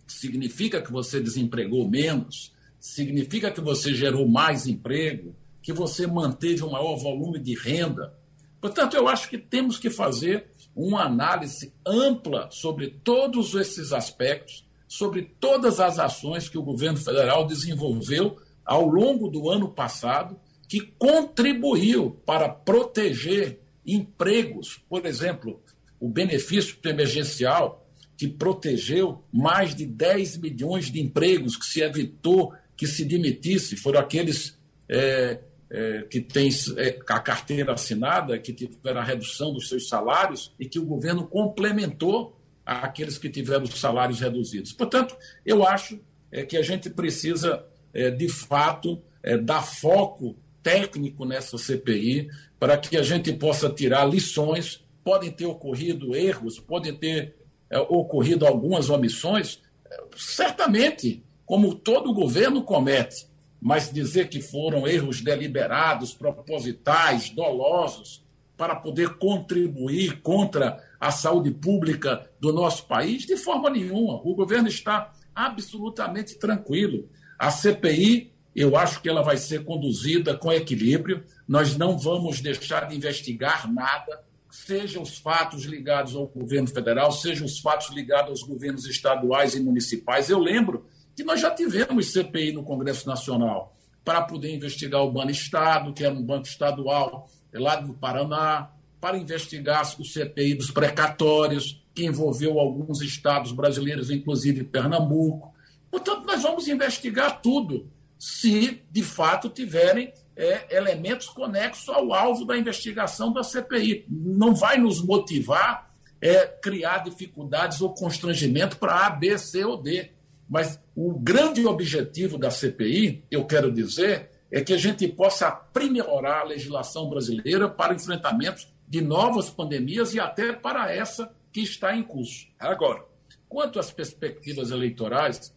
significa 0.08 0.82
que 0.82 0.92
você 0.92 1.20
desempregou 1.22 1.88
menos, 1.88 2.52
significa 2.80 3.52
que 3.52 3.62
você 3.62 3.94
gerou 3.94 4.28
mais 4.28 4.66
emprego, 4.66 5.36
que 5.62 5.72
você 5.72 6.08
manteve 6.08 6.64
um 6.64 6.72
maior 6.72 6.96
volume 6.96 7.38
de 7.38 7.54
renda. 7.54 8.18
Portanto, 8.60 8.96
eu 8.96 9.08
acho 9.08 9.30
que 9.30 9.38
temos 9.38 9.78
que 9.78 9.92
fazer 9.92 10.48
uma 10.76 11.04
análise 11.04 11.72
ampla 11.86 12.50
sobre 12.50 12.88
todos 13.04 13.54
esses 13.54 13.94
aspectos, 13.94 14.68
sobre 14.88 15.32
todas 15.40 15.80
as 15.80 16.00
ações 16.00 16.50
que 16.50 16.58
o 16.58 16.64
governo 16.64 16.98
federal 16.98 17.46
desenvolveu 17.46 18.40
ao 18.72 18.88
longo 18.88 19.28
do 19.28 19.50
ano 19.50 19.68
passado 19.68 20.40
que 20.66 20.80
contribuiu 20.98 22.12
para 22.26 22.48
proteger 22.48 23.60
empregos, 23.86 24.82
por 24.88 25.06
exemplo, 25.06 25.62
o 26.00 26.08
benefício 26.08 26.78
emergencial, 26.86 27.86
que 28.16 28.30
protegeu 28.30 29.26
mais 29.30 29.76
de 29.76 29.86
10 29.86 30.38
milhões 30.38 30.90
de 30.90 31.02
empregos, 31.02 31.58
que 31.58 31.66
se 31.66 31.82
evitou 31.82 32.54
que 32.78 32.88
se 32.88 33.04
demitisse, 33.04 33.76
foram 33.76 34.00
aqueles 34.00 34.58
é, 34.88 35.40
é, 35.70 36.04
que 36.04 36.22
têm 36.22 36.50
é, 36.78 36.98
a 37.10 37.20
carteira 37.20 37.74
assinada, 37.74 38.40
que 38.40 38.54
tiveram 38.54 39.02
a 39.02 39.04
redução 39.04 39.52
dos 39.54 39.68
seus 39.68 39.90
salários 39.90 40.56
e 40.58 40.66
que 40.66 40.80
o 40.80 40.86
governo 40.86 41.28
complementou 41.28 42.40
aqueles 42.66 43.18
que 43.18 43.30
tiveram 43.30 43.66
os 43.66 43.78
salários 43.78 44.22
reduzidos. 44.22 44.72
Portanto, 44.72 45.18
eu 45.46 45.68
acho 45.68 46.00
é, 46.32 46.46
que 46.46 46.56
a 46.56 46.62
gente 46.62 46.90
precisa 46.90 47.66
de 48.12 48.30
fato, 48.30 49.02
é, 49.24 49.38
dar 49.38 49.62
foco 49.62 50.36
técnico 50.64 51.26
nessa 51.26 51.58
CPI 51.58 52.30
para 52.60 52.78
que 52.78 52.98
a 52.98 53.04
gente 53.04 53.34
possa 53.34 53.70
tirar 53.70 54.06
lições. 54.06 54.84
Podem 55.04 55.32
ter 55.32 55.46
ocorrido 55.46 56.16
erros, 56.16 56.60
podem 56.60 56.94
ter 56.94 57.36
é, 57.70 57.80
ocorrido 57.80 58.46
algumas 58.46 58.90
omissões, 58.90 59.60
é, 59.90 59.98
certamente, 60.16 61.24
como 61.46 61.74
todo 61.74 62.14
governo 62.14 62.64
comete, 62.64 63.28
mas 63.60 63.92
dizer 63.92 64.30
que 64.30 64.42
foram 64.42 64.88
erros 64.88 65.22
deliberados, 65.22 66.14
propositais, 66.14 67.30
dolosos, 67.30 68.24
para 68.58 68.76
poder 68.76 69.18
contribuir 69.18 70.22
contra 70.22 70.84
a 71.00 71.10
saúde 71.10 71.50
pública 71.50 72.30
do 72.40 72.54
nosso 72.54 72.86
país, 72.86 73.26
de 73.26 73.36
forma 73.36 73.72
nenhuma. 73.72 74.22
O 74.24 74.36
governo 74.36 74.68
está 74.68 75.12
absolutamente 75.34 76.38
tranquilo. 76.38 77.10
A 77.42 77.50
CPI, 77.50 78.32
eu 78.56 78.78
acho 78.78 79.02
que 79.02 79.10
ela 79.10 79.24
vai 79.24 79.36
ser 79.36 79.66
conduzida 79.66 80.38
com 80.38 80.54
equilíbrio. 80.54 81.24
Nós 81.48 81.76
não 81.76 81.98
vamos 81.98 82.40
deixar 82.40 82.88
de 82.88 82.96
investigar 82.96 83.68
nada, 83.74 84.24
seja 84.52 85.02
os 85.02 85.18
fatos 85.18 85.64
ligados 85.64 86.16
ao 86.16 86.28
governo 86.28 86.68
federal, 86.68 87.12
seja 87.12 87.44
os 87.44 87.58
fatos 87.58 87.90
ligados 87.90 88.30
aos 88.30 88.44
governos 88.44 88.86
estaduais 88.86 89.56
e 89.56 89.60
municipais. 89.60 90.30
Eu 90.30 90.38
lembro 90.38 90.86
que 91.16 91.24
nós 91.24 91.42
já 91.42 91.50
tivemos 91.50 92.12
CPI 92.12 92.54
no 92.54 92.62
Congresso 92.62 93.08
Nacional 93.08 93.76
para 94.06 94.22
poder 94.22 94.54
investigar 94.54 95.04
o 95.04 95.30
Estado, 95.32 95.94
que 95.94 96.04
era 96.04 96.14
um 96.14 96.22
banco 96.22 96.46
estadual 96.46 97.28
lá 97.52 97.76
do 97.78 97.96
Paraná, 97.96 98.70
para 99.00 99.18
investigar 99.18 99.82
o 100.00 100.06
CPI 100.06 100.54
dos 100.54 100.70
precatórios, 100.70 101.84
que 101.96 102.06
envolveu 102.06 102.60
alguns 102.60 103.02
estados 103.02 103.52
brasileiros, 103.52 104.12
inclusive 104.12 104.64
Pernambuco. 104.64 105.51
Portanto, 105.92 106.26
nós 106.26 106.42
vamos 106.42 106.68
investigar 106.70 107.42
tudo, 107.42 107.92
se 108.18 108.82
de 108.90 109.04
fato 109.04 109.50
tiverem 109.50 110.14
é, 110.36 110.76
elementos 110.76 111.28
conexos 111.28 111.90
ao 111.90 112.14
alvo 112.14 112.46
da 112.46 112.58
investigação 112.58 113.34
da 113.34 113.44
CPI. 113.44 114.06
Não 114.10 114.56
vai 114.56 114.78
nos 114.78 115.04
motivar 115.04 115.92
é, 116.22 116.46
criar 116.46 117.00
dificuldades 117.00 117.82
ou 117.82 117.94
constrangimento 117.94 118.78
para 118.78 119.08
A, 119.08 119.10
B, 119.10 119.38
C 119.38 119.66
ou 119.66 119.76
D. 119.76 120.12
Mas 120.48 120.80
o 120.96 121.14
grande 121.14 121.66
objetivo 121.66 122.38
da 122.38 122.52
CPI, 122.52 123.24
eu 123.30 123.46
quero 123.46 123.72
dizer, 123.72 124.30
é 124.52 124.62
que 124.62 124.74
a 124.74 124.78
gente 124.78 125.08
possa 125.08 125.48
aprimorar 125.48 126.42
a 126.42 126.46
legislação 126.46 127.10
brasileira 127.10 127.70
para 127.70 127.94
enfrentamento 127.94 128.68
de 128.88 129.02
novas 129.02 129.50
pandemias 129.50 130.14
e 130.14 130.20
até 130.20 130.52
para 130.52 130.94
essa 130.94 131.34
que 131.52 131.62
está 131.62 131.96
em 131.96 132.04
curso. 132.04 132.48
Agora, 132.60 133.04
quanto 133.48 133.80
às 133.80 133.92
perspectivas 133.92 134.72
eleitorais, 134.72 135.56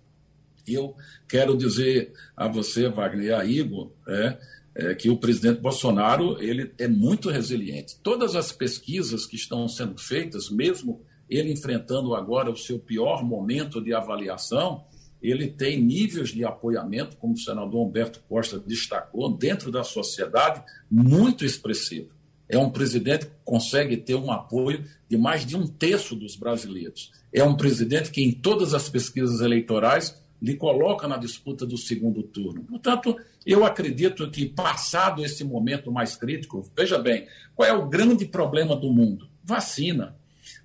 eu 0.67 0.95
quero 1.29 1.57
dizer 1.57 2.13
a 2.37 2.49
você, 2.49 2.89
Wagner, 2.89 3.27
e 3.27 3.33
a 3.33 3.45
Igor, 3.45 3.91
é, 4.09 4.39
é, 4.75 4.95
que 4.95 5.09
o 5.11 5.17
presidente 5.17 5.61
Bolsonaro 5.61 6.41
ele 6.43 6.73
é 6.79 6.89
muito 6.89 7.31
resiliente. 7.31 7.97
Todas 8.03 8.35
as 8.35 8.51
pesquisas 8.51 9.27
que 9.27 9.37
estão 9.37 9.69
sendo 9.69 9.99
feitas, 9.99 10.51
mesmo 10.51 11.03
ele 11.29 11.53
enfrentando 11.53 12.15
agora 12.15 12.51
o 12.51 12.57
seu 12.57 12.79
pior 12.79 13.25
momento 13.25 13.81
de 13.81 13.95
avaliação, 13.95 14.85
ele 15.23 15.49
tem 15.49 15.81
níveis 15.81 16.31
de 16.31 16.45
apoiamento, 16.45 17.17
como 17.17 17.33
o 17.33 17.39
senador 17.39 17.87
Humberto 17.87 18.21
Costa 18.29 18.59
destacou, 18.59 19.35
dentro 19.35 19.71
da 19.71 19.83
sociedade, 19.83 20.63
muito 20.91 21.45
expressivo. 21.45 22.11
É 22.47 22.59
um 22.59 22.71
presidente 22.71 23.27
que 23.27 23.33
consegue 23.43 23.97
ter 23.97 24.17
um 24.17 24.31
apoio 24.31 24.85
de 25.09 25.17
mais 25.17 25.47
de 25.47 25.57
um 25.57 25.67
terço 25.67 26.15
dos 26.15 26.37
brasileiros. 26.37 27.11
É 27.33 27.43
um 27.43 27.57
presidente 27.57 28.11
que, 28.11 28.23
em 28.23 28.33
todas 28.33 28.75
as 28.75 28.89
pesquisas 28.91 29.41
eleitorais, 29.41 30.15
lhe 30.45 30.57
coloca 30.57 31.09
na 31.09 31.17
disputa 31.17 31.65
do 31.65 31.79
segundo 31.79 32.23
turno. 32.23 32.65
Portanto, 32.65 33.17
eu 33.47 33.65
acredito 33.65 34.31
que, 34.31 34.47
passado 34.47 35.25
esse 35.25 35.43
momento 35.43 35.91
mais 35.91 36.17
crítico, 36.17 36.71
veja 36.77 36.99
bem, 36.99 37.27
qual 37.55 37.67
é 37.67 37.73
o 37.73 37.89
grande 37.89 38.27
problema 38.27 38.77
do 38.77 38.93
mundo? 38.93 39.27
Vacina. 39.43 40.15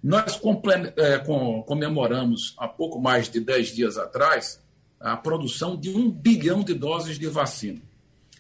Nós 0.04 0.38
é, 0.98 1.18
comemoramos 1.66 2.54
há 2.58 2.68
pouco 2.68 3.00
mais 3.00 3.30
de 3.30 3.40
10 3.40 3.74
dias 3.74 3.98
atrás 3.98 4.62
a 5.00 5.16
produção 5.16 5.78
de 5.78 5.90
um 5.90 6.12
bilhão 6.12 6.62
de 6.62 6.74
doses 6.74 7.18
de 7.18 7.28
vacina. 7.28 7.82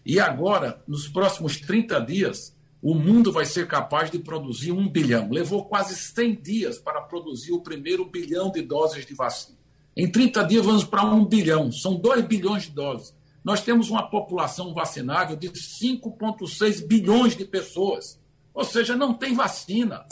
E 0.06 0.20
agora, 0.20 0.82
nos 0.86 1.08
próximos 1.08 1.58
30 1.62 2.02
dias, 2.02 2.54
o 2.82 2.94
mundo 2.94 3.32
vai 3.32 3.46
ser 3.46 3.66
capaz 3.66 4.12
de 4.12 4.20
produzir 4.20 4.74
um 4.74 4.90
bilhão. 4.90 5.30
Levou 5.32 5.64
quase 5.64 5.96
100 5.96 6.36
dias 6.42 6.78
para 6.78 7.00
produzir 7.00 7.54
o 7.54 7.62
primeiro 7.62 8.04
bilhão 8.04 8.52
de 8.52 8.62
doses 8.62 9.06
de 9.06 9.14
vacina. 9.14 9.59
Em 10.00 10.10
30 10.10 10.46
dias 10.46 10.66
vamos 10.66 10.86
para 10.86 11.04
um 11.04 11.26
bilhão, 11.26 11.74
são 11.74 11.94
2 11.94 12.26
bilhões 12.26 12.64
de 12.64 12.72
doses. 12.72 13.14
Nós 13.44 13.62
temos 13.62 13.90
uma 13.90 14.10
população 14.10 14.74
vacinável 14.74 15.36
de 15.36 15.50
5,6 15.50 16.88
bilhões 16.88 17.36
de 17.36 17.44
pessoas. 17.44 18.18
Ou 18.54 18.64
seja, 18.64 18.96
não 18.96 19.14
tem 19.14 19.34
vacina. 19.34 20.06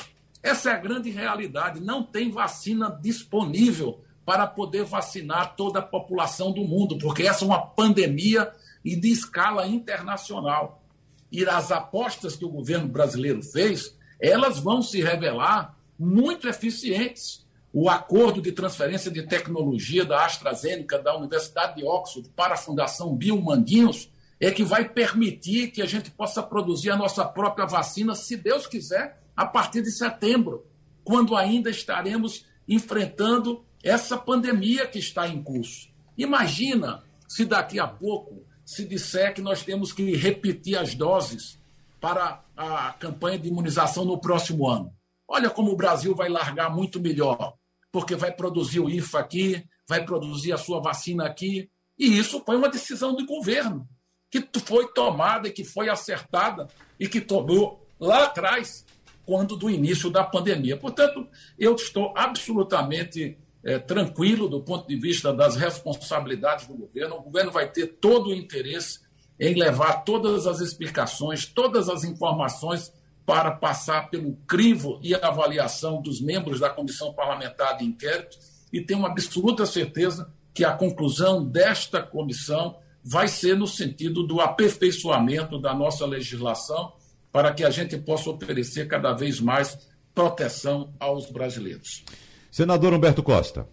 Essa 0.44 0.72
é 0.72 0.74
a 0.74 0.78
grande 0.78 1.10
realidade. 1.10 1.80
Não 1.80 2.04
tem 2.04 2.30
vacina 2.30 2.90
disponível 3.02 4.02
para 4.26 4.46
poder 4.46 4.84
vacinar 4.84 5.56
toda 5.56 5.80
a 5.80 5.82
população 5.82 6.52
do 6.52 6.66
mundo, 6.66 6.98
porque 6.98 7.24
essa 7.24 7.46
é 7.46 7.48
uma 7.48 7.66
pandemia 7.66 8.52
e 8.84 8.94
de 8.94 9.10
escala 9.10 9.66
internacional. 9.66 10.84
E 11.32 11.46
as 11.46 11.72
apostas 11.72 12.36
que 12.36 12.44
o 12.44 12.50
governo 12.50 12.90
brasileiro 12.90 13.42
fez, 13.42 13.98
elas 14.20 14.60
vão 14.60 14.82
se 14.82 15.02
revelar 15.02 15.78
muito 15.98 16.46
eficientes. 16.50 17.47
O 17.80 17.92
acordo 17.92 18.42
de 18.42 18.52
transferência 18.52 19.12
de 19.12 19.22
tecnologia 19.22 20.04
da 20.04 20.26
AstraZeneca, 20.26 20.98
da 20.98 21.16
Universidade 21.16 21.76
de 21.76 21.86
Oxford, 21.86 22.28
para 22.36 22.56
a 22.56 22.58
Fundação 22.58 23.16
Bill 23.16 23.40
Manguinhos, 23.40 24.10
é 24.40 24.50
que 24.50 24.64
vai 24.64 24.90
permitir 24.90 25.70
que 25.70 25.84
a 25.84 25.86
gente 25.86 26.10
possa 26.10 26.42
produzir 26.42 26.90
a 26.90 26.98
nossa 26.98 27.24
própria 27.24 27.68
vacina, 27.68 28.16
se 28.16 28.36
Deus 28.36 28.66
quiser, 28.66 29.22
a 29.36 29.46
partir 29.46 29.84
de 29.84 29.92
setembro, 29.92 30.66
quando 31.04 31.36
ainda 31.36 31.70
estaremos 31.70 32.48
enfrentando 32.68 33.64
essa 33.84 34.18
pandemia 34.18 34.88
que 34.88 34.98
está 34.98 35.28
em 35.28 35.44
curso. 35.44 35.88
Imagina 36.18 37.04
se 37.28 37.46
daqui 37.46 37.80
a 37.80 37.86
pouco 37.88 38.44
se 38.66 38.86
disser 38.86 39.36
que 39.36 39.42
nós 39.42 39.62
temos 39.62 39.94
que 39.94 40.16
repetir 40.16 40.80
as 40.80 40.96
doses 40.96 41.60
para 42.02 42.44
a 42.58 42.94
campanha 42.94 43.38
de 43.38 43.50
imunização 43.50 44.04
no 44.04 44.18
próximo 44.18 44.68
ano. 44.68 44.92
Olha 45.28 45.52
como 45.52 45.72
o 45.72 45.78
Brasil 45.78 46.16
vai 46.16 46.28
largar 46.28 46.76
muito 46.76 47.00
melhor, 47.00 47.56
porque 47.92 48.16
vai 48.16 48.32
produzir 48.32 48.80
o 48.80 48.90
IFA 48.90 49.20
aqui, 49.20 49.64
vai 49.88 50.04
produzir 50.04 50.52
a 50.54 50.58
sua 50.58 50.82
vacina 50.82 51.26
aqui, 51.26 51.70
e 51.98 52.18
isso 52.18 52.42
foi 52.46 52.56
uma 52.56 52.70
decisão 52.70 53.16
do 53.16 53.26
governo 53.26 53.88
que 54.30 54.46
foi 54.60 54.92
tomada 54.92 55.48
e 55.48 55.52
que 55.52 55.64
foi 55.64 55.90
acertada 55.90 56.68
e 57.00 57.08
que 57.08 57.22
tomou 57.22 57.88
lá 58.00 58.26
atrás, 58.26 58.86
quando 59.26 59.56
do 59.56 59.70
início 59.70 60.10
da 60.10 60.24
pandemia. 60.24 60.78
Portanto, 60.78 61.28
eu 61.58 61.76
estou 61.76 62.14
absolutamente 62.16 63.38
é, 63.64 63.80
tranquilo 63.80 64.48
do 64.48 64.62
ponto 64.62 64.88
de 64.88 64.96
vista 64.96 65.34
das 65.34 65.56
responsabilidades 65.56 66.68
do 66.68 66.76
governo. 66.76 67.16
O 67.16 67.24
governo 67.24 67.52
vai 67.52 67.70
ter 67.70 67.88
todo 68.00 68.30
o 68.30 68.34
interesse 68.34 69.00
em 69.40 69.54
levar 69.56 70.04
todas 70.04 70.48
as 70.48 70.60
explicações, 70.60 71.46
todas 71.46 71.90
as 71.90 72.04
informações 72.04 72.92
para 73.28 73.52
passar 73.52 74.10
pelo 74.10 74.38
crivo 74.48 75.02
e 75.04 75.14
avaliação 75.14 76.02
dos 76.02 76.22
membros 76.22 76.62
da 76.62 76.70
comissão 76.70 77.14
parlamentar 77.14 77.76
de 77.76 77.84
inquérito 77.84 78.38
e 78.72 78.80
tenho 78.80 79.00
uma 79.00 79.10
absoluta 79.10 79.66
certeza 79.66 80.34
que 80.54 80.64
a 80.64 80.72
conclusão 80.72 81.44
desta 81.44 82.02
comissão 82.02 82.80
vai 83.04 83.28
ser 83.28 83.58
no 83.58 83.68
sentido 83.68 84.24
do 84.24 84.40
aperfeiçoamento 84.40 85.60
da 85.60 85.74
nossa 85.74 86.06
legislação 86.06 86.94
para 87.30 87.54
que 87.54 87.66
a 87.66 87.70
gente 87.70 87.98
possa 87.98 88.30
oferecer 88.30 88.88
cada 88.88 89.12
vez 89.12 89.42
mais 89.42 89.78
proteção 90.16 90.94
aos 90.98 91.30
brasileiros. 91.30 92.06
Senador 92.50 92.94
Humberto 92.94 93.22
Costa. 93.22 93.68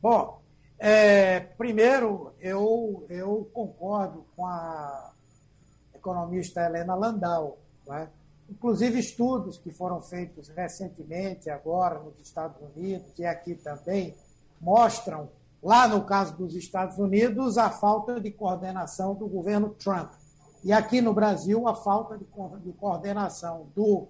Bom, 0.00 0.40
é, 0.78 1.40
primeiro, 1.40 2.32
eu, 2.40 3.04
eu 3.10 3.50
concordo 3.52 4.24
com 4.36 4.46
a 4.46 5.11
economista 6.02 6.60
Helena 6.60 6.94
Landau. 6.94 7.58
Né? 7.86 8.10
Inclusive, 8.50 8.98
estudos 8.98 9.56
que 9.58 9.70
foram 9.70 10.00
feitos 10.00 10.48
recentemente, 10.48 11.48
agora 11.48 12.00
nos 12.00 12.18
Estados 12.20 12.60
Unidos 12.60 13.18
e 13.18 13.24
aqui 13.24 13.54
também, 13.54 14.14
mostram 14.60 15.30
Lá 15.62 15.86
no 15.86 16.04
caso 16.04 16.36
dos 16.36 16.56
Estados 16.56 16.98
Unidos, 16.98 17.56
a 17.56 17.70
falta 17.70 18.20
de 18.20 18.32
coordenação 18.32 19.14
do 19.14 19.28
governo 19.28 19.70
Trump. 19.70 20.10
E 20.64 20.72
aqui 20.72 21.00
no 21.00 21.14
Brasil, 21.14 21.68
a 21.68 21.74
falta 21.76 22.18
de 22.18 22.72
coordenação 22.72 23.68
do 23.74 24.08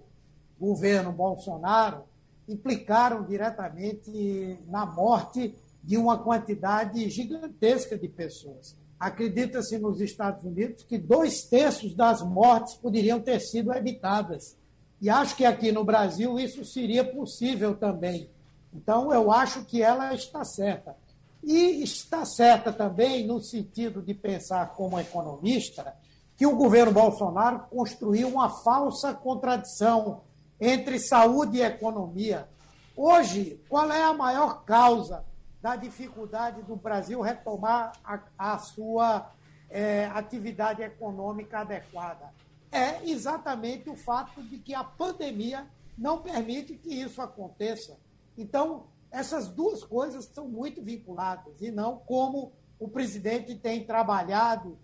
governo 0.59 1.11
Bolsonaro 1.11 2.05
implicaram 2.49 3.23
diretamente 3.23 4.59
na 4.67 4.83
morte 4.83 5.55
de 5.83 5.95
uma 5.95 6.17
quantidade 6.17 7.07
gigantesca 7.09 7.97
de 7.97 8.07
pessoas. 8.07 8.75
Acredita-se 9.03 9.77
nos 9.77 9.99
Estados 9.99 10.45
Unidos 10.45 10.81
que 10.83 10.97
dois 10.97 11.43
terços 11.43 11.93
das 11.93 12.21
mortes 12.21 12.75
poderiam 12.75 13.19
ter 13.19 13.41
sido 13.41 13.73
evitadas. 13.73 14.55
E 15.01 15.09
acho 15.09 15.35
que 15.35 15.43
aqui 15.43 15.73
no 15.73 15.83
Brasil 15.83 16.39
isso 16.39 16.63
seria 16.63 17.03
possível 17.03 17.75
também. 17.75 18.29
Então, 18.73 19.11
eu 19.11 19.29
acho 19.29 19.65
que 19.65 19.81
ela 19.81 20.13
está 20.13 20.45
certa. 20.45 20.95
E 21.43 21.83
está 21.83 22.23
certa 22.23 22.71
também 22.71 23.27
no 23.27 23.41
sentido 23.41 24.01
de 24.01 24.13
pensar 24.13 24.67
como 24.67 24.97
economista 24.97 25.93
que 26.37 26.45
o 26.45 26.55
governo 26.55 26.93
Bolsonaro 26.93 27.65
construiu 27.69 28.29
uma 28.29 28.49
falsa 28.63 29.13
contradição 29.13 30.21
entre 30.61 30.97
saúde 30.97 31.57
e 31.57 31.61
economia. 31.61 32.47
Hoje, 32.95 33.61
qual 33.67 33.91
é 33.91 34.01
a 34.01 34.13
maior 34.13 34.63
causa 34.63 35.25
da 35.63 35.77
dificuldade 35.77 36.61
do 36.63 36.75
Brasil 36.75 37.21
retomar 37.21 37.93
a, 38.03 38.19
a 38.37 38.59
sua 38.59 39.31
é, 39.69 40.07
atividade 40.07 40.83
econômica 40.83 41.59
adequada? 41.59 42.33
É 42.69 43.09
exatamente 43.09 43.89
o 43.89 43.95
fato 43.95 44.43
de 44.43 44.57
que 44.57 44.75
a 44.75 44.83
pandemia 44.83 45.65
não 45.97 46.21
permite 46.21 46.73
que 46.73 46.93
isso 46.93 47.21
aconteça. 47.21 47.97
Então, 48.37 48.87
essas 49.09 49.47
duas 49.47 49.85
coisas 49.85 50.25
são 50.25 50.49
muito 50.49 50.81
vinculadas 50.81 51.61
e 51.61 51.71
não 51.71 51.95
como 51.95 52.51
o 52.77 52.89
presidente 52.89 53.55
tem 53.55 53.85
trabalhado 53.85 54.77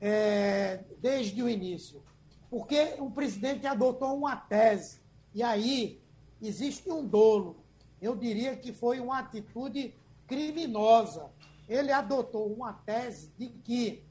é, 0.00 0.82
desde 0.98 1.40
o 1.40 1.48
início. 1.48 2.02
Porque 2.50 2.96
o 2.98 3.08
presidente 3.12 3.64
adotou 3.64 4.16
uma 4.16 4.34
tese, 4.34 5.00
e 5.32 5.40
aí 5.40 6.00
existe 6.42 6.90
um 6.90 7.06
dolo. 7.06 7.64
Eu 8.02 8.16
diria 8.16 8.56
que 8.56 8.72
foi 8.72 8.98
uma 8.98 9.20
atitude 9.20 9.94
criminosa. 10.26 11.30
Ele 11.68 11.92
adotou 11.92 12.52
uma 12.52 12.72
tese 12.72 13.32
de 13.38 13.48
que 13.48 14.04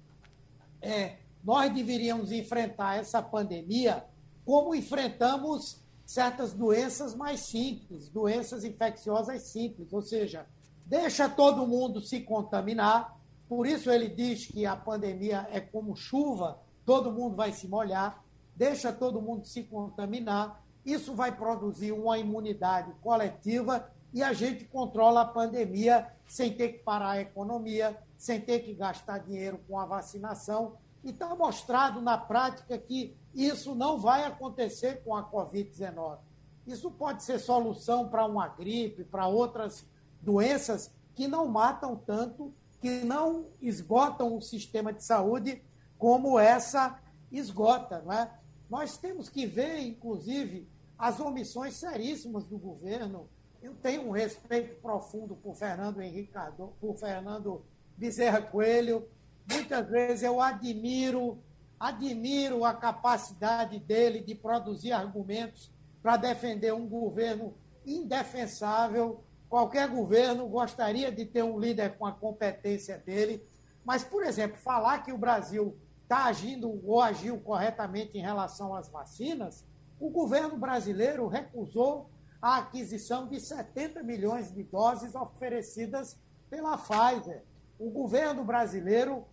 é, 0.82 1.18
nós 1.44 1.74
deveríamos 1.74 2.32
enfrentar 2.32 2.98
essa 2.98 3.22
pandemia 3.22 4.06
como 4.44 4.76
enfrentamos 4.76 5.84
certas 6.06 6.54
doenças 6.54 7.16
mais 7.16 7.48
simples, 7.48 8.10
doenças 8.10 8.64
infecciosas 8.64 9.44
simples, 9.44 9.92
ou 9.92 10.02
seja, 10.02 10.46
deixa 10.86 11.28
todo 11.28 11.66
mundo 11.66 12.00
se 12.00 12.22
contaminar. 12.22 13.20
Por 13.50 13.66
isso 13.66 13.90
ele 13.90 14.08
diz 14.10 14.46
que 14.46 14.66
a 14.66 14.76
pandemia 14.76 15.48
é 15.52 15.60
como 15.60 15.96
chuva, 15.96 16.60
todo 16.86 17.12
mundo 17.12 17.36
vai 17.36 17.52
se 17.52 17.68
molhar, 17.68 18.24
deixa 18.56 18.94
todo 18.94 19.22
mundo 19.22 19.46
se 19.46 19.64
contaminar. 19.64 20.64
Isso 20.86 21.16
vai 21.16 21.36
produzir 21.36 21.92
uma 21.92 22.20
imunidade 22.20 22.94
coletiva 23.02 23.92
e 24.16 24.24
a 24.24 24.32
gente 24.32 24.64
controla 24.64 25.22
a 25.22 25.26
pandemia 25.26 26.08
sem 26.26 26.54
ter 26.54 26.70
que 26.70 26.80
parar 26.80 27.10
a 27.12 27.22
economia, 27.22 28.02
sem 28.18 28.40
ter 28.40 28.60
que 28.62 28.74
gastar 28.74 29.18
dinheiro 29.18 29.60
com 29.68 29.78
a 29.78 29.86
vacinação. 29.86 30.78
E 31.04 31.10
está 31.10 31.36
mostrado 31.36 32.00
na 32.00 32.18
prática 32.18 32.78
que 32.78 33.14
isso 33.34 33.76
não 33.76 34.00
vai 34.00 34.24
acontecer 34.24 35.04
com 35.04 35.14
a 35.14 35.30
Covid-19. 35.30 36.18
Isso 36.66 36.90
pode 36.90 37.24
ser 37.24 37.40
solução 37.40 38.08
para 38.08 38.26
uma 38.26 38.48
gripe, 38.48 39.04
para 39.04 39.28
outras 39.28 39.86
doenças 40.22 40.90
que 41.14 41.28
não 41.28 41.46
matam 41.46 41.98
tanto, 41.98 42.54
que 42.80 43.04
não 43.04 43.48
esgotam 43.62 44.34
o 44.34 44.42
sistema 44.42 44.94
de 44.94 45.04
saúde 45.04 45.62
como 46.00 46.40
essa 46.40 47.02
esgota. 47.30 48.02
Não 48.02 48.14
é? 48.14 48.32
Nós 48.70 48.98
temos 48.98 49.28
que 49.28 49.46
ver, 49.46 49.80
inclusive, 49.80 50.66
as 50.98 51.20
omissões 51.20 51.76
seríssimas 51.76 52.46
do 52.46 52.58
governo. 52.58 53.28
Eu 53.66 53.74
tenho 53.82 54.10
um 54.10 54.12
respeito 54.12 54.80
profundo 54.80 55.36
por 55.36 55.56
Fernando 55.56 56.00
Henrique 56.00 56.32
Cardoso, 56.32 56.74
por 56.80 56.96
Fernando 57.00 57.66
Bezerra 57.98 58.40
Coelho. 58.40 59.10
Muitas 59.52 59.90
vezes 59.90 60.22
eu 60.22 60.40
admiro 60.40 61.40
admiro 61.80 62.64
a 62.64 62.76
capacidade 62.76 63.80
dele 63.80 64.22
de 64.22 64.36
produzir 64.36 64.92
argumentos 64.92 65.72
para 66.04 66.16
defender 66.16 66.76
um 66.76 66.88
governo 66.88 67.56
indefensável. 67.84 69.24
Qualquer 69.50 69.90
governo 69.90 70.48
gostaria 70.48 71.12
de 71.12 71.26
ter 71.26 71.42
um 71.42 71.58
líder 71.58 71.98
com 71.98 72.06
a 72.06 72.12
competência 72.12 73.00
dele. 73.00 73.44
Mas, 73.84 74.04
por 74.04 74.24
exemplo, 74.24 74.58
falar 74.58 75.00
que 75.00 75.12
o 75.12 75.18
Brasil 75.18 75.76
está 76.04 76.26
agindo 76.26 76.80
ou 76.86 77.02
agiu 77.02 77.40
corretamente 77.40 78.16
em 78.16 78.22
relação 78.22 78.76
às 78.76 78.90
vacinas, 78.90 79.66
o 80.00 80.12
governo 80.12 80.56
brasileiro 80.56 81.28
recusou 81.28 82.12
a 82.46 82.58
aquisição 82.58 83.28
de 83.28 83.40
70 83.40 84.04
milhões 84.04 84.54
de 84.54 84.62
doses 84.62 85.16
oferecidas 85.16 86.16
pela 86.48 86.78
Pfizer. 86.78 87.44
O 87.80 87.90
governo 87.90 88.44
brasileiro 88.44 89.26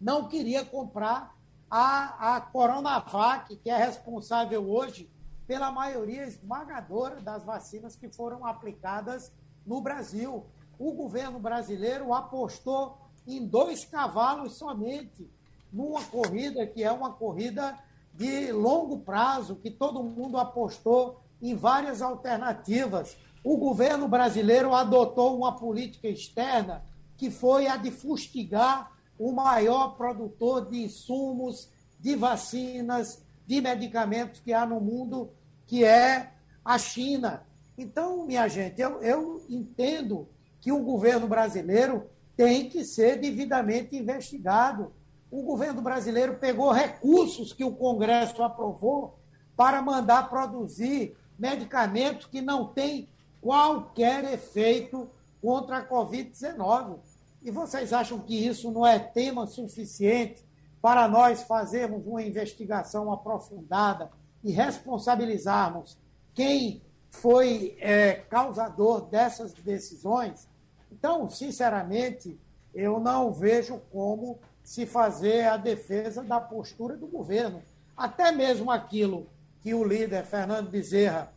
não 0.00 0.28
queria 0.28 0.64
comprar 0.64 1.36
a, 1.68 2.36
a 2.36 2.40
Coronavac, 2.40 3.56
que 3.56 3.68
é 3.68 3.76
responsável 3.76 4.70
hoje 4.70 5.10
pela 5.48 5.72
maioria 5.72 6.28
esmagadora 6.28 7.20
das 7.20 7.44
vacinas 7.44 7.96
que 7.96 8.08
foram 8.08 8.46
aplicadas 8.46 9.32
no 9.66 9.80
Brasil. 9.80 10.46
O 10.78 10.92
governo 10.92 11.40
brasileiro 11.40 12.14
apostou 12.14 12.98
em 13.26 13.44
dois 13.44 13.84
cavalos 13.84 14.58
somente, 14.58 15.28
numa 15.72 16.04
corrida 16.04 16.64
que 16.68 16.84
é 16.84 16.92
uma 16.92 17.12
corrida 17.12 17.76
de 18.14 18.52
longo 18.52 19.00
prazo, 19.00 19.56
que 19.56 19.72
todo 19.72 20.04
mundo 20.04 20.38
apostou 20.38 21.20
em 21.40 21.54
várias 21.54 22.02
alternativas. 22.02 23.16
o 23.44 23.56
governo 23.56 24.08
brasileiro 24.08 24.74
adotou 24.74 25.36
uma 25.36 25.56
política 25.56 26.08
externa 26.08 26.82
que 27.16 27.30
foi 27.30 27.66
a 27.66 27.76
de 27.76 27.90
fustigar 27.90 28.92
o 29.18 29.32
maior 29.32 29.96
produtor 29.96 30.68
de 30.68 30.84
insumos, 30.84 31.68
de 31.98 32.14
vacinas, 32.14 33.22
de 33.46 33.60
medicamentos 33.60 34.40
que 34.40 34.52
há 34.52 34.66
no 34.66 34.80
mundo, 34.80 35.30
que 35.66 35.84
é 35.84 36.32
a 36.64 36.78
China. 36.78 37.42
Então, 37.76 38.26
minha 38.26 38.46
gente, 38.48 38.80
eu, 38.80 39.02
eu 39.02 39.42
entendo 39.48 40.28
que 40.60 40.70
o 40.70 40.82
governo 40.82 41.26
brasileiro 41.26 42.08
tem 42.36 42.68
que 42.68 42.84
ser 42.84 43.18
devidamente 43.18 43.96
investigado. 43.96 44.92
O 45.30 45.42
governo 45.42 45.82
brasileiro 45.82 46.36
pegou 46.38 46.70
recursos 46.70 47.52
que 47.52 47.64
o 47.64 47.74
Congresso 47.74 48.42
aprovou 48.42 49.18
para 49.56 49.82
mandar 49.82 50.28
produzir 50.28 51.16
medicamentos 51.38 52.26
que 52.26 52.40
não 52.40 52.66
têm 52.66 53.08
qualquer 53.40 54.24
efeito 54.32 55.08
contra 55.40 55.78
a 55.78 55.88
Covid-19. 55.88 56.98
E 57.42 57.50
vocês 57.50 57.92
acham 57.92 58.18
que 58.18 58.34
isso 58.34 58.70
não 58.70 58.86
é 58.86 58.98
tema 58.98 59.46
suficiente 59.46 60.44
para 60.82 61.06
nós 61.08 61.42
fazermos 61.42 62.06
uma 62.06 62.22
investigação 62.22 63.12
aprofundada 63.12 64.10
e 64.42 64.50
responsabilizarmos 64.50 65.96
quem 66.34 66.82
foi 67.10 67.76
é, 67.80 68.14
causador 68.14 69.02
dessas 69.02 69.52
decisões? 69.52 70.48
Então, 70.90 71.28
sinceramente, 71.28 72.38
eu 72.74 73.00
não 73.00 73.32
vejo 73.32 73.80
como 73.90 74.38
se 74.62 74.86
fazer 74.86 75.46
a 75.46 75.56
defesa 75.56 76.22
da 76.22 76.40
postura 76.40 76.96
do 76.96 77.06
governo. 77.06 77.62
Até 77.96 78.30
mesmo 78.30 78.70
aquilo 78.70 79.26
que 79.68 79.74
o 79.74 79.84
líder 79.84 80.24
Fernando 80.24 80.70
Bezerra 80.70 81.30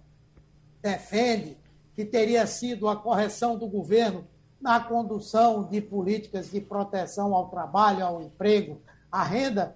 defende, 0.82 1.58
que 1.94 2.06
teria 2.06 2.48
sido 2.48 2.88
a 2.88 2.96
correção 2.96 3.58
do 3.58 3.68
governo 3.68 4.26
na 4.62 4.80
condução 4.80 5.66
de 5.66 5.82
políticas 5.82 6.50
de 6.50 6.62
proteção 6.62 7.36
ao 7.36 7.50
trabalho, 7.50 8.06
ao 8.06 8.22
emprego, 8.22 8.82
à 9.12 9.22
renda, 9.22 9.76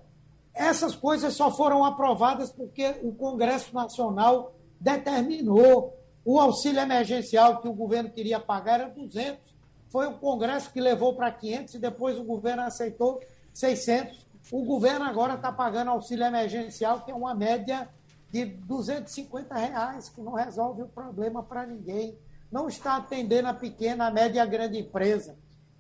essas 0.54 0.96
coisas 0.96 1.34
só 1.34 1.52
foram 1.52 1.84
aprovadas 1.84 2.50
porque 2.50 2.96
o 3.04 3.12
Congresso 3.12 3.76
Nacional 3.76 4.56
determinou. 4.80 5.94
O 6.24 6.40
auxílio 6.40 6.80
emergencial 6.80 7.62
que 7.62 7.68
o 7.68 7.74
governo 7.74 8.10
queria 8.10 8.40
pagar 8.40 8.80
era 8.80 8.90
200. 8.90 9.54
Foi 9.90 10.08
o 10.08 10.18
Congresso 10.18 10.72
que 10.72 10.80
levou 10.80 11.14
para 11.14 11.30
500 11.30 11.74
e 11.74 11.80
depois 11.80 12.18
o 12.18 12.24
governo 12.24 12.62
aceitou 12.62 13.20
600. 13.54 14.26
O 14.50 14.64
governo 14.64 15.04
agora 15.04 15.34
está 15.34 15.52
pagando 15.52 15.92
auxílio 15.92 16.24
emergencial, 16.24 17.02
que 17.02 17.12
é 17.12 17.14
uma 17.14 17.36
média 17.36 17.90
de 18.36 18.44
250 18.44 19.56
reais, 19.56 20.10
que 20.10 20.20
não 20.20 20.34
resolve 20.34 20.82
o 20.82 20.90
problema 20.90 21.42
para 21.42 21.66
ninguém 21.66 22.20
não 22.52 22.68
está 22.68 22.98
atendendo 22.98 23.48
a 23.48 23.54
pequena, 23.54 24.08
a 24.08 24.12
média 24.12 24.40
e 24.40 24.42
a 24.42 24.46
grande 24.46 24.78
empresa. 24.78 25.38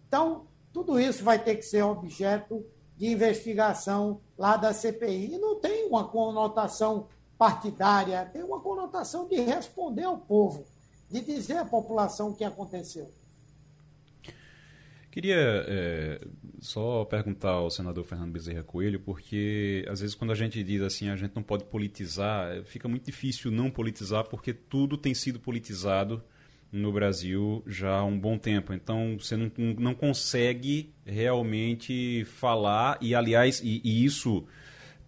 Então, 0.07 0.47
tudo 0.71 0.97
isso 0.97 1.21
vai 1.21 1.37
ter 1.37 1.55
que 1.55 1.63
ser 1.63 1.83
objeto 1.83 2.65
de 2.95 3.07
investigação 3.11 4.21
lá 4.37 4.55
da 4.55 4.73
CPI. 4.73 5.33
E 5.33 5.37
não 5.37 5.59
tem 5.59 5.85
uma 5.87 6.07
conotação 6.07 7.07
partidária, 7.37 8.29
tem 8.31 8.41
uma 8.41 8.61
conotação 8.61 9.27
de 9.27 9.35
responder 9.35 10.03
ao 10.03 10.17
povo, 10.17 10.63
de 11.09 11.19
dizer 11.19 11.57
à 11.57 11.65
população 11.65 12.29
o 12.29 12.35
que 12.35 12.45
aconteceu. 12.45 13.09
Queria 15.15 15.63
é, 15.65 16.19
só 16.59 17.05
perguntar 17.05 17.51
ao 17.51 17.71
senador 17.71 18.03
Fernando 18.03 18.33
Bezerra 18.33 18.63
Coelho, 18.63 18.99
porque 18.99 19.85
às 19.87 20.01
vezes 20.01 20.13
quando 20.13 20.31
a 20.31 20.35
gente 20.35 20.61
diz 20.61 20.81
assim, 20.81 21.07
a 21.07 21.15
gente 21.15 21.33
não 21.33 21.41
pode 21.41 21.63
politizar, 21.63 22.61
fica 22.65 22.85
muito 22.89 23.05
difícil 23.05 23.49
não 23.49 23.71
politizar, 23.71 24.25
porque 24.25 24.53
tudo 24.53 24.97
tem 24.97 25.13
sido 25.13 25.39
politizado 25.39 26.21
no 26.69 26.91
Brasil 26.91 27.63
já 27.65 27.99
há 27.99 28.03
um 28.03 28.19
bom 28.19 28.37
tempo. 28.37 28.73
Então 28.73 29.15
você 29.17 29.37
não, 29.37 29.49
não 29.79 29.93
consegue 29.95 30.93
realmente 31.05 32.25
falar, 32.25 32.97
e 32.99 33.15
aliás, 33.15 33.61
e, 33.63 33.79
e 33.85 34.03
isso 34.03 34.45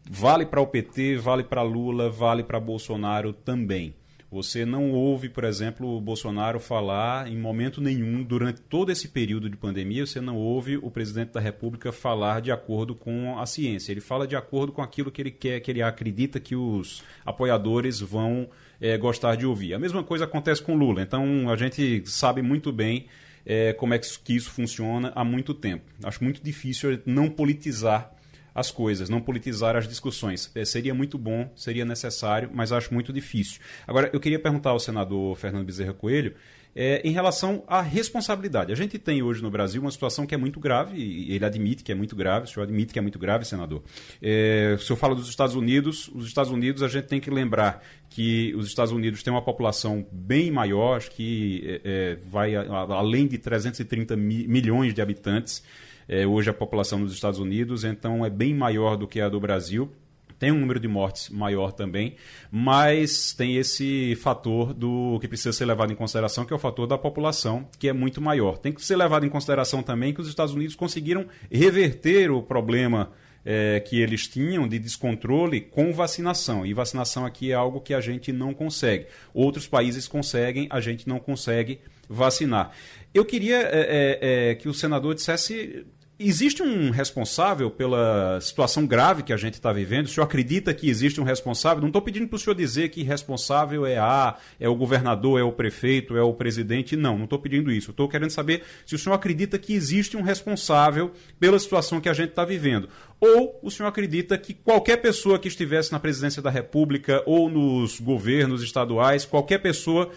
vale 0.10 0.46
para 0.46 0.62
o 0.62 0.68
PT, 0.68 1.18
vale 1.18 1.44
para 1.44 1.62
Lula, 1.64 2.10
vale 2.10 2.46
para 2.46 2.62
Bolsonaro 2.62 3.34
também. 3.34 3.94
Você 4.30 4.66
não 4.66 4.92
ouve, 4.92 5.30
por 5.30 5.46
exemplo, 5.46 5.96
o 5.96 6.02
Bolsonaro 6.02 6.60
falar 6.60 7.30
em 7.30 7.38
momento 7.38 7.80
nenhum, 7.80 8.22
durante 8.22 8.60
todo 8.60 8.92
esse 8.92 9.08
período 9.08 9.50
de 9.50 9.56
pandemia, 9.56 10.06
você 10.06 10.20
não 10.20 10.36
ouve 10.36 10.76
o 10.76 10.92
presidente 10.92 11.32
da 11.32 11.40
República 11.40 11.94
falar 11.94 12.42
de 12.42 12.52
acordo 12.52 12.94
com 12.94 13.40
a 13.40 13.46
ciência. 13.46 13.94
Ele 13.94 14.02
fala 14.02 14.28
de 14.28 14.36
acordo 14.36 14.74
com 14.74 14.82
aquilo 14.82 15.10
que 15.10 15.22
ele 15.22 15.32
quer, 15.32 15.62
que 15.62 15.72
ele 15.72 15.82
acredita 15.82 16.42
que 16.42 16.58
os 16.58 17.04
apoiadores 17.26 18.02
vão 18.02 18.50
é, 18.82 18.98
gostar 18.98 19.36
de 19.36 19.46
ouvir. 19.46 19.74
A 19.74 19.80
mesma 19.80 20.04
coisa 20.04 20.26
acontece 20.26 20.62
com 20.62 20.76
Lula. 20.76 21.02
Então 21.02 21.50
a 21.50 21.56
gente 21.56 22.04
sabe 22.06 22.42
muito 22.42 22.70
bem 22.74 23.06
é, 23.46 23.72
como 23.72 23.94
é 23.94 23.98
que 23.98 24.36
isso 24.36 24.52
funciona 24.52 25.14
há 25.16 25.24
muito 25.24 25.54
tempo. 25.54 25.86
Acho 26.04 26.22
muito 26.22 26.44
difícil 26.44 27.00
não 27.06 27.30
politizar 27.30 28.12
as 28.58 28.72
coisas, 28.72 29.08
não 29.08 29.22
politizar 29.22 29.76
as 29.76 29.88
discussões. 29.88 30.50
É, 30.56 30.66
seria 30.66 30.92
muito 30.92 31.16
bom, 31.16 31.48
seria 31.56 31.86
necessário, 31.86 32.50
mas 32.52 32.72
acho 32.72 32.92
muito 32.92 33.14
difícil. 33.14 33.62
Agora, 33.86 34.10
eu 34.12 34.20
queria 34.20 34.40
perguntar 34.40 34.72
ao 34.72 34.80
senador 34.80 35.38
Fernando 35.38 35.64
Bezerra 35.64 35.94
Coelho 35.94 36.34
é, 36.76 37.00
em 37.08 37.12
relação 37.12 37.64
à 37.68 37.84
responsabilidade. 37.84 38.74
A 38.74 38.76
gente 38.76 38.98
tem 38.98 39.22
hoje 39.22 39.44
no 39.44 39.52
Brasil 39.52 39.80
uma 39.80 39.92
situação 39.92 40.26
que 40.26 40.34
é 40.34 40.38
muito 40.40 40.60
grave, 40.60 40.98
e 40.98 41.36
ele 41.36 41.46
admite 41.46 41.84
que 41.84 41.92
é 41.92 41.96
muito 41.96 42.16
grave, 42.16 42.46
o 42.46 42.48
senhor 42.48 42.64
admite 42.64 42.92
que 42.92 42.98
é 42.98 43.02
muito 43.02 43.20
grave, 43.20 43.46
senador. 43.46 43.84
É, 44.20 44.74
o 44.76 44.82
senhor 44.82 44.98
fala 44.98 45.14
dos 45.14 45.30
Estados 45.30 45.54
Unidos, 45.54 46.10
os 46.16 46.26
Estados 46.26 46.52
Unidos 46.52 46.82
a 46.82 46.88
gente 46.88 47.06
tem 47.06 47.20
que 47.20 47.30
lembrar 47.30 47.84
que 48.10 48.56
os 48.56 48.66
Estados 48.66 48.92
Unidos 48.92 49.22
têm 49.22 49.32
uma 49.32 49.44
população 49.44 50.04
bem 50.12 50.50
maior, 50.50 51.04
que 51.04 51.62
é, 51.64 51.82
é 51.84 52.16
vai 52.28 52.56
a, 52.56 52.62
a, 52.64 52.96
além 52.96 53.28
de 53.28 53.38
330 53.38 54.16
mi, 54.16 54.48
milhões 54.48 54.96
de 54.96 55.02
habitantes, 55.02 55.64
é, 56.08 56.26
hoje 56.26 56.50
a 56.50 56.54
população 56.54 57.02
dos 57.02 57.14
Estados 57.14 57.40
Unidos, 57.40 57.84
então 57.84 58.26
é 58.26 58.30
bem 58.30 58.54
maior 58.54 58.96
do 58.96 59.08
que 59.08 59.20
a 59.22 59.30
do 59.30 59.40
Brasil 59.40 59.92
tem 60.40 60.52
um 60.52 60.60
número 60.60 60.80
de 60.80 60.88
mortes 60.88 61.30
maior 61.30 61.72
também, 61.72 62.16
mas 62.52 63.34
tem 63.34 63.58
esse 63.58 64.16
fator 64.16 64.74
do 64.74 65.18
que 65.20 65.28
precisa 65.28 65.52
ser 65.52 65.66
levado 65.66 65.92
em 65.92 65.96
consideração, 65.96 66.46
que 66.46 66.54
é 66.54 66.56
o 66.56 66.60
fator 66.60 66.86
da 66.86 66.98
população, 66.98 67.68
que 67.80 67.90
é 67.90 67.94
muito 67.94 68.22
maior. 68.22 68.58
Tem 68.58 68.72
que 68.72 68.84
ser 68.84 68.96
levado 68.96 69.26
em 69.26 69.30
consideração 69.30 69.82
também 69.82 70.14
que 70.14 70.22
os 70.22 70.28
Estados 70.28 70.54
Unidos 70.54 70.76
conseguiram 70.76 71.26
reverter 71.52 72.30
o 72.30 72.42
problema 72.42 73.12
é, 73.44 73.80
que 73.80 74.00
eles 74.00 74.28
tinham 74.28 74.68
de 74.68 74.78
descontrole 74.78 75.62
com 75.62 75.92
vacinação. 75.92 76.66
E 76.66 76.74
vacinação 76.74 77.26
aqui 77.26 77.52
é 77.52 77.56
algo 77.56 77.82
que 77.82 77.94
a 77.94 78.02
gente 78.02 78.32
não 78.32 78.54
consegue. 78.54 79.08
Outros 79.34 79.68
países 79.68 80.08
conseguem, 80.08 80.68
a 80.70 80.80
gente 80.80 81.08
não 81.08 81.18
consegue 81.18 81.80
vacinar. 82.08 82.72
Eu 83.14 83.26
queria 83.26 83.58
é, 83.58 83.70
é, 83.72 84.50
é 84.52 84.56
que 84.56 84.70
o 84.70 84.74
senador 84.74 85.16
dissesse 85.16 85.86
Existe 86.20 86.64
um 86.64 86.90
responsável 86.90 87.70
pela 87.70 88.42
situação 88.42 88.88
grave 88.88 89.22
que 89.22 89.32
a 89.32 89.38
gente 89.38 89.54
está 89.54 89.72
vivendo? 89.72 90.08
O 90.08 90.10
senhor 90.10 90.26
acredita 90.26 90.74
que 90.74 90.90
existe 90.90 91.22
um 91.22 91.24
responsável? 91.24 91.80
Não 91.80 91.90
estou 91.90 92.02
pedindo 92.02 92.28
para 92.28 92.38
o 92.38 92.40
senhor 92.40 92.56
dizer 92.56 92.90
que 92.90 93.04
responsável 93.04 93.86
é 93.86 94.00
A, 94.00 94.36
é 94.60 94.68
o 94.68 94.74
governador, 94.74 95.40
é 95.40 95.44
o 95.44 95.52
prefeito, 95.52 96.18
é 96.18 96.22
o 96.24 96.34
presidente. 96.34 96.96
Não, 96.96 97.16
não 97.18 97.26
estou 97.26 97.38
pedindo 97.38 97.72
isso. 97.72 97.92
Estou 97.92 98.10
querendo 98.10 98.32
saber 98.32 98.64
se 98.84 98.96
o 98.96 98.98
senhor 98.98 99.14
acredita 99.14 99.60
que 99.60 99.76
existe 99.76 100.18
um 100.18 100.24
responsável 100.24 101.12
pela 101.40 101.60
situação 101.60 102.02
que 102.02 102.10
a 102.10 102.14
gente 102.14 102.30
está 102.30 102.44
vivendo. 102.44 102.90
Ou 103.20 103.60
o 103.62 103.70
senhor 103.70 103.88
acredita 103.88 104.40
que 104.40 104.56
qualquer 104.56 104.98
pessoa 104.98 105.38
que 105.38 105.48
estivesse 105.48 105.92
na 105.92 106.00
presidência 106.00 106.42
da 106.42 106.50
República 106.50 107.22
ou 107.28 107.48
nos 107.48 108.00
governos 108.00 108.64
estaduais, 108.64 109.24
qualquer 109.24 109.60
pessoa 109.60 110.10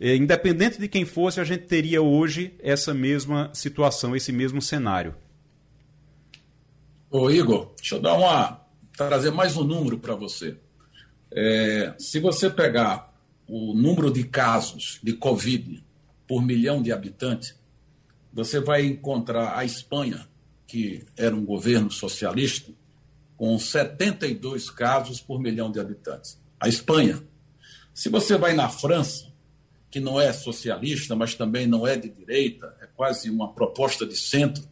eh, 0.00 0.16
independente 0.16 0.80
de 0.80 0.88
quem 0.88 1.04
fosse, 1.04 1.38
a 1.38 1.44
gente 1.44 1.66
teria 1.66 2.02
hoje 2.02 2.54
essa 2.60 2.92
mesma 2.92 3.50
situação, 3.54 4.16
esse 4.16 4.32
mesmo 4.32 4.60
cenário. 4.60 5.14
Ô 7.16 7.30
Igor, 7.30 7.72
deixa 7.76 7.94
eu 7.94 8.00
dar 8.00 8.14
uma 8.14 8.60
trazer 8.96 9.30
mais 9.30 9.56
um 9.56 9.62
número 9.62 10.00
para 10.00 10.16
você. 10.16 10.56
É, 11.30 11.94
se 11.96 12.18
você 12.18 12.50
pegar 12.50 13.14
o 13.46 13.72
número 13.72 14.12
de 14.12 14.24
casos 14.24 14.98
de 15.00 15.12
Covid 15.12 15.80
por 16.26 16.42
milhão 16.42 16.82
de 16.82 16.90
habitantes, 16.90 17.54
você 18.32 18.58
vai 18.58 18.84
encontrar 18.84 19.56
a 19.56 19.64
Espanha, 19.64 20.26
que 20.66 21.04
era 21.16 21.36
um 21.36 21.44
governo 21.44 21.88
socialista, 21.88 22.72
com 23.36 23.56
72 23.60 24.68
casos 24.68 25.20
por 25.20 25.40
milhão 25.40 25.70
de 25.70 25.78
habitantes. 25.78 26.36
A 26.58 26.68
Espanha. 26.68 27.22
Se 27.94 28.08
você 28.08 28.36
vai 28.36 28.54
na 28.54 28.68
França, 28.68 29.32
que 29.88 30.00
não 30.00 30.20
é 30.20 30.32
socialista, 30.32 31.14
mas 31.14 31.36
também 31.36 31.64
não 31.64 31.86
é 31.86 31.96
de 31.96 32.08
direita, 32.08 32.76
é 32.80 32.88
quase 32.88 33.30
uma 33.30 33.52
proposta 33.52 34.04
de 34.04 34.16
centro, 34.16 34.64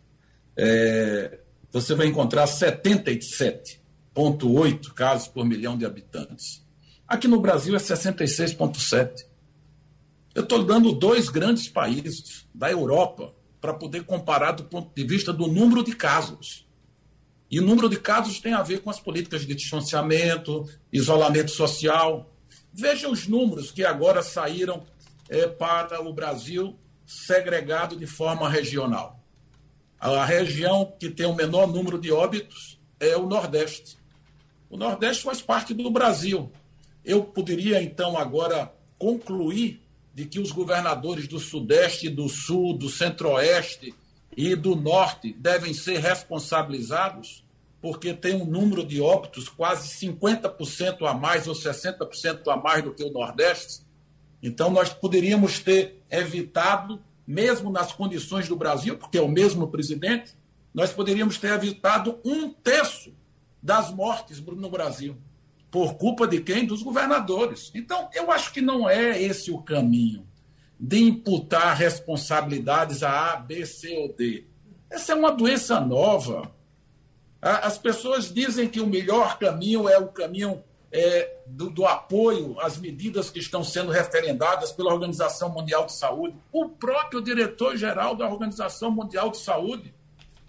é, 0.57 1.39
você 1.73 1.95
vai 1.95 2.07
encontrar 2.07 2.45
77,8 2.45 4.93
casos 4.93 5.29
por 5.29 5.47
milhão 5.47 5.79
de 5.79 5.87
habitantes. 5.87 6.63
Aqui 7.09 7.27
no 7.27 7.41
Brasil 7.41 7.75
é 7.75 7.79
66,7. 7.79 9.25
Eu 10.35 10.43
estou 10.43 10.63
dando 10.63 10.93
dois 10.93 11.31
grandes 11.31 11.67
países 11.69 12.47
da 12.55 12.71
Europa 12.71 13.35
para 13.61 13.73
poder 13.73 14.05
comparar 14.05 14.53
do 14.53 14.65
ponto 14.65 14.95
de 14.95 15.05
vista 15.05 15.33
do 15.33 15.47
número 15.47 15.83
de 15.83 15.97
casos. 15.97 16.69
E 17.51 17.59
o 17.59 17.63
número 17.63 17.89
de 17.89 17.99
casos 17.99 18.39
tem 18.41 18.53
a 18.53 18.63
ver 18.63 18.81
com 18.81 18.91
as 18.91 19.01
políticas 19.01 19.47
de 19.47 19.55
distanciamento, 19.55 20.69
isolamento 20.93 21.51
social. 21.51 22.31
Veja 22.73 23.09
os 23.09 23.27
números 23.27 23.71
que 23.71 23.83
agora 23.85 24.23
saíram 24.23 24.85
é, 25.29 25.47
para 25.47 26.03
o 26.03 26.13
Brasil 26.13 26.79
segregado 27.07 27.97
de 27.97 28.07
forma 28.07 28.49
regional. 28.49 29.22
A 30.03 30.25
região 30.25 30.93
que 30.99 31.09
tem 31.09 31.27
o 31.27 31.35
menor 31.35 31.69
número 31.69 31.97
de 31.97 32.11
óbitos 32.11 32.77
é 32.99 33.17
o 33.17 33.25
Nordeste. 33.25 33.97
O 34.69 34.77
Nordeste 34.77 35.23
faz 35.23 35.41
parte 35.41 35.73
do 35.73 35.89
Brasil. 35.93 36.51
Eu 37.05 37.23
poderia, 37.23 37.81
então, 37.81 38.19
agora 38.19 38.75
concluir 38.99 39.81
de 40.13 40.25
que 40.27 40.41
os 40.41 40.51
governadores 40.51 41.29
do 41.29 41.39
Sudeste, 41.39 42.09
do 42.09 42.29
Sul, 42.29 42.77
do 42.77 42.91
Centro-Oeste 42.91 43.95
e 44.37 44.57
do 44.57 44.75
Norte 44.75 45.33
devem 45.39 45.73
ser 45.73 46.01
responsabilizados 46.01 47.45
porque 47.81 48.13
tem 48.13 48.35
um 48.35 48.45
número 48.45 48.85
de 48.85 49.01
óbitos 49.01 49.49
quase 49.49 49.89
50% 49.89 51.07
a 51.07 51.15
mais 51.15 51.47
ou 51.47 51.55
60% 51.55 52.49
a 52.49 52.57
mais 52.57 52.83
do 52.83 52.93
que 52.93 53.05
o 53.05 53.13
Nordeste. 53.13 53.85
Então, 54.43 54.69
nós 54.69 54.93
poderíamos 54.93 55.61
ter 55.61 56.03
evitado, 56.11 57.01
mesmo 57.27 57.71
nas 57.71 57.93
condições 57.93 58.49
do 58.49 58.57
Brasil, 58.57 58.97
porque 58.97 59.19
é 59.19 59.23
o 59.23 59.29
mesmo 59.29 59.69
presidente, 59.69 60.35
nós 60.75 60.93
poderíamos 60.93 61.39
ter 61.39 61.53
evitado 61.53 62.19
um 62.25 62.51
terço 62.51 63.15
das 63.63 63.93
mortes 63.93 64.41
no 64.41 64.71
Brasil. 64.71 65.17
Por 65.71 65.95
culpa 65.95 66.27
de 66.27 66.41
quem? 66.41 66.67
Dos 66.67 66.83
governadores. 66.83 67.71
Então, 67.75 68.09
eu 68.13 68.31
acho 68.31 68.53
que 68.53 68.61
não 68.61 68.89
é 68.89 69.21
esse 69.21 69.51
o 69.51 69.63
caminho 69.63 70.27
de 70.79 71.01
imputar 71.01 71.77
responsabilidades 71.77 73.03
a 73.03 73.33
A, 73.33 73.37
B, 73.37 73.65
C 73.65 73.97
ou 73.97 74.13
D. 74.13 74.47
Essa 74.91 75.13
é 75.13 75.15
uma 75.15 75.31
doença 75.31 75.81
nova. 75.81 76.53
As 77.41 77.79
pessoas 77.79 78.33
dizem 78.33 78.69
que 78.69 78.81
o 78.81 78.87
melhor 78.87 79.39
caminho 79.39 79.89
é 79.89 79.97
o 79.99 80.09
caminho 80.09 80.63
é, 80.93 81.39
do, 81.47 81.71
do, 81.71 81.87
apoio 81.87 82.61
às 82.61 82.77
medidas 82.77 83.31
que 83.31 83.39
estão 83.39 83.65
sendo 83.65 83.91
referendadas 83.91 84.73
pela 84.73 84.93
Organização 84.93 85.49
Mundial 85.49 85.87
de 85.87 85.95
Saúde. 85.95 86.37
O 86.53 86.69
próprio 86.69 87.23
diretor-geral 87.23 88.15
da 88.15 88.29
Organização 88.29 88.91
Mundial 88.91 89.31
de 89.31 89.39
Saúde, 89.39 89.95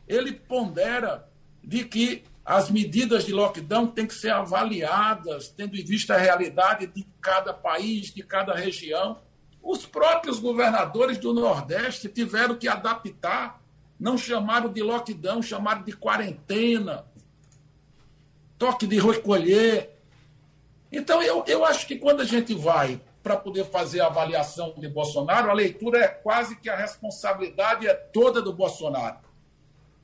ele 0.05 0.33
pondera 0.33 1.29
de 1.63 1.85
que 1.85 2.23
as 2.45 2.69
medidas 2.69 3.25
de 3.25 3.31
lockdown 3.31 3.87
têm 3.87 4.05
que 4.05 4.13
ser 4.13 4.31
avaliadas, 4.31 5.47
tendo 5.47 5.77
em 5.77 5.83
vista 5.83 6.15
a 6.15 6.17
realidade 6.17 6.87
de 6.87 7.07
cada 7.21 7.53
país, 7.53 8.13
de 8.13 8.21
cada 8.21 8.53
região. 8.53 9.19
Os 9.61 9.85
próprios 9.85 10.39
governadores 10.39 11.17
do 11.17 11.33
Nordeste 11.33 12.09
tiveram 12.09 12.55
que 12.55 12.67
adaptar 12.67 13.63
não 13.97 14.17
chamaram 14.17 14.67
de 14.67 14.83
lockdown, 14.83 15.41
chamaram 15.41 15.83
de 15.83 15.93
quarentena, 15.93 17.05
toque 18.57 18.85
de 18.85 18.99
recolher. 18.99 19.92
Então, 20.93 21.23
eu, 21.23 21.43
eu 21.47 21.65
acho 21.65 21.87
que 21.87 21.95
quando 21.95 22.21
a 22.21 22.25
gente 22.25 22.53
vai 22.53 23.01
para 23.23 23.35
poder 23.35 23.65
fazer 23.65 23.99
a 23.99 24.05
avaliação 24.05 24.75
de 24.77 24.87
Bolsonaro, 24.87 25.49
a 25.49 25.53
leitura 25.53 25.97
é 25.97 26.07
quase 26.07 26.55
que 26.57 26.69
a 26.69 26.77
responsabilidade 26.77 27.87
é 27.87 27.93
toda 27.95 28.43
do 28.43 28.53
Bolsonaro. 28.53 29.17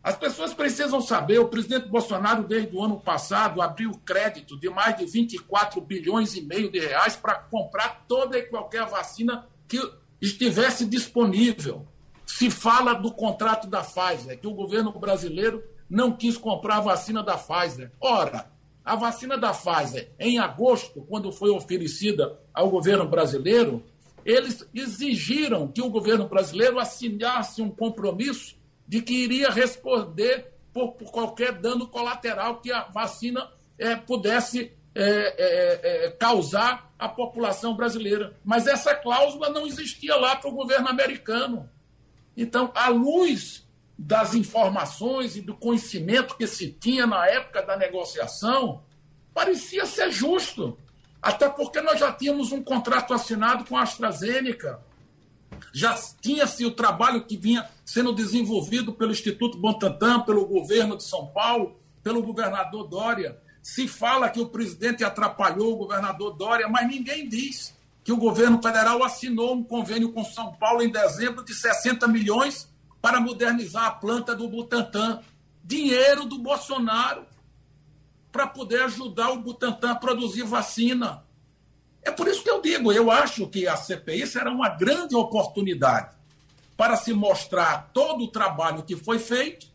As 0.02 0.18
pessoas 0.18 0.52
precisam 0.52 1.00
saber, 1.00 1.38
o 1.40 1.48
presidente 1.48 1.88
Bolsonaro, 1.88 2.44
desde 2.44 2.76
o 2.76 2.84
ano 2.84 3.00
passado, 3.00 3.62
abriu 3.62 3.92
crédito 4.04 4.58
de 4.60 4.68
mais 4.68 4.98
de 4.98 5.06
24 5.06 5.80
bilhões 5.80 6.36
e 6.36 6.42
meio 6.42 6.72
de 6.72 6.80
reais 6.80 7.16
para 7.16 7.36
comprar 7.36 8.06
toda 8.08 8.38
e 8.38 8.44
qualquer 8.44 8.86
vacina 8.88 9.48
que 9.68 9.80
estivesse 10.20 10.86
disponível 10.86 11.86
se 12.26 12.50
fala 12.50 12.94
do 12.94 13.12
contrato 13.12 13.68
da 13.68 13.82
Pfizer, 13.82 14.40
que 14.40 14.48
o 14.48 14.54
governo 14.54 14.92
brasileiro 14.94 15.64
não 15.90 16.14
quis 16.16 16.38
comprar 16.38 16.78
a 16.78 16.82
vacina 16.82 17.22
da 17.22 17.38
Pfizer. 17.38 17.92
Ora, 18.00 18.50
a 18.84 18.96
vacina 18.96 19.38
da 19.38 19.52
Pfizer, 19.52 20.12
em 20.20 20.40
agosto, 20.40 21.02
quando 21.08 21.32
foi 21.32 21.50
oferecida 21.50 22.40
ao 22.54 22.70
governo 22.70 23.08
brasileiro, 23.08 23.84
eles 24.26 24.68
exigiram 24.74 25.68
que 25.68 25.82
o 25.82 25.90
governo 25.90 26.28
brasileiro 26.28 26.80
assinasse 26.80 27.62
um 27.62 27.70
compromisso 27.70 28.56
de 28.88 29.02
que 29.02 29.14
iria 29.14 29.50
responder 29.50 30.52
por, 30.74 30.94
por 30.94 31.12
qualquer 31.12 31.54
dano 31.54 31.88
colateral 31.88 32.60
que 32.62 32.72
a 32.72 32.84
vacina 32.86 33.50
é, 33.78 33.96
pudesse 33.96 34.72
é, 34.96 36.06
é, 36.06 36.12
causar 36.12 36.92
à 36.98 37.08
população 37.08 37.76
brasileira. 37.76 38.36
Mas 38.44 38.68
essa 38.68 38.96
cláusula 38.96 39.50
não 39.50 39.66
existia 39.66 40.16
lá 40.16 40.36
para 40.36 40.50
o 40.50 40.54
governo 40.54 40.90
americano. 40.90 41.70
Então, 42.36 42.72
à 42.74 42.90
luz 42.90 43.68
das 44.02 44.34
informações 44.34 45.36
e 45.36 45.42
do 45.42 45.54
conhecimento 45.54 46.38
que 46.38 46.48
se 46.48 46.72
tinha 46.72 47.06
na 47.06 47.28
época 47.28 47.62
da 47.62 47.76
negociação, 47.76 48.82
parecia 49.34 49.86
ser 49.86 50.10
justo. 50.10 50.78
Até 51.22 51.50
porque 51.50 51.82
nós 51.82 52.00
já 52.00 52.10
tínhamos 52.14 52.54
um 52.54 52.64
contrato 52.64 53.14
assinado 53.14 53.66
com 53.66 53.76
a 53.76 53.84
AstraZeneca. 53.84 54.80
Já 55.74 55.94
tinha-se 56.22 56.66
o 56.66 56.72
trabalho 56.72 57.26
que 57.26 57.36
vinha 57.36 57.70
sendo 57.84 58.14
desenvolvido 58.14 58.94
pelo 58.94 59.12
Instituto 59.12 59.58
Bontantan, 59.58 60.22
pelo 60.22 60.46
governo 60.46 60.96
de 60.96 61.04
São 61.04 61.28
Paulo, 61.28 61.78
pelo 62.02 62.24
governador 62.24 62.88
Dória. 62.88 63.38
Se 63.62 63.86
fala 63.86 64.30
que 64.30 64.40
o 64.40 64.48
presidente 64.48 65.04
atrapalhou 65.04 65.74
o 65.74 65.78
governador 65.78 66.38
Dória, 66.38 66.70
mas 66.70 66.88
ninguém 66.88 67.28
diz 67.28 67.76
que 68.02 68.14
o 68.14 68.18
governo 68.18 68.62
federal 68.64 69.04
assinou 69.04 69.56
um 69.56 69.64
convênio 69.64 70.14
com 70.14 70.24
São 70.24 70.54
Paulo 70.54 70.82
em 70.82 70.90
dezembro 70.90 71.44
de 71.44 71.54
60 71.54 72.08
milhões 72.08 72.69
para 73.02 73.20
modernizar 73.22 73.86
a 73.86 73.92
planta 73.92 74.36
do 74.36 74.48
Butantan. 74.48 75.22
Dinheiro 75.64 76.26
do 76.26 76.40
Bolsonaro 76.40 77.26
para 78.32 78.48
poder 78.48 78.82
ajudar 78.84 79.32
o 79.32 79.40
Butantan 79.40 79.92
a 79.92 79.96
produzir 79.96 80.44
vacina. 80.44 81.24
É 82.02 82.12
por 82.12 82.28
isso 82.28 82.44
que 82.44 82.50
eu 82.50 82.62
digo, 82.62 82.92
eu 82.92 83.12
acho 83.12 83.48
que 83.48 83.68
a 83.68 83.76
CPI 83.76 84.26
será 84.26 84.52
uma 84.52 84.70
grande 84.70 85.16
oportunidade 85.16 86.16
para 86.78 86.96
se 86.96 87.14
mostrar 87.14 87.90
todo 87.94 88.24
o 88.24 88.32
trabalho 88.32 88.84
que 88.84 88.96
foi 88.96 89.20
feito 89.20 89.68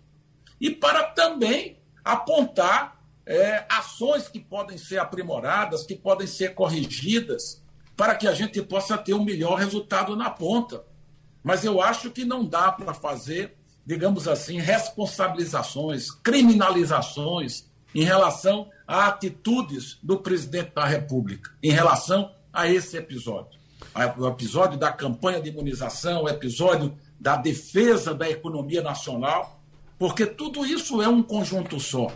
e 0.60 0.70
para 0.70 1.04
também 1.04 1.78
apontar 2.02 2.98
é, 3.26 3.66
ações 3.68 4.28
que 4.28 4.40
podem 4.40 4.78
ser 4.78 4.98
aprimoradas, 4.98 5.84
que 5.84 5.94
podem 5.94 6.26
ser 6.26 6.54
corrigidas 6.54 7.62
para 7.96 8.14
que 8.14 8.26
a 8.26 8.34
gente 8.34 8.60
possa 8.62 8.98
ter 8.98 9.14
um 9.14 9.24
melhor 9.24 9.58
resultado 9.58 10.16
na 10.16 10.30
ponta. 10.30 10.84
Mas 11.44 11.62
eu 11.62 11.82
acho 11.82 12.10
que 12.10 12.24
não 12.24 12.42
dá 12.42 12.72
para 12.72 12.94
fazer, 12.94 13.54
digamos 13.84 14.26
assim, 14.26 14.58
responsabilizações, 14.58 16.10
criminalizações 16.10 17.66
em 17.94 18.02
relação 18.02 18.70
a 18.88 19.06
atitudes 19.06 19.98
do 20.02 20.18
presidente 20.18 20.72
da 20.74 20.86
República, 20.86 21.52
em 21.62 21.70
relação 21.70 22.32
a 22.50 22.66
esse 22.66 22.96
episódio. 22.96 23.60
O 24.16 24.26
episódio 24.26 24.78
da 24.78 24.90
campanha 24.90 25.40
de 25.40 25.50
imunização, 25.50 26.22
o 26.22 26.28
episódio 26.28 26.96
da 27.20 27.36
defesa 27.36 28.14
da 28.14 28.28
economia 28.28 28.82
nacional, 28.82 29.62
porque 29.98 30.26
tudo 30.26 30.64
isso 30.64 31.00
é 31.02 31.08
um 31.08 31.22
conjunto 31.22 31.78
só. 31.78 32.10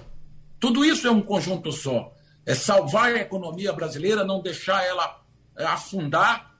Tudo 0.58 0.84
isso 0.84 1.06
é 1.06 1.10
um 1.10 1.22
conjunto 1.22 1.70
só. 1.70 2.12
É 2.44 2.54
salvar 2.54 3.12
a 3.12 3.20
economia 3.20 3.72
brasileira, 3.72 4.24
não 4.24 4.40
deixar 4.40 4.82
ela 4.84 5.22
é, 5.56 5.64
afundar, 5.64 6.54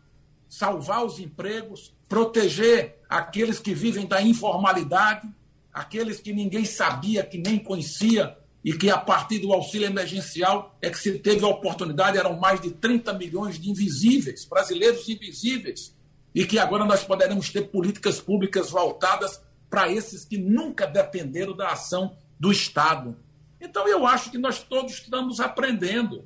salvar 0.49 1.05
os 1.05 1.19
empregos, 1.19 1.95
proteger 2.09 2.99
aqueles 3.09 3.59
que 3.59 3.75
vivem 3.75 4.07
da 4.07 4.21
informalidade, 4.23 5.29
aqueles 5.73 6.21
que 6.21 6.33
ninguém 6.33 6.65
sabia, 6.65 7.25
que 7.25 7.39
nem 7.39 7.59
conhecia, 7.59 8.37
e 8.65 8.73
que 8.73 8.91
a 8.91 8.99
partir 8.99 9.39
do 9.39 9.53
auxílio 9.53 9.87
emergencial 9.87 10.77
é 10.83 10.91
que 10.91 10.99
se 10.99 11.19
teve 11.19 11.45
a 11.45 11.49
oportunidade, 11.49 12.19
eram 12.19 12.39
mais 12.39 12.61
de 12.61 12.71
30 12.71 13.13
milhões 13.15 13.59
de 13.59 13.71
invisíveis, 13.71 14.45
brasileiros 14.45 15.09
invisíveis, 15.09 15.95
e 16.35 16.45
que 16.45 16.59
agora 16.59 16.85
nós 16.85 17.05
poderemos 17.05 17.51
ter 17.51 17.63
políticas 17.69 18.21
públicas 18.21 18.71
voltadas 18.71 19.41
para 19.71 19.91
esses 19.91 20.25
que 20.25 20.39
nunca 20.39 20.87
dependeram 20.87 21.57
da 21.57 21.69
ação 21.69 22.17
do 22.39 22.51
Estado. 22.51 23.17
Então 23.61 23.87
eu 23.89 24.07
acho 24.07 24.31
que 24.31 24.39
nós 24.39 24.63
todos 24.63 24.93
estamos 24.93 25.41
aprendendo. 25.41 26.25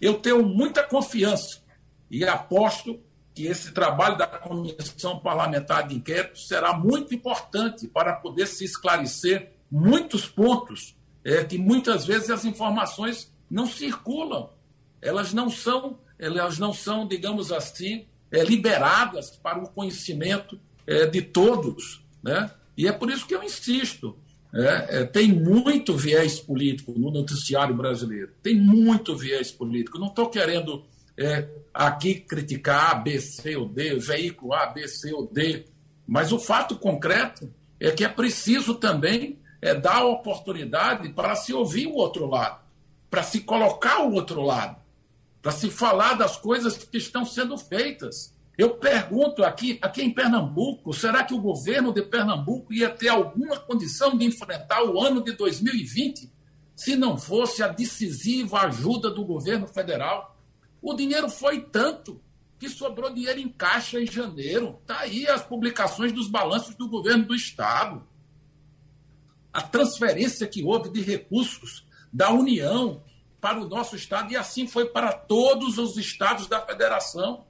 Eu 0.00 0.14
tenho 0.14 0.44
muita 0.44 0.82
confiança 0.82 1.60
e 2.10 2.24
aposto 2.24 3.00
que 3.38 3.46
esse 3.46 3.70
trabalho 3.70 4.18
da 4.18 4.26
Comissão 4.26 5.20
Parlamentar 5.20 5.86
de 5.86 5.94
Inquérito 5.94 6.40
será 6.40 6.76
muito 6.76 7.14
importante 7.14 7.86
para 7.86 8.12
poder 8.12 8.48
se 8.48 8.64
esclarecer 8.64 9.52
muitos 9.70 10.26
pontos 10.26 10.96
é, 11.24 11.44
que 11.44 11.56
muitas 11.56 12.04
vezes 12.04 12.30
as 12.30 12.44
informações 12.44 13.32
não 13.48 13.64
circulam, 13.64 14.50
elas 15.00 15.32
não 15.32 15.48
são, 15.48 16.00
elas 16.18 16.58
não 16.58 16.72
são, 16.72 17.06
digamos 17.06 17.52
assim, 17.52 18.06
é, 18.28 18.42
liberadas 18.42 19.30
para 19.36 19.62
o 19.62 19.68
conhecimento 19.68 20.58
é, 20.84 21.06
de 21.06 21.22
todos, 21.22 22.04
né? 22.20 22.50
E 22.76 22.88
é 22.88 22.92
por 22.92 23.08
isso 23.08 23.24
que 23.24 23.36
eu 23.36 23.44
insisto. 23.44 24.18
É, 24.52 25.02
é, 25.02 25.04
tem 25.04 25.32
muito 25.32 25.96
viés 25.96 26.40
político 26.40 26.92
no 26.98 27.12
noticiário 27.12 27.76
brasileiro. 27.76 28.32
Tem 28.42 28.56
muito 28.56 29.14
viés 29.14 29.52
político. 29.52 29.96
Não 29.96 30.08
estou 30.08 30.28
querendo 30.28 30.84
é, 31.16 31.48
aqui 31.72 32.14
criticar 32.14 32.90
A, 32.90 32.94
B, 32.94 33.20
C 33.20 33.56
ou 33.56 33.68
D, 33.68 33.96
veículo 33.96 34.54
A, 34.54 34.66
B, 34.66 34.86
C 34.88 35.12
ou 35.12 35.26
D, 35.26 35.66
mas 36.06 36.32
o 36.32 36.38
fato 36.38 36.76
concreto 36.76 37.52
é 37.78 37.90
que 37.90 38.04
é 38.04 38.08
preciso 38.08 38.74
também 38.74 39.38
é, 39.60 39.74
dar 39.74 40.04
oportunidade 40.04 41.10
para 41.10 41.34
se 41.36 41.52
ouvir 41.52 41.86
o 41.86 41.94
outro 41.94 42.26
lado, 42.26 42.60
para 43.10 43.22
se 43.22 43.40
colocar 43.40 44.02
o 44.02 44.12
outro 44.12 44.42
lado, 44.42 44.76
para 45.42 45.52
se 45.52 45.70
falar 45.70 46.14
das 46.14 46.36
coisas 46.36 46.76
que 46.76 46.96
estão 46.96 47.24
sendo 47.24 47.56
feitas. 47.56 48.34
Eu 48.56 48.70
pergunto 48.70 49.44
aqui, 49.44 49.78
aqui 49.80 50.02
em 50.02 50.12
Pernambuco, 50.12 50.92
será 50.92 51.22
que 51.22 51.32
o 51.32 51.40
governo 51.40 51.92
de 51.92 52.02
Pernambuco 52.02 52.72
ia 52.72 52.90
ter 52.90 53.08
alguma 53.08 53.56
condição 53.56 54.16
de 54.16 54.24
enfrentar 54.24 54.82
o 54.82 55.00
ano 55.00 55.22
de 55.22 55.32
2020 55.32 56.28
se 56.74 56.96
não 56.96 57.16
fosse 57.16 57.62
a 57.62 57.68
decisiva 57.68 58.62
ajuda 58.62 59.10
do 59.10 59.24
governo 59.24 59.68
federal? 59.68 60.36
O 60.80 60.94
dinheiro 60.94 61.28
foi 61.28 61.60
tanto 61.60 62.20
que 62.58 62.68
sobrou 62.68 63.12
dinheiro 63.12 63.38
em 63.38 63.48
caixa 63.48 64.00
em 64.00 64.06
janeiro. 64.06 64.78
Está 64.82 65.00
aí 65.00 65.26
as 65.28 65.42
publicações 65.44 66.12
dos 66.12 66.28
balanços 66.28 66.74
do 66.74 66.88
governo 66.88 67.26
do 67.26 67.34
Estado. 67.34 68.06
A 69.52 69.62
transferência 69.62 70.46
que 70.46 70.62
houve 70.62 70.90
de 70.90 71.00
recursos 71.00 71.86
da 72.12 72.30
União 72.30 73.02
para 73.40 73.60
o 73.60 73.68
nosso 73.68 73.94
Estado, 73.94 74.32
e 74.32 74.36
assim 74.36 74.66
foi 74.66 74.86
para 74.86 75.12
todos 75.12 75.78
os 75.78 75.96
estados 75.96 76.48
da 76.48 76.60
federação 76.60 77.46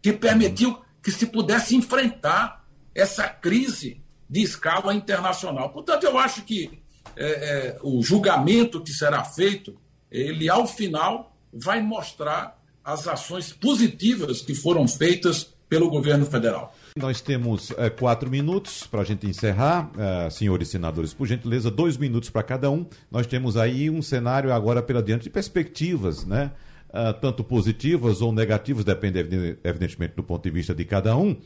que 0.00 0.12
permitiu 0.12 0.82
que 1.00 1.12
se 1.12 1.26
pudesse 1.26 1.76
enfrentar 1.76 2.66
essa 2.94 3.28
crise 3.28 4.02
de 4.28 4.42
escala 4.42 4.94
internacional. 4.94 5.70
Portanto, 5.70 6.04
eu 6.04 6.18
acho 6.18 6.42
que 6.42 6.82
é, 7.16 7.26
é, 7.26 7.78
o 7.82 8.02
julgamento 8.02 8.82
que 8.82 8.90
será 8.90 9.22
feito, 9.24 9.80
ele, 10.10 10.48
ao 10.48 10.66
final, 10.66 11.31
vai 11.52 11.80
mostrar 11.80 12.60
as 12.84 13.06
ações 13.06 13.52
positivas 13.52 14.40
que 14.40 14.54
foram 14.54 14.88
feitas 14.88 15.52
pelo 15.68 15.88
governo 15.88 16.26
federal. 16.26 16.74
Nós 16.96 17.20
temos 17.20 17.70
é, 17.78 17.88
quatro 17.88 18.30
minutos 18.30 18.86
para 18.86 19.00
a 19.00 19.04
gente 19.04 19.26
encerrar, 19.26 19.90
é, 19.96 20.28
senhores 20.30 20.68
senadores, 20.68 21.14
por 21.14 21.26
gentileza, 21.26 21.70
dois 21.70 21.96
minutos 21.96 22.28
para 22.28 22.42
cada 22.42 22.70
um. 22.70 22.84
Nós 23.10 23.26
temos 23.26 23.56
aí 23.56 23.88
um 23.88 24.02
cenário 24.02 24.52
agora 24.52 24.82
pela 24.82 25.02
diante 25.02 25.24
de 25.24 25.30
perspectivas, 25.30 26.26
né? 26.26 26.52
uh, 26.92 27.12
tanto 27.20 27.42
positivas 27.42 28.20
ou 28.20 28.32
negativas, 28.32 28.84
depende 28.84 29.18
evidentemente 29.64 30.14
do 30.14 30.22
ponto 30.22 30.42
de 30.42 30.50
vista 30.50 30.74
de 30.74 30.84
cada 30.84 31.16
um. 31.16 31.36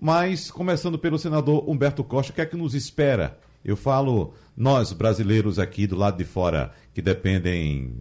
Mas, 0.00 0.50
começando 0.50 0.98
pelo 0.98 1.18
senador 1.18 1.68
Humberto 1.68 2.02
Costa, 2.02 2.32
o 2.32 2.34
que 2.34 2.40
é 2.40 2.46
que 2.46 2.56
nos 2.56 2.74
espera? 2.74 3.38
Eu 3.64 3.76
falo 3.76 4.34
nós, 4.56 4.92
brasileiros 4.92 5.58
aqui 5.58 5.86
do 5.86 5.96
lado 5.96 6.18
de 6.18 6.24
fora, 6.24 6.72
que 6.92 7.00
dependem 7.00 7.92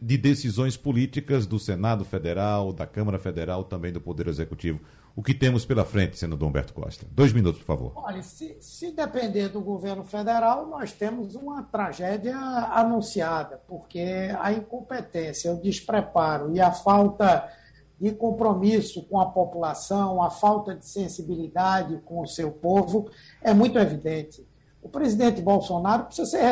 de 0.00 0.16
decisões 0.16 0.76
políticas 0.76 1.46
do 1.46 1.58
Senado 1.58 2.04
Federal, 2.04 2.72
da 2.72 2.86
Câmara 2.86 3.18
Federal, 3.18 3.64
também 3.64 3.92
do 3.92 4.00
Poder 4.00 4.26
Executivo 4.26 4.80
o 5.16 5.22
que 5.22 5.32
temos 5.32 5.64
pela 5.64 5.82
frente, 5.82 6.18
senador 6.18 6.46
Humberto 6.46 6.74
Costa? 6.74 7.06
Dois 7.10 7.32
minutos, 7.32 7.62
por 7.62 7.66
favor. 7.66 7.92
Olha, 7.96 8.22
se, 8.22 8.54
se 8.60 8.92
depender 8.92 9.48
do 9.48 9.62
governo 9.62 10.04
federal, 10.04 10.66
nós 10.66 10.92
temos 10.92 11.34
uma 11.34 11.62
tragédia 11.62 12.36
anunciada, 12.36 13.58
porque 13.66 14.30
a 14.38 14.52
incompetência, 14.52 15.50
o 15.50 15.60
despreparo 15.60 16.54
e 16.54 16.60
a 16.60 16.70
falta 16.70 17.50
de 17.98 18.12
compromisso 18.12 19.04
com 19.04 19.18
a 19.18 19.24
população, 19.24 20.22
a 20.22 20.28
falta 20.28 20.74
de 20.74 20.84
sensibilidade 20.84 21.98
com 22.04 22.20
o 22.20 22.26
seu 22.26 22.52
povo 22.52 23.08
é 23.40 23.54
muito 23.54 23.78
evidente. 23.78 24.45
O 24.86 24.88
presidente 24.88 25.42
Bolsonaro 25.42 26.04
precisa 26.04 26.30
ser 26.30 26.42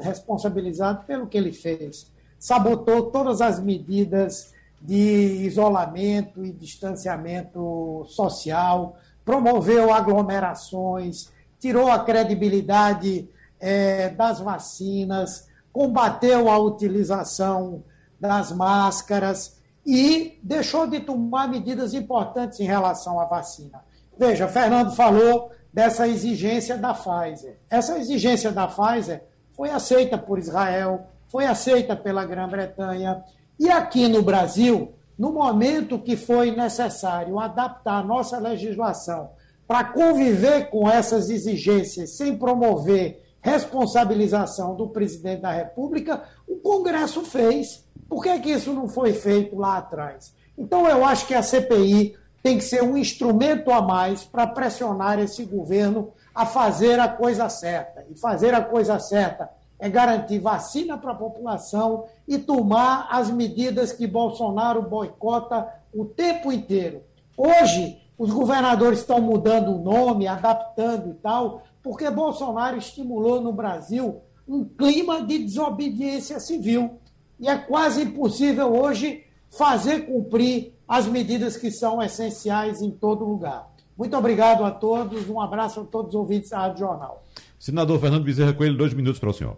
responsabilizado 0.00 1.04
pelo 1.06 1.26
que 1.26 1.38
ele 1.38 1.50
fez. 1.50 2.12
Sabotou 2.38 3.04
todas 3.04 3.40
as 3.40 3.58
medidas 3.58 4.52
de 4.82 5.46
isolamento 5.46 6.44
e 6.44 6.52
distanciamento 6.52 8.04
social, 8.06 8.98
promoveu 9.24 9.90
aglomerações, 9.94 11.32
tirou 11.58 11.90
a 11.90 12.00
credibilidade 12.00 13.30
é, 13.58 14.10
das 14.10 14.38
vacinas, 14.38 15.48
combateu 15.72 16.50
a 16.50 16.58
utilização 16.58 17.82
das 18.20 18.52
máscaras 18.52 19.58
e 19.86 20.38
deixou 20.42 20.86
de 20.86 21.00
tomar 21.00 21.48
medidas 21.48 21.94
importantes 21.94 22.60
em 22.60 22.66
relação 22.66 23.18
à 23.18 23.24
vacina. 23.24 23.82
Veja, 24.18 24.46
Fernando 24.46 24.94
falou 24.94 25.50
dessa 25.72 26.06
exigência 26.06 26.76
da 26.76 26.92
Pfizer. 26.94 27.58
Essa 27.70 27.98
exigência 27.98 28.52
da 28.52 28.66
Pfizer 28.66 29.22
foi 29.54 29.70
aceita 29.70 30.18
por 30.18 30.38
Israel, 30.38 31.06
foi 31.28 31.46
aceita 31.46 31.96
pela 31.96 32.24
Grã-Bretanha, 32.24 33.24
e 33.58 33.70
aqui 33.70 34.08
no 34.08 34.22
Brasil, 34.22 34.92
no 35.18 35.32
momento 35.32 35.98
que 35.98 36.16
foi 36.16 36.50
necessário 36.50 37.38
adaptar 37.38 38.00
a 38.00 38.04
nossa 38.04 38.38
legislação 38.38 39.30
para 39.66 39.84
conviver 39.84 40.68
com 40.68 40.90
essas 40.90 41.30
exigências 41.30 42.16
sem 42.16 42.36
promover 42.36 43.22
responsabilização 43.40 44.74
do 44.76 44.88
presidente 44.88 45.42
da 45.42 45.52
República, 45.52 46.22
o 46.46 46.56
Congresso 46.56 47.22
fez. 47.22 47.84
Por 48.08 48.22
que, 48.22 48.38
que 48.40 48.50
isso 48.50 48.72
não 48.72 48.88
foi 48.88 49.12
feito 49.12 49.56
lá 49.56 49.78
atrás? 49.78 50.34
Então, 50.56 50.86
eu 50.86 51.04
acho 51.04 51.26
que 51.26 51.34
a 51.34 51.42
CPI 51.42 52.14
tem 52.42 52.58
que 52.58 52.64
ser 52.64 52.82
um 52.82 52.96
instrumento 52.96 53.70
a 53.70 53.80
mais 53.80 54.24
para 54.24 54.46
pressionar 54.46 55.18
esse 55.18 55.44
governo 55.44 56.12
a 56.34 56.44
fazer 56.44 56.98
a 56.98 57.08
coisa 57.08 57.48
certa. 57.48 58.04
E 58.10 58.18
fazer 58.18 58.54
a 58.54 58.62
coisa 58.62 58.98
certa 58.98 59.48
é 59.78 59.88
garantir 59.88 60.38
vacina 60.38 60.96
para 60.96 61.12
a 61.12 61.16
população 61.16 62.04
e 62.26 62.38
tomar 62.38 63.08
as 63.10 63.30
medidas 63.30 63.92
que 63.92 64.06
Bolsonaro 64.06 64.82
boicota 64.82 65.68
o 65.92 66.04
tempo 66.04 66.52
inteiro. 66.52 67.02
Hoje, 67.36 68.00
os 68.18 68.30
governadores 68.30 69.00
estão 69.00 69.20
mudando 69.20 69.74
o 69.74 69.82
nome, 69.82 70.28
adaptando 70.28 71.10
e 71.10 71.14
tal, 71.14 71.62
porque 71.82 72.08
Bolsonaro 72.10 72.76
estimulou 72.76 73.40
no 73.40 73.52
Brasil 73.52 74.20
um 74.46 74.64
clima 74.64 75.22
de 75.22 75.38
desobediência 75.38 76.38
civil. 76.38 76.98
E 77.40 77.48
é 77.48 77.56
quase 77.56 78.02
impossível 78.02 78.72
hoje 78.72 79.24
fazer 79.50 80.06
cumprir 80.06 80.74
as 80.92 81.06
medidas 81.06 81.56
que 81.56 81.70
são 81.70 82.02
essenciais 82.02 82.82
em 82.82 82.90
todo 82.90 83.24
lugar. 83.24 83.66
Muito 83.96 84.14
obrigado 84.14 84.62
a 84.62 84.70
todos, 84.70 85.26
um 85.26 85.40
abraço 85.40 85.80
a 85.80 85.84
todos 85.84 86.10
os 86.10 86.14
ouvintes 86.14 86.50
da 86.50 86.58
Rádio 86.58 86.80
Jornal. 86.80 87.24
Senador 87.58 87.98
Fernando 87.98 88.24
Bezerra 88.24 88.52
Coelho, 88.52 88.76
dois 88.76 88.92
minutos 88.92 89.18
para 89.18 89.30
o 89.30 89.32
senhor. 89.32 89.56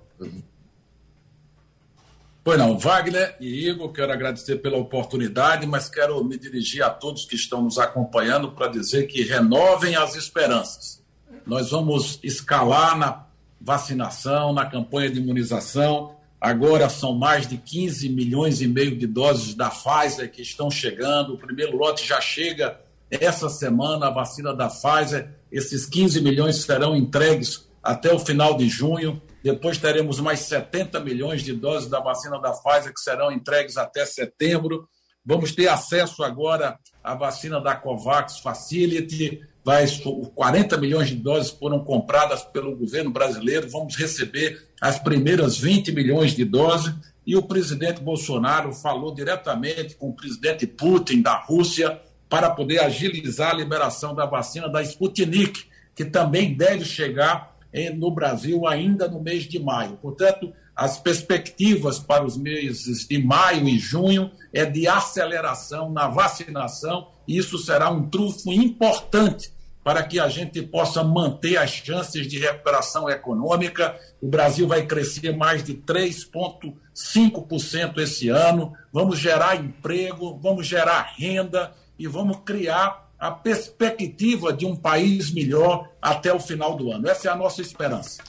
Pois 2.44 2.56
não, 2.56 2.78
Wagner 2.78 3.34
e 3.40 3.68
Igor, 3.68 3.90
quero 3.92 4.12
agradecer 4.12 4.58
pela 4.62 4.76
oportunidade, 4.78 5.66
mas 5.66 5.88
quero 5.88 6.22
me 6.22 6.38
dirigir 6.38 6.84
a 6.84 6.90
todos 6.90 7.24
que 7.24 7.34
estão 7.34 7.62
nos 7.62 7.78
acompanhando 7.78 8.52
para 8.52 8.68
dizer 8.68 9.08
que 9.08 9.24
renovem 9.24 9.96
as 9.96 10.14
esperanças. 10.14 11.02
Nós 11.44 11.72
vamos 11.72 12.20
escalar 12.22 12.96
na 12.96 13.26
vacinação, 13.60 14.52
na 14.52 14.66
campanha 14.66 15.10
de 15.10 15.18
imunização. 15.18 16.14
Agora 16.44 16.90
são 16.90 17.14
mais 17.14 17.46
de 17.46 17.56
15 17.56 18.06
milhões 18.10 18.60
e 18.60 18.68
meio 18.68 18.98
de 18.98 19.06
doses 19.06 19.54
da 19.54 19.70
Pfizer 19.70 20.30
que 20.30 20.42
estão 20.42 20.70
chegando. 20.70 21.32
O 21.32 21.38
primeiro 21.38 21.74
lote 21.74 22.06
já 22.06 22.20
chega 22.20 22.78
essa 23.10 23.48
semana, 23.48 24.08
a 24.08 24.10
vacina 24.10 24.54
da 24.54 24.68
Pfizer. 24.68 25.30
Esses 25.50 25.86
15 25.86 26.20
milhões 26.20 26.56
serão 26.56 26.94
entregues 26.94 27.66
até 27.82 28.12
o 28.12 28.18
final 28.18 28.58
de 28.58 28.68
junho. 28.68 29.22
Depois 29.42 29.78
teremos 29.78 30.20
mais 30.20 30.40
70 30.40 31.00
milhões 31.00 31.42
de 31.42 31.54
doses 31.54 31.88
da 31.88 31.98
vacina 31.98 32.38
da 32.38 32.52
Pfizer 32.52 32.92
que 32.92 33.00
serão 33.00 33.32
entregues 33.32 33.78
até 33.78 34.04
setembro. 34.04 34.86
Vamos 35.24 35.52
ter 35.52 35.68
acesso 35.68 36.22
agora 36.22 36.78
à 37.02 37.14
vacina 37.14 37.58
da 37.58 37.74
COVAX 37.74 38.40
Facility. 38.40 39.40
Vai, 39.64 39.86
40 40.34 40.76
milhões 40.76 41.08
de 41.08 41.16
doses 41.16 41.50
foram 41.50 41.82
compradas 41.82 42.42
pelo 42.42 42.76
governo 42.76 43.10
brasileiro. 43.10 43.70
Vamos 43.70 43.96
receber 43.96 44.62
as 44.78 44.98
primeiras 44.98 45.56
20 45.56 45.90
milhões 45.92 46.32
de 46.32 46.44
doses. 46.44 46.92
E 47.26 47.34
o 47.34 47.42
presidente 47.42 48.02
Bolsonaro 48.02 48.74
falou 48.74 49.14
diretamente 49.14 49.94
com 49.94 50.10
o 50.10 50.14
presidente 50.14 50.66
Putin 50.66 51.22
da 51.22 51.38
Rússia 51.38 51.98
para 52.28 52.50
poder 52.50 52.80
agilizar 52.80 53.52
a 53.52 53.56
liberação 53.56 54.14
da 54.14 54.26
vacina 54.26 54.68
da 54.68 54.82
Sputnik, 54.82 55.64
que 55.94 56.04
também 56.04 56.54
deve 56.54 56.84
chegar 56.84 57.56
no 57.96 58.10
Brasil 58.10 58.66
ainda 58.66 59.08
no 59.08 59.22
mês 59.22 59.44
de 59.44 59.58
maio. 59.58 59.96
Portanto, 59.96 60.52
as 60.74 60.98
perspectivas 60.98 61.98
para 61.98 62.24
os 62.24 62.36
meses 62.36 63.06
de 63.06 63.22
maio 63.22 63.68
e 63.68 63.78
junho 63.78 64.30
é 64.52 64.64
de 64.64 64.88
aceleração 64.88 65.90
na 65.90 66.08
vacinação, 66.08 67.08
e 67.26 67.38
isso 67.38 67.58
será 67.58 67.90
um 67.90 68.08
trunfo 68.08 68.52
importante 68.52 69.52
para 69.84 70.02
que 70.02 70.18
a 70.18 70.28
gente 70.28 70.60
possa 70.62 71.04
manter 71.04 71.58
as 71.58 71.70
chances 71.70 72.26
de 72.26 72.38
recuperação 72.38 73.10
econômica. 73.10 73.94
O 74.20 74.26
Brasil 74.26 74.66
vai 74.66 74.86
crescer 74.86 75.36
mais 75.36 75.62
de 75.62 75.74
3,5% 75.74 77.98
esse 77.98 78.30
ano. 78.30 78.72
Vamos 78.90 79.18
gerar 79.18 79.56
emprego, 79.56 80.40
vamos 80.42 80.66
gerar 80.66 81.12
renda 81.18 81.74
e 81.98 82.06
vamos 82.06 82.38
criar 82.44 83.10
a 83.18 83.30
perspectiva 83.30 84.54
de 84.54 84.64
um 84.64 84.74
país 84.74 85.30
melhor 85.30 85.90
até 86.00 86.32
o 86.32 86.40
final 86.40 86.74
do 86.76 86.90
ano. 86.90 87.06
Essa 87.08 87.28
é 87.28 87.30
a 87.30 87.36
nossa 87.36 87.60
esperança. 87.60 88.22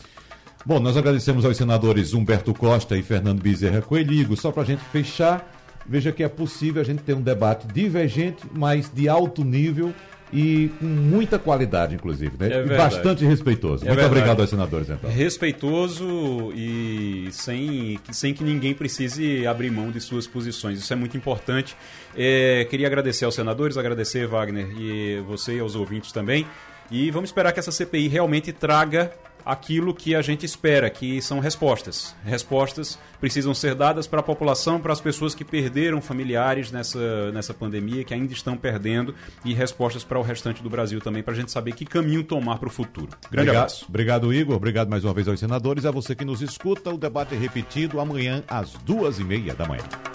Bom, 0.65 0.79
nós 0.79 0.97
agradecemos 0.97 1.45
aos 1.45 1.55
senadores 1.55 2.15
Humberto 2.15 2.51
Costa 2.51 2.97
e 2.97 3.03
Fernando 3.03 3.39
Bezerra 3.39 3.83
Coelho. 3.83 4.35
Só 4.35 4.51
para 4.51 4.63
a 4.63 4.65
gente 4.65 4.83
fechar, 4.85 5.47
veja 5.85 6.11
que 6.11 6.23
é 6.23 6.27
possível 6.27 6.81
a 6.81 6.85
gente 6.85 7.03
ter 7.03 7.13
um 7.13 7.21
debate 7.21 7.67
divergente, 7.67 8.43
mas 8.51 8.91
de 8.91 9.07
alto 9.07 9.43
nível 9.43 9.93
e 10.33 10.71
com 10.79 10.85
muita 10.87 11.37
qualidade, 11.37 11.93
inclusive, 11.93 12.35
né? 12.39 12.51
É 12.51 12.65
e 12.65 12.77
bastante 12.77 13.23
respeitoso. 13.23 13.85
É 13.85 13.89
Muito 13.89 13.99
verdade. 13.99 14.07
obrigado 14.07 14.39
aos 14.41 14.49
senadores, 14.49 14.89
então. 14.89 15.07
Respeitoso 15.07 16.51
e 16.55 17.27
sem, 17.31 17.99
sem 18.11 18.33
que 18.33 18.43
ninguém 18.43 18.73
precise 18.73 19.45
abrir 19.45 19.69
mão 19.69 19.91
de 19.91 20.01
suas 20.01 20.25
posições. 20.25 20.79
Isso 20.79 20.91
é 20.91 20.95
muito 20.95 21.15
importante. 21.15 21.77
É, 22.17 22.65
queria 22.71 22.87
agradecer 22.87 23.23
aos 23.23 23.35
senadores, 23.35 23.77
agradecer, 23.77 24.25
Wagner, 24.25 24.67
e 24.79 25.21
você 25.27 25.57
e 25.57 25.59
aos 25.59 25.75
ouvintes 25.75 26.11
também. 26.11 26.47
E 26.89 27.11
vamos 27.11 27.29
esperar 27.29 27.51
que 27.51 27.59
essa 27.59 27.71
CPI 27.71 28.07
realmente 28.07 28.51
traga 28.51 29.11
aquilo 29.45 29.93
que 29.93 30.15
a 30.15 30.21
gente 30.21 30.45
espera, 30.45 30.89
que 30.89 31.21
são 31.21 31.39
respostas. 31.39 32.15
Respostas 32.25 32.97
precisam 33.19 33.53
ser 33.53 33.75
dadas 33.75 34.07
para 34.07 34.19
a 34.19 34.23
população, 34.23 34.79
para 34.79 34.91
as 34.91 34.99
pessoas 34.99 35.35
que 35.35 35.45
perderam 35.45 36.01
familiares 36.01 36.71
nessa, 36.71 37.31
nessa 37.31 37.53
pandemia, 37.53 38.03
que 38.03 38.13
ainda 38.13 38.33
estão 38.33 38.57
perdendo, 38.57 39.13
e 39.43 39.53
respostas 39.53 40.03
para 40.03 40.19
o 40.19 40.21
restante 40.21 40.63
do 40.63 40.69
Brasil 40.69 40.99
também, 40.99 41.21
para 41.21 41.33
a 41.33 41.37
gente 41.37 41.51
saber 41.51 41.73
que 41.73 41.85
caminho 41.85 42.23
tomar 42.23 42.57
para 42.57 42.67
o 42.67 42.71
futuro. 42.71 43.09
Grande 43.29 43.49
obrigado, 43.49 43.55
abraço. 43.55 43.85
Obrigado, 43.87 44.33
Igor. 44.33 44.55
Obrigado 44.55 44.89
mais 44.89 45.03
uma 45.03 45.13
vez 45.13 45.27
aos 45.27 45.39
senadores. 45.39 45.85
A 45.85 45.91
você 45.91 46.15
que 46.15 46.25
nos 46.25 46.41
escuta, 46.41 46.89
o 46.89 46.97
debate 46.97 47.35
é 47.35 47.37
repetido 47.37 47.99
amanhã 47.99 48.43
às 48.47 48.71
duas 48.73 49.19
e 49.19 49.23
meia 49.23 49.53
da 49.53 49.67
manhã. 49.67 50.14